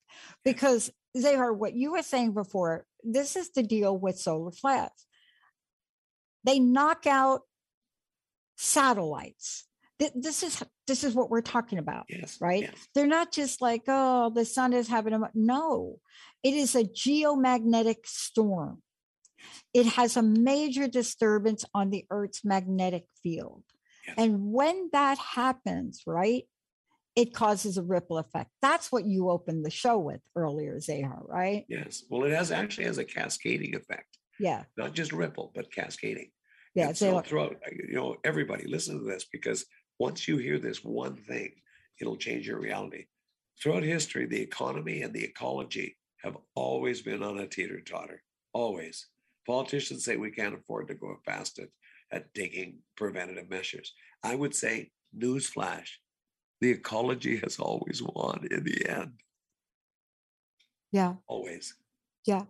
because 0.44 0.90
they 1.14 1.36
are 1.36 1.54
what 1.54 1.76
you 1.76 1.92
were 1.92 2.02
saying 2.02 2.34
before 2.34 2.86
this 3.04 3.36
is 3.36 3.52
the 3.52 3.62
deal 3.62 3.96
with 3.96 4.18
solar 4.18 4.52
flares 4.52 4.90
they 6.44 6.60
knock 6.60 7.06
out 7.08 7.42
satellites 8.56 9.69
this 10.16 10.44
is 10.44 10.64
this 10.88 11.04
is 11.04 11.14
what 11.14 11.30
we're 11.30 11.42
talking 11.42 11.78
about 11.78 12.06
yes, 12.10 12.38
right? 12.40 12.64
yes. 12.64 12.88
they're 12.96 13.08
not 13.08 13.32
just 13.32 13.62
like 13.62 13.84
oh 13.88 14.32
the 14.34 14.46
sun 14.46 14.74
is 14.74 14.88
having 14.88 15.14
a 15.14 15.20
no 15.34 15.98
it 16.42 16.54
is 16.54 16.76
a 16.76 16.84
geomagnetic 16.84 18.06
storm. 18.06 18.82
It 19.74 19.86
has 19.86 20.16
a 20.16 20.22
major 20.22 20.88
disturbance 20.88 21.66
on 21.74 21.90
the 21.90 22.06
earth's 22.10 22.46
magnetic 22.46 23.06
field. 23.22 23.64
Yes. 24.08 24.16
and 24.18 24.52
when 24.52 24.90
that 24.94 25.18
happens 25.18 26.02
right 26.08 26.44
it 27.16 27.34
causes 27.34 27.78
a 27.78 27.84
ripple 27.84 28.18
effect. 28.18 28.50
That's 28.62 28.92
what 28.92 29.06
you 29.06 29.30
opened 29.30 29.66
the 29.66 29.70
show 29.70 29.98
with 29.98 30.22
earlier 30.36 30.78
Zalah 30.78 31.28
right? 31.28 31.66
Yes. 31.68 32.04
Well 32.10 32.24
it 32.24 32.32
has 32.32 32.52
actually 32.52 32.86
has 32.86 32.98
a 32.98 33.04
cascading 33.04 33.76
effect. 33.76 34.18
Yeah. 34.40 34.64
Not 34.78 34.94
just 34.94 35.12
ripple 35.12 35.52
but 35.54 35.72
cascading. 35.72 36.32
Yeah, 36.76 36.94
so 36.94 37.20
throughout, 37.22 37.58
you 37.72 37.96
know, 37.96 38.18
everybody 38.24 38.68
listen 38.68 39.00
to 39.00 39.04
this 39.04 39.26
because 39.32 39.66
once 40.00 40.28
you 40.28 40.38
hear 40.38 40.58
this 40.58 40.84
one 40.84 41.16
thing, 41.16 41.52
it'll 42.00 42.18
change 42.18 42.48
your 42.48 42.60
reality. 42.60 43.06
Throughout 43.62 43.84
history, 43.84 44.26
the 44.26 44.42
economy 44.42 45.02
and 45.02 45.14
the 45.14 45.24
ecology 45.24 45.98
have 46.24 46.38
always 46.56 47.02
been 47.02 47.22
on 47.22 47.40
a 47.40 47.48
teeter 47.48 47.82
totter, 47.82 48.24
always. 48.54 49.08
Politicians 49.46 50.06
say 50.06 50.16
we 50.16 50.32
can't 50.32 50.56
afford 50.56 50.88
to 50.88 50.96
go 50.96 51.18
fast 51.26 51.60
at, 51.60 51.68
at 52.12 52.34
taking 52.34 52.80
preventative 52.96 53.50
measures. 53.50 53.94
I 54.24 54.36
would 54.36 54.56
say, 54.56 54.92
newsflash, 55.18 55.90
the 56.62 56.72
ecology 56.72 57.38
has 57.38 57.60
always 57.60 58.02
won 58.02 58.48
in 58.50 58.64
the 58.64 58.88
end. 58.88 59.14
Yeah. 60.92 61.16
Always. 61.28 61.76
Yeah. 62.26 62.44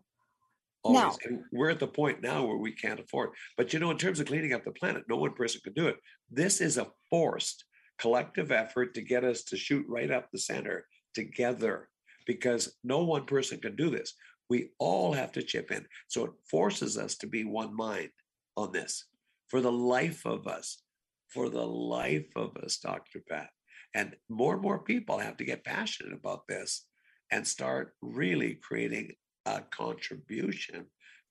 Always. 0.83 1.01
Now, 1.01 1.17
and 1.25 1.43
we're 1.51 1.69
at 1.69 1.79
the 1.79 1.87
point 1.87 2.21
now 2.21 2.45
where 2.45 2.57
we 2.57 2.71
can't 2.71 2.99
afford. 2.99 3.31
But 3.57 3.73
you 3.73 3.79
know, 3.79 3.91
in 3.91 3.97
terms 3.97 4.19
of 4.19 4.27
cleaning 4.27 4.53
up 4.53 4.63
the 4.63 4.71
planet, 4.71 5.03
no 5.09 5.17
one 5.17 5.33
person 5.33 5.61
could 5.63 5.75
do 5.75 5.87
it. 5.87 5.97
This 6.31 6.61
is 6.61 6.77
a 6.77 6.87
forced 7.09 7.65
collective 7.99 8.51
effort 8.51 8.93
to 8.93 9.01
get 9.01 9.23
us 9.23 9.43
to 9.43 9.57
shoot 9.57 9.85
right 9.87 10.09
up 10.09 10.31
the 10.31 10.39
center 10.39 10.85
together 11.13 11.89
because 12.25 12.77
no 12.83 13.03
one 13.03 13.25
person 13.25 13.59
can 13.59 13.75
do 13.75 13.89
this. 13.89 14.13
We 14.49 14.71
all 14.79 15.11
have 15.13 15.31
to 15.33 15.43
chip 15.43 15.71
in. 15.71 15.85
So 16.07 16.25
it 16.25 16.31
forces 16.49 16.97
us 16.97 17.15
to 17.17 17.27
be 17.27 17.43
one 17.43 17.75
mind 17.75 18.09
on 18.55 18.71
this 18.71 19.05
for 19.47 19.61
the 19.61 19.71
life 19.71 20.25
of 20.25 20.47
us, 20.47 20.81
for 21.27 21.49
the 21.49 21.65
life 21.65 22.31
of 22.35 22.55
us, 22.57 22.77
Dr. 22.77 23.21
Pat. 23.27 23.49
And 23.93 24.15
more 24.29 24.53
and 24.53 24.61
more 24.61 24.79
people 24.79 25.17
have 25.17 25.37
to 25.37 25.45
get 25.45 25.65
passionate 25.65 26.13
about 26.13 26.47
this 26.47 26.85
and 27.31 27.45
start 27.45 27.93
really 28.01 28.55
creating 28.55 29.11
a 29.57 29.61
contribution 29.71 30.85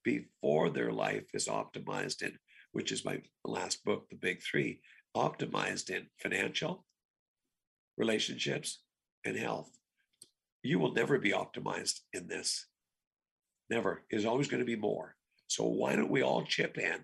before 0.04 0.70
their 0.70 0.92
life 0.92 1.26
is 1.34 1.48
optimized 1.48 2.22
in, 2.22 2.38
which 2.72 2.92
is 2.92 3.04
my 3.04 3.20
last 3.44 3.84
book, 3.84 4.08
The 4.08 4.16
Big 4.16 4.42
Three, 4.42 4.80
optimized 5.16 5.90
in 5.90 6.06
financial, 6.18 6.84
relationships, 7.96 8.80
and 9.24 9.36
health. 9.36 9.70
You 10.62 10.78
will 10.78 10.92
never 10.92 11.18
be 11.18 11.32
optimized 11.32 12.00
in 12.12 12.28
this. 12.28 12.66
Never. 13.70 14.02
There's 14.10 14.24
always 14.24 14.48
going 14.48 14.60
to 14.60 14.66
be 14.66 14.76
more. 14.76 15.14
So 15.46 15.64
why 15.64 15.96
don't 15.96 16.10
we 16.10 16.22
all 16.22 16.42
chip 16.44 16.78
in 16.78 16.98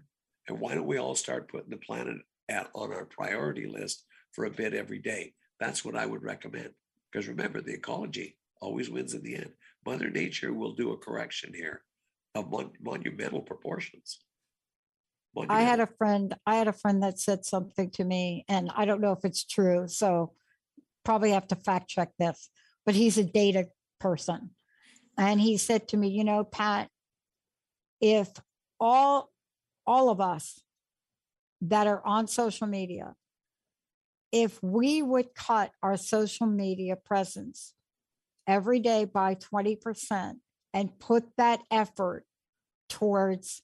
and 0.49 0.61
why 0.61 0.75
don't 0.75 0.87
we 0.87 0.99
all 0.99 1.15
start 1.15 1.51
putting 1.51 1.71
the 1.71 1.77
planet 1.77 2.19
at, 2.49 2.69
on 2.75 2.93
our 2.93 3.05
priority 3.05 3.67
list 3.67 4.05
for 4.33 4.45
a 4.45 4.51
bit 4.51 4.75
every 4.75 4.99
day? 4.99 5.35
That's 5.61 5.85
what 5.85 5.97
I 5.97 6.07
would 6.07 6.23
recommend. 6.23 6.71
Because 7.11 7.29
remember, 7.29 7.61
the 7.61 7.75
ecology 7.75 8.37
always 8.61 8.91
wins 8.91 9.15
in 9.15 9.23
the 9.23 9.37
end. 9.37 9.53
Mother 9.87 10.11
Nature 10.11 10.53
will 10.53 10.73
do 10.73 10.93
a 10.93 10.97
correction 10.97 11.53
here 11.55 11.83
of 12.35 12.51
mon- 12.51 12.73
monumental 12.81 13.43
proportions. 13.43 14.21
I 15.49 15.63
had 15.63 15.81
a 15.81 15.87
friend, 15.87 16.35
I 16.47 16.57
had 16.57 16.69
a 16.69 16.73
friend 16.73 17.03
that 17.03 17.19
said 17.19 17.45
something 17.45 17.91
to 17.91 18.05
me, 18.05 18.45
and 18.49 18.71
I 18.75 18.85
don't 18.85 19.01
know 19.01 19.13
if 19.13 19.25
it's 19.25 19.45
true, 19.45 19.89
so 19.89 20.33
probably 21.05 21.33
have 21.33 21.49
to 21.49 21.57
fact 21.57 21.89
check 21.89 22.11
this, 22.19 22.49
but 22.87 22.95
he's 22.95 23.19
a 23.19 23.25
data 23.25 23.67
person. 23.99 24.51
And 25.19 25.41
he 25.41 25.57
said 25.57 25.89
to 25.89 25.97
me, 25.97 26.09
you 26.09 26.25
know, 26.25 26.45
Pat, 26.45 26.89
if 28.01 28.29
all 28.81 29.31
all 29.87 30.09
of 30.09 30.21
us 30.21 30.61
that 31.61 31.87
are 31.87 32.05
on 32.07 32.27
social 32.27 32.67
media, 32.67 33.15
if 34.33 34.63
we 34.63 35.03
would 35.03 35.35
cut 35.35 35.71
our 35.83 35.97
social 35.97 36.47
media 36.47 36.97
presence 36.97 37.74
every 38.47 38.81
day 38.81 39.05
by 39.05 39.35
20% 39.37 40.35
and 40.73 40.99
put 40.99 41.25
that 41.37 41.61
effort 41.71 42.25
towards 42.89 43.63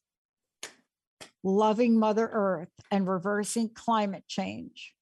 loving 1.43 1.99
Mother 1.99 2.29
Earth 2.33 2.71
and 2.91 3.09
reversing 3.09 3.71
climate 3.71 4.25
change, 4.29 4.95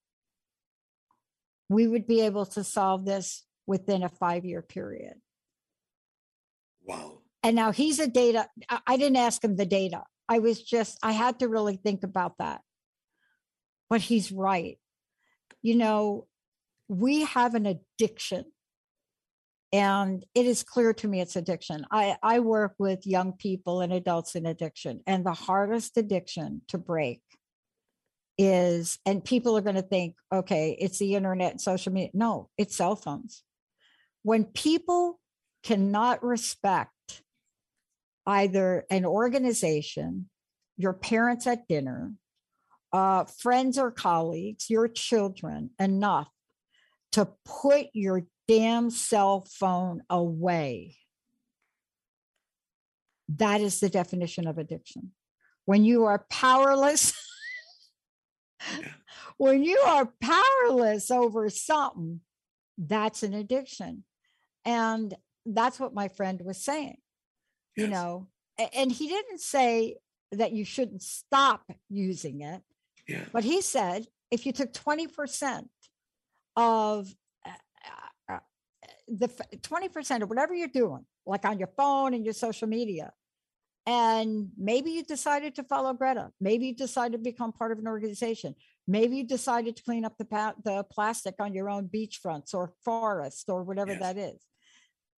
we 1.69 1.87
would 1.87 2.07
be 2.07 2.23
able 2.23 2.47
to 2.47 2.65
solve 2.65 3.05
this 3.05 3.45
within 3.67 4.03
a 4.03 4.09
five 4.09 4.45
year 4.45 4.63
period. 4.63 5.15
Wow. 6.85 7.19
And 7.43 7.55
now 7.55 7.73
he's 7.73 7.99
a 7.99 8.09
data, 8.09 8.49
I, 8.69 8.81
I 8.87 8.97
didn't 8.97 9.17
ask 9.17 9.45
him 9.45 9.57
the 9.57 9.67
data. 9.67 10.05
I 10.29 10.39
was 10.41 10.63
just, 10.63 10.99
I 11.03 11.13
had 11.13 11.39
to 11.41 11.49
really 11.49 11.77
think 11.77 12.03
about 12.03 12.39
that. 12.39 12.63
But 13.91 14.01
he's 14.01 14.33
right. 14.33 14.79
You 15.63 15.77
know, 15.77 16.27
we 16.89 17.25
have 17.25 17.55
an 17.55 17.67
addiction 17.67 18.45
and 19.73 20.25
it 20.35 20.47
is 20.47 20.63
clear 20.63 20.95
to 20.95 21.09
me 21.09 21.21
it's 21.21 21.37
addiction. 21.37 21.85
I 21.91 22.17
i 22.23 22.41
work 22.41 22.75
with 22.79 23.07
young 23.07 23.33
people 23.33 23.81
and 23.81 23.93
adults 23.93 24.35
in 24.35 24.47
addiction 24.47 25.01
and 25.07 25.25
the 25.25 25.33
hardest 25.33 25.97
addiction 25.97 26.63
to 26.69 26.79
break 26.79 27.21
is 28.39 28.99
and 29.05 29.25
people 29.25 29.57
are 29.57 29.63
going 29.63 29.75
to 29.75 29.83
think 29.83 30.15
okay 30.33 30.77
it's 30.81 30.99
the 30.99 31.15
internet 31.15 31.53
and 31.53 31.61
social 31.61 31.93
media. 31.93 32.11
No 32.15 32.49
it's 32.57 32.77
cell 32.77 32.97
phones. 32.97 33.43
When 34.23 34.45
people 34.45 35.21
cannot 35.63 36.25
respect 36.25 37.23
either 38.27 38.85
an 38.91 39.05
organization 39.05 40.29
your 40.77 40.93
parents 40.93 41.47
at 41.47 41.67
dinner 41.69 42.13
uh, 42.93 43.25
friends 43.25 43.79
or 43.79 43.91
colleagues 43.91 44.71
your 44.71 44.89
children 44.89 45.71
enough 45.79 46.29
to 47.13 47.29
put 47.45 47.87
your 47.93 48.23
damn 48.49 48.91
cell 48.91 49.47
phone 49.49 50.03
away. 50.11 50.97
That 53.29 53.61
is 53.61 53.79
the 53.79 53.91
definition 53.91 54.47
of 54.47 54.57
addiction. 54.57 55.13
When 55.67 55.85
you 55.85 56.07
are 56.07 56.25
powerless, 56.31 57.13
when 59.37 59.63
you 59.63 59.77
are 59.87 60.11
powerless 60.21 61.11
over 61.11 61.51
something, 61.51 62.23
that's 62.79 63.23
an 63.23 63.35
addiction. 63.35 64.05
And 64.65 65.15
that's 65.45 65.79
what 65.79 65.95
my 65.95 66.09
friend 66.09 66.41
was 66.43 66.57
saying, 66.59 66.97
yes. 67.77 67.85
you 67.85 67.89
know, 67.89 68.29
and 68.75 68.91
he 68.91 69.09
didn't 69.09 69.41
say 69.41 69.97
that 70.33 70.53
you 70.53 70.65
shouldn't 70.65 71.03
stop 71.03 71.71
using 71.89 72.41
it. 72.41 72.63
Yeah. 73.07 73.25
But 73.33 73.45
he 73.45 73.61
said 73.61 74.07
if 74.31 74.47
you 74.47 74.53
took 74.53 74.73
20% 74.73 75.69
of 76.57 77.15
the 79.09 79.29
20% 79.29 80.23
or 80.23 80.27
whatever 80.27 80.55
you're 80.55 80.69
doing, 80.69 81.05
like 81.27 81.45
on 81.45 81.59
your 81.59 81.71
phone 81.77 82.15
and 82.15 82.25
your 82.25 82.35
social 82.35 82.69
media, 82.69 83.13
and 83.87 84.51
maybe 84.59 84.91
you 84.91 85.03
decided 85.03 85.55
to 85.55 85.65
follow 85.65 85.93
Greta, 85.95 86.31
maybe 86.41 86.67
you 86.67 86.75
decided 86.75 87.13
to 87.13 87.19
become 87.19 87.53
part 87.53 87.73
of 87.73 87.79
an 87.79 87.89
organization, 87.89 88.55
maybe 88.87 89.17
you 89.17 89.25
decided 89.25 89.77
to 89.77 89.83
clean 89.83 90.05
up 90.05 90.17
the 90.19 90.25
pa- 90.25 90.55
the 90.65 90.85
plastic 90.91 91.35
on 91.41 91.55
your 91.55 91.71
own 91.71 91.89
beachfronts 91.89 92.53
or 92.55 92.75
forests 92.85 93.45
or 93.49 93.63
whatever 93.63 93.93
Yes. 93.93 94.01
that 94.01 94.17
is. 94.19 94.41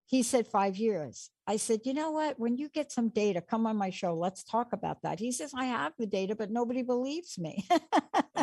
He 0.06 0.22
said 0.24 0.46
five 0.48 0.76
years. 0.76 1.30
I 1.46 1.56
said, 1.56 1.80
you 1.84 1.94
know 1.94 2.10
what? 2.10 2.38
When 2.38 2.56
you 2.56 2.68
get 2.68 2.90
some 2.90 3.10
data, 3.10 3.40
come 3.40 3.64
on 3.66 3.76
my 3.76 3.90
show. 3.90 4.14
Let's 4.14 4.42
talk 4.42 4.72
about 4.72 5.02
that. 5.02 5.20
He 5.20 5.30
says, 5.30 5.52
I 5.56 5.66
have 5.66 5.92
the 5.98 6.06
data, 6.06 6.34
but 6.34 6.50
nobody 6.50 6.82
believes 6.82 7.38
me. 7.38 7.64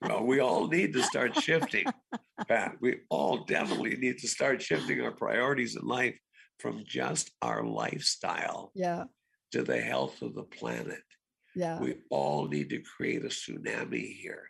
Well, 0.00 0.24
we 0.24 0.40
all 0.40 0.66
need 0.68 0.92
to 0.94 1.02
start 1.02 1.36
shifting, 1.36 1.86
Pat. 2.48 2.76
We 2.80 3.00
all 3.08 3.44
definitely 3.44 3.96
need 3.96 4.18
to 4.18 4.28
start 4.28 4.60
shifting 4.62 5.00
our 5.00 5.12
priorities 5.12 5.76
in 5.76 5.86
life 5.86 6.18
from 6.58 6.84
just 6.86 7.30
our 7.40 7.64
lifestyle 7.64 8.70
yeah, 8.74 9.04
to 9.52 9.62
the 9.62 9.80
health 9.80 10.22
of 10.22 10.34
the 10.34 10.42
planet. 10.44 11.02
yeah, 11.54 11.78
We 11.80 11.96
all 12.10 12.46
need 12.48 12.70
to 12.70 12.80
create 12.96 13.24
a 13.24 13.28
tsunami 13.28 14.16
here 14.16 14.48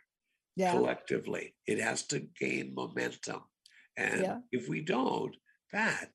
yeah, 0.55 0.71
collectively. 0.71 1.55
It 1.67 1.79
has 1.79 2.03
to 2.07 2.19
gain 2.39 2.73
momentum. 2.75 3.41
And 3.97 4.21
Yeah. 4.21 4.39
if 4.51 4.67
we 4.67 4.81
don't, 4.81 5.35
Pat, 5.71 6.09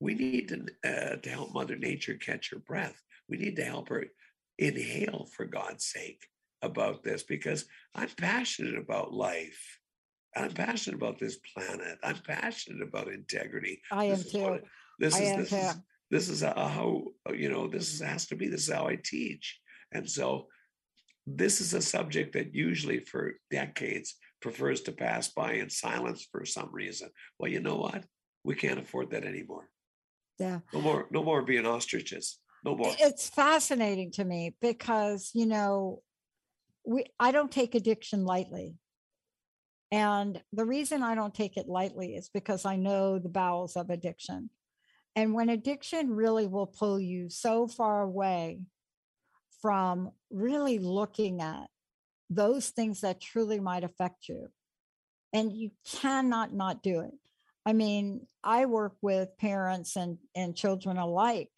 we 0.00 0.14
need 0.14 0.48
to, 0.48 0.66
uh, 0.84 1.16
to 1.16 1.30
help 1.30 1.52
Mother 1.54 1.76
Nature 1.76 2.14
catch 2.14 2.50
her 2.50 2.58
breath. 2.58 3.00
We 3.28 3.36
need 3.36 3.56
to 3.56 3.64
help 3.64 3.88
her 3.88 4.04
inhale, 4.58 5.28
for 5.34 5.46
God's 5.46 5.86
sake, 5.86 6.26
about 6.62 7.02
this 7.02 7.22
because 7.22 7.64
I'm 7.94 8.08
passionate 8.16 8.78
about 8.78 9.12
life. 9.12 9.78
I'm 10.34 10.52
passionate 10.52 10.96
about 10.96 11.18
this 11.18 11.38
planet. 11.54 11.98
I'm 12.02 12.16
passionate 12.26 12.82
about 12.86 13.08
integrity. 13.08 13.82
I 13.90 14.04
am 14.06 14.10
This 14.16 14.26
is 14.26 14.34
what- 14.34 14.62
too. 14.62 14.68
This 14.98 15.14
I 15.14 15.20
is 15.22 15.28
am 15.30 15.40
this 15.40 15.50
too. 15.50 15.56
is 15.56 15.74
this 16.10 16.28
is 16.28 16.40
how- 16.42 16.54
how 17.24 17.32
you 17.32 17.48
know 17.48 17.66
this 17.66 17.92
is, 17.94 18.00
has 18.00 18.26
to 18.28 18.36
be. 18.36 18.46
This 18.48 18.68
is 18.68 18.74
how 18.74 18.86
I 18.86 18.96
teach, 18.96 19.58
and 19.92 20.08
so 20.08 20.48
this 21.26 21.60
is 21.60 21.72
a 21.74 21.80
subject 21.82 22.32
that 22.34 22.54
usually 22.54 23.00
for 23.00 23.38
decades 23.50 24.16
prefers 24.40 24.82
to 24.82 24.92
pass 24.92 25.28
by 25.28 25.54
in 25.54 25.70
silence 25.70 26.26
for 26.30 26.44
some 26.44 26.70
reason. 26.72 27.10
Well, 27.38 27.50
you 27.50 27.60
know 27.60 27.76
what? 27.76 28.04
We 28.44 28.54
can't 28.54 28.78
afford 28.80 29.10
that 29.10 29.24
anymore. 29.24 29.70
Yeah. 30.38 30.60
No 30.72 30.80
more. 30.80 31.08
No 31.10 31.22
more 31.22 31.42
being 31.42 31.66
ostriches. 31.66 32.38
No 32.64 32.76
more. 32.76 32.94
It's 32.98 33.28
fascinating 33.30 34.10
to 34.12 34.24
me 34.24 34.54
because, 34.60 35.30
you 35.34 35.46
know, 35.46 36.02
we 36.84 37.06
I 37.18 37.32
don't 37.32 37.50
take 37.50 37.74
addiction 37.74 38.24
lightly. 38.24 38.76
And 39.90 40.40
the 40.52 40.64
reason 40.64 41.02
I 41.02 41.14
don't 41.14 41.34
take 41.34 41.56
it 41.56 41.68
lightly 41.68 42.14
is 42.14 42.30
because 42.32 42.64
I 42.64 42.76
know 42.76 43.18
the 43.18 43.28
bowels 43.28 43.76
of 43.76 43.90
addiction. 43.90 44.48
And 45.14 45.34
when 45.34 45.50
addiction 45.50 46.10
really 46.10 46.46
will 46.46 46.66
pull 46.66 46.98
you 46.98 47.28
so 47.28 47.66
far 47.66 48.00
away 48.02 48.60
from 49.60 50.10
really 50.30 50.78
looking 50.78 51.42
at 51.42 51.68
those 52.30 52.70
things 52.70 53.02
that 53.02 53.20
truly 53.20 53.60
might 53.60 53.84
affect 53.84 54.28
you, 54.28 54.48
and 55.34 55.52
you 55.52 55.70
cannot 55.86 56.54
not 56.54 56.82
do 56.82 57.00
it. 57.00 57.12
I 57.66 57.74
mean, 57.74 58.26
I 58.42 58.64
work 58.64 58.94
with 59.02 59.36
parents 59.38 59.96
and, 59.96 60.18
and 60.34 60.56
children 60.56 60.96
alike 60.96 61.50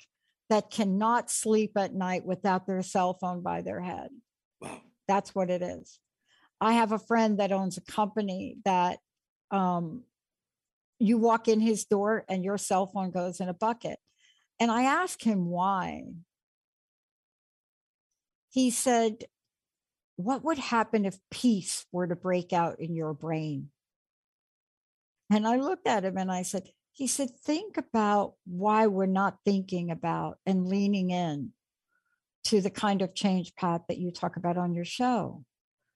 that 0.51 0.71
cannot 0.71 1.31
sleep 1.31 1.73
at 1.77 1.95
night 1.95 2.27
without 2.27 2.67
their 2.67 2.83
cell 2.83 3.15
phone 3.15 3.41
by 3.43 3.63
their 3.63 3.81
head. 3.81 4.11
Wow. 4.61 4.83
That's 5.07 5.35
what 5.35 5.51
it 5.51 5.63
is. 5.63 5.99
I 6.61 6.75
have 6.75 6.93
a 6.93 6.99
friend 6.99 7.39
that 7.41 7.53
owns 7.53 7.77
a 7.77 7.93
company 7.93 8.59
that 8.65 8.99
um, 9.51 10.05
you 10.99 11.19
walk 11.19 11.49
in 11.49 11.61
his 11.61 11.85
door 11.85 12.25
and 12.29 12.45
your 12.45 12.59
cell 12.59 12.87
phone 12.87 13.11
goes 13.11 13.41
in 13.41 13.49
a 13.49 13.55
bucket. 13.55 13.99
And 14.61 14.71
I 14.71 14.85
asked 14.85 15.25
him 15.25 15.47
why. 15.47 16.05
He 18.51 18.71
said, 18.71 19.25
What 20.17 20.45
would 20.45 20.59
happen 20.59 21.05
if 21.05 21.19
peace 21.31 21.87
were 21.91 22.07
to 22.07 22.17
break 22.17 22.53
out 22.53 22.79
in 22.79 22.95
your 22.95 23.13
brain? 23.13 23.71
And 25.31 25.47
I 25.47 25.57
looked 25.57 25.89
at 25.89 26.05
him 26.05 26.17
and 26.17 26.31
I 26.31 26.43
said, 26.43 26.69
He 26.93 27.09
said, 27.09 27.31
Think 27.37 27.77
about 27.77 28.35
why 28.47 28.87
we're 28.87 29.07
not 29.07 29.39
thinking 29.45 29.91
about 29.91 30.39
and 30.47 30.69
leaning 30.69 31.11
in 31.11 31.53
to 32.45 32.61
the 32.61 32.71
kind 32.71 33.03
of 33.03 33.15
change, 33.15 33.55
Pat, 33.57 33.83
that 33.89 33.99
you 33.99 34.11
talk 34.11 34.37
about 34.37 34.57
on 34.57 34.75
your 34.75 34.85
show, 34.85 35.45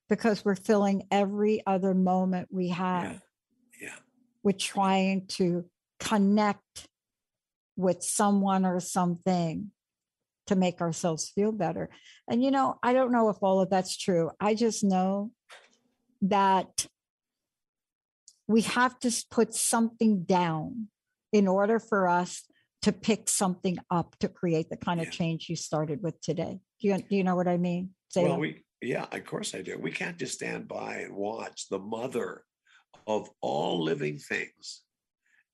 because 0.09 0.45
we're 0.45 0.55
filling 0.57 1.07
every 1.11 1.63
other 1.67 1.95
moment 1.95 2.49
we 2.51 2.69
have 2.69 3.23
Yeah. 3.81 3.97
with 4.43 4.59
trying 4.59 5.27
to 5.27 5.69
connect 6.01 6.89
with 7.77 8.03
someone 8.03 8.65
or 8.65 8.81
something 8.81 9.71
to 10.47 10.57
make 10.57 10.81
ourselves 10.81 11.29
feel 11.29 11.53
better. 11.53 11.91
And, 12.27 12.43
you 12.43 12.51
know, 12.51 12.79
I 12.83 12.95
don't 12.95 13.13
know 13.13 13.29
if 13.29 13.37
all 13.43 13.61
of 13.61 13.69
that's 13.69 13.97
true. 13.97 14.31
I 14.41 14.55
just 14.55 14.83
know 14.83 15.33
that 16.23 16.87
we 18.47 18.63
have 18.63 18.99
to 19.01 19.25
put 19.31 19.55
something 19.55 20.23
down 20.25 20.89
in 21.33 21.47
order 21.47 21.79
for 21.79 22.09
us 22.09 22.45
to 22.89 22.93
pick 22.93 23.29
something 23.29 23.79
up 23.91 24.17
to 24.19 24.29
create 24.29 24.71
the 24.71 24.77
kind 24.77 24.99
of 24.99 25.07
Yeah. 25.07 25.13
change 25.13 25.49
you 25.51 25.57
started 25.57 26.03
with 26.03 26.19
today. 26.23 26.61
Do 26.81 26.89
you, 26.89 26.97
do 26.97 27.17
you 27.17 27.23
know 27.23 27.37
what 27.37 27.47
I 27.47 27.59
mean? 27.59 27.95
Zalah? 28.15 28.23
Well, 28.23 28.39
we 28.39 28.65
yeah, 28.81 29.07
of 29.11 29.25
course 29.25 29.55
I 29.55 29.63
do. 29.63 29.77
We 29.77 29.91
can't 29.91 30.17
just 30.17 30.35
stand 30.35 30.69
by 30.69 30.99
and 30.99 31.15
watch 31.15 31.69
the 31.69 31.81
mother 31.81 32.45
of 33.07 33.29
all 33.41 33.83
living 33.83 34.19
things 34.19 34.83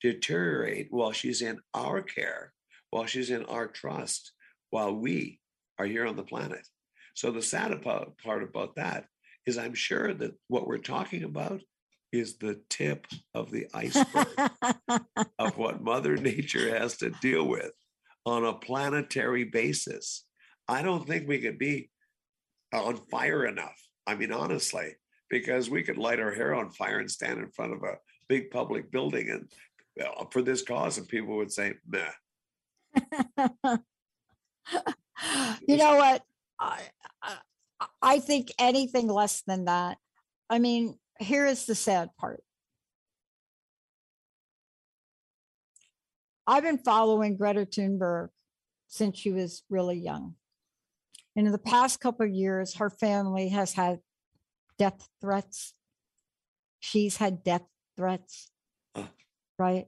deteriorate 0.02 0.88
while 0.90 1.12
she's 1.12 1.40
in 1.40 1.58
our 1.72 2.02
care, 2.02 2.52
while 2.90 3.06
she's 3.06 3.30
in 3.30 3.44
our 3.46 3.66
trust, 3.66 4.32
while 4.70 4.94
we 4.94 5.40
are 5.78 5.86
here 5.86 6.06
on 6.06 6.16
the 6.16 6.22
planet. 6.22 6.68
So 7.14 7.30
the 7.30 7.42
sad 7.42 7.72
part 7.82 8.42
about 8.42 8.76
that 8.76 9.06
is 9.46 9.56
I'm 9.56 9.74
sure 9.74 10.12
that 10.12 10.34
what 10.48 10.66
we're 10.66 10.78
talking 10.78 11.24
about 11.24 11.62
is 12.14 12.36
the 12.36 12.60
tip 12.70 13.06
of 13.34 13.50
the 13.50 13.66
iceberg 13.74 14.28
of 15.38 15.58
what 15.58 15.82
Mother 15.82 16.16
Nature 16.16 16.78
has 16.78 16.96
to 16.98 17.10
deal 17.10 17.46
with 17.46 17.72
on 18.24 18.44
a 18.44 18.54
planetary 18.54 19.44
basis. 19.44 20.24
I 20.68 20.82
don't 20.82 21.06
think 21.06 21.28
we 21.28 21.40
could 21.40 21.58
be 21.58 21.90
on 22.72 22.96
fire 23.10 23.44
enough. 23.44 23.80
I 24.06 24.14
mean, 24.14 24.32
honestly, 24.32 24.96
because 25.28 25.68
we 25.68 25.82
could 25.82 25.98
light 25.98 26.20
our 26.20 26.32
hair 26.32 26.54
on 26.54 26.70
fire 26.70 26.98
and 26.98 27.10
stand 27.10 27.40
in 27.40 27.50
front 27.50 27.72
of 27.72 27.82
a 27.82 27.98
big 28.28 28.50
public 28.50 28.90
building 28.90 29.30
and 29.30 29.48
uh, 30.02 30.24
for 30.30 30.42
this 30.42 30.62
cause, 30.62 30.98
and 30.98 31.08
people 31.08 31.36
would 31.36 31.52
say, 31.52 31.74
"Meh." 31.88 32.10
you 35.68 35.76
know 35.76 35.96
what? 35.96 36.22
I, 36.58 36.80
I, 37.22 37.36
I 38.02 38.18
think 38.18 38.50
anything 38.58 39.06
less 39.08 39.42
than 39.46 39.66
that. 39.66 39.98
I 40.50 40.58
mean, 40.58 40.98
here 41.18 41.46
is 41.46 41.66
the 41.66 41.74
sad 41.74 42.10
part. 42.18 42.42
I've 46.46 46.62
been 46.62 46.78
following 46.78 47.36
Greta 47.36 47.66
Thunberg 47.66 48.28
since 48.88 49.18
she 49.18 49.30
was 49.32 49.62
really 49.70 49.96
young. 49.96 50.34
And 51.36 51.46
in 51.46 51.52
the 51.52 51.58
past 51.58 52.00
couple 52.00 52.26
of 52.26 52.32
years, 52.32 52.74
her 52.76 52.90
family 52.90 53.48
has 53.48 53.72
had 53.72 54.00
death 54.78 55.08
threats. 55.20 55.74
She's 56.80 57.16
had 57.16 57.42
death 57.42 57.64
threats, 57.96 58.50
right? 59.58 59.86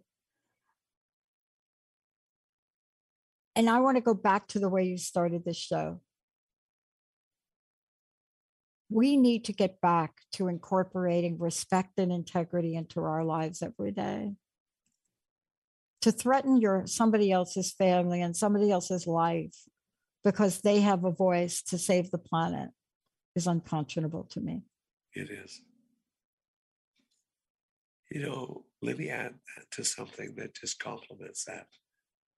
And 3.54 3.70
I 3.70 3.80
want 3.80 3.96
to 3.96 4.02
go 4.02 4.14
back 4.14 4.48
to 4.48 4.58
the 4.58 4.68
way 4.68 4.84
you 4.84 4.98
started 4.98 5.44
this 5.44 5.56
show. 5.56 6.00
We 8.88 9.16
need 9.16 9.44
to 9.46 9.52
get 9.52 9.80
back 9.80 10.12
to 10.34 10.48
incorporating 10.48 11.38
respect 11.38 11.98
and 11.98 12.12
integrity 12.12 12.76
into 12.76 13.00
our 13.00 13.24
lives 13.24 13.62
every 13.62 13.90
day. 13.90 14.34
To 16.02 16.12
threaten 16.12 16.60
your 16.60 16.86
somebody 16.86 17.32
else's 17.32 17.72
family 17.72 18.22
and 18.22 18.36
somebody 18.36 18.70
else's 18.70 19.06
life 19.06 19.56
because 20.22 20.60
they 20.60 20.80
have 20.80 21.04
a 21.04 21.10
voice 21.10 21.62
to 21.62 21.78
save 21.78 22.10
the 22.10 22.18
planet 22.18 22.70
is 23.34 23.46
unconscionable 23.46 24.24
to 24.30 24.40
me. 24.40 24.62
It 25.14 25.30
is. 25.30 25.60
You 28.10 28.22
know, 28.22 28.64
let 28.82 28.98
me 28.98 29.08
add 29.08 29.34
to 29.72 29.84
something 29.84 30.34
that 30.36 30.54
just 30.54 30.78
complements 30.78 31.44
that. 31.44 31.66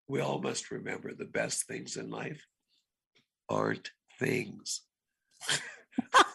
We 0.07 0.21
all 0.21 0.39
must 0.39 0.71
remember 0.71 1.13
the 1.13 1.25
best 1.25 1.67
things 1.67 1.97
in 1.97 2.09
life 2.09 2.45
aren't 3.49 3.91
things. 4.19 4.81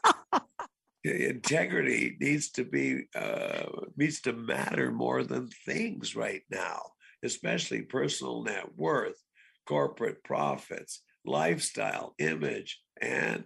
Integrity 1.05 2.17
needs 2.21 2.51
to 2.53 2.65
be 2.65 3.07
uh, 3.15 3.65
needs 3.97 4.21
to 4.23 4.33
matter 4.33 4.93
more 4.93 5.25
than 5.25 5.49
things 5.67 6.15
right 6.15 6.43
now, 6.51 6.81
especially 7.25 7.83
personal 7.83 8.45
net 8.45 8.69
worth, 8.77 9.21
corporate 9.67 10.23
profits, 10.23 11.03
lifestyle, 11.25 12.15
image, 12.19 12.81
and 13.01 13.45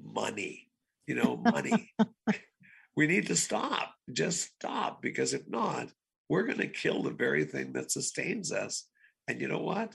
money. 0.00 0.68
You 1.06 1.16
know, 1.16 1.36
money. 1.36 1.92
we 2.96 3.06
need 3.06 3.26
to 3.28 3.36
stop. 3.36 3.94
Just 4.12 4.54
stop, 4.54 5.02
because 5.02 5.34
if 5.34 5.48
not, 5.48 5.88
we're 6.28 6.46
going 6.46 6.58
to 6.58 6.68
kill 6.68 7.02
the 7.02 7.10
very 7.10 7.44
thing 7.44 7.72
that 7.72 7.90
sustains 7.90 8.52
us. 8.52 8.84
And 9.26 9.40
you 9.40 9.48
know 9.48 9.62
what? 9.62 9.94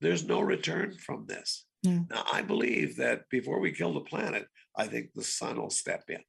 There's 0.00 0.26
no 0.26 0.40
return 0.40 0.94
from 0.94 1.26
this. 1.26 1.64
Yeah. 1.82 2.00
Now, 2.10 2.24
I 2.32 2.42
believe 2.42 2.96
that 2.96 3.28
before 3.30 3.60
we 3.60 3.72
kill 3.72 3.94
the 3.94 4.00
planet, 4.00 4.46
I 4.76 4.86
think 4.86 5.12
the 5.14 5.22
sun 5.24 5.60
will 5.60 5.70
step 5.70 6.04
in. 6.08 6.20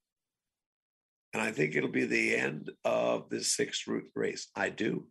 And 1.34 1.42
I 1.42 1.52
think 1.52 1.76
it'll 1.76 1.90
be 1.90 2.06
the 2.06 2.36
end 2.36 2.72
of 2.84 3.30
this 3.30 3.56
six 3.56 3.88
root 3.88 4.06
race. 4.16 4.48
I 4.56 4.70
do. 4.70 5.06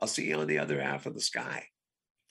I'll 0.00 0.08
see 0.08 0.28
you 0.28 0.36
on 0.38 0.46
the 0.46 0.58
other 0.58 0.80
half 0.80 1.06
of 1.06 1.14
the 1.14 1.20
sky. 1.20 1.64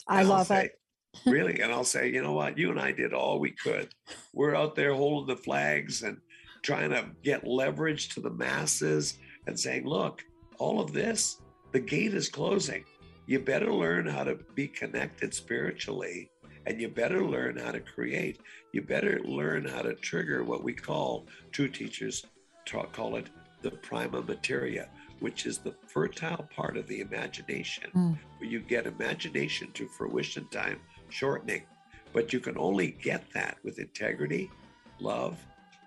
I 0.08 0.22
And 0.22 0.28
I'll 0.28 0.38
love 0.38 0.48
say, 0.48 0.66
it. 0.66 0.80
really. 1.26 1.62
And 1.62 1.72
I'll 1.72 1.84
say, 1.84 2.10
you 2.10 2.22
know 2.22 2.34
what? 2.34 2.58
You 2.58 2.72
and 2.72 2.80
I 2.80 2.92
did 2.92 3.14
all 3.14 3.40
we 3.40 3.52
could. 3.52 3.90
We're 4.34 4.56
out 4.56 4.76
there 4.76 4.94
holding 4.94 5.34
the 5.36 5.42
flags 5.42 6.04
and 6.04 6.18
trying 6.64 6.90
to 6.92 7.10
get 7.24 7.46
leverage 7.46 8.10
to 8.10 8.22
the 8.22 8.32
masses 8.32 9.20
and 9.48 9.60
saying, 9.60 9.86
look, 9.86 10.24
all 10.58 10.80
of 10.80 10.94
this, 10.94 11.42
the 11.72 11.80
gate 11.80 12.14
is 12.14 12.30
closing. 12.30 12.86
You 13.28 13.40
better 13.40 13.72
learn 13.74 14.08
how 14.08 14.24
to 14.24 14.38
be 14.56 14.68
connected 14.68 15.34
spiritually 15.34 16.30
and 16.66 16.80
you 16.80 16.88
better 16.88 17.24
learn 17.26 17.58
how 17.58 17.72
to 17.72 17.80
create. 17.80 18.40
You 18.72 18.82
better 18.82 19.20
learn 19.24 19.66
how 19.66 19.82
to 19.82 19.94
trigger 19.96 20.44
what 20.44 20.64
we 20.64 20.74
call, 20.74 21.26
true 21.52 21.68
teachers 21.68 22.26
ta- 22.66 22.86
call 22.86 23.16
it 23.18 23.30
the 23.62 23.72
prima 23.72 24.22
materia, 24.22 24.90
which 25.20 25.46
is 25.46 25.58
the 25.58 25.76
fertile 25.88 26.48
part 26.56 26.78
of 26.78 26.88
the 26.88 27.02
imagination, 27.02 27.90
Mm. 27.94 28.18
where 28.38 28.50
you 28.50 28.60
get 28.60 28.86
imagination 28.88 29.72
to 29.74 29.88
fruition 29.88 30.48
time 30.50 30.80
shortening. 31.10 31.64
But 32.12 32.32
you 32.34 32.40
can 32.40 32.58
only 32.58 32.92
get 32.92 33.24
that 33.34 33.58
with 33.64 33.80
integrity, 33.80 34.52
love, 35.00 35.38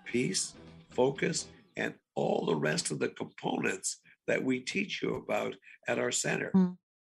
peace, 0.05 0.53
focus, 0.89 1.47
and 1.75 1.93
all 2.15 2.45
the 2.45 2.55
rest 2.55 2.91
of 2.91 2.99
the 2.99 3.09
components 3.09 3.97
that 4.25 4.43
we 4.43 4.59
teach 4.59 5.01
you 5.01 5.15
about 5.15 5.55
at 5.87 5.99
our 5.99 6.11
center. 6.11 6.51
Mm. 6.53 6.77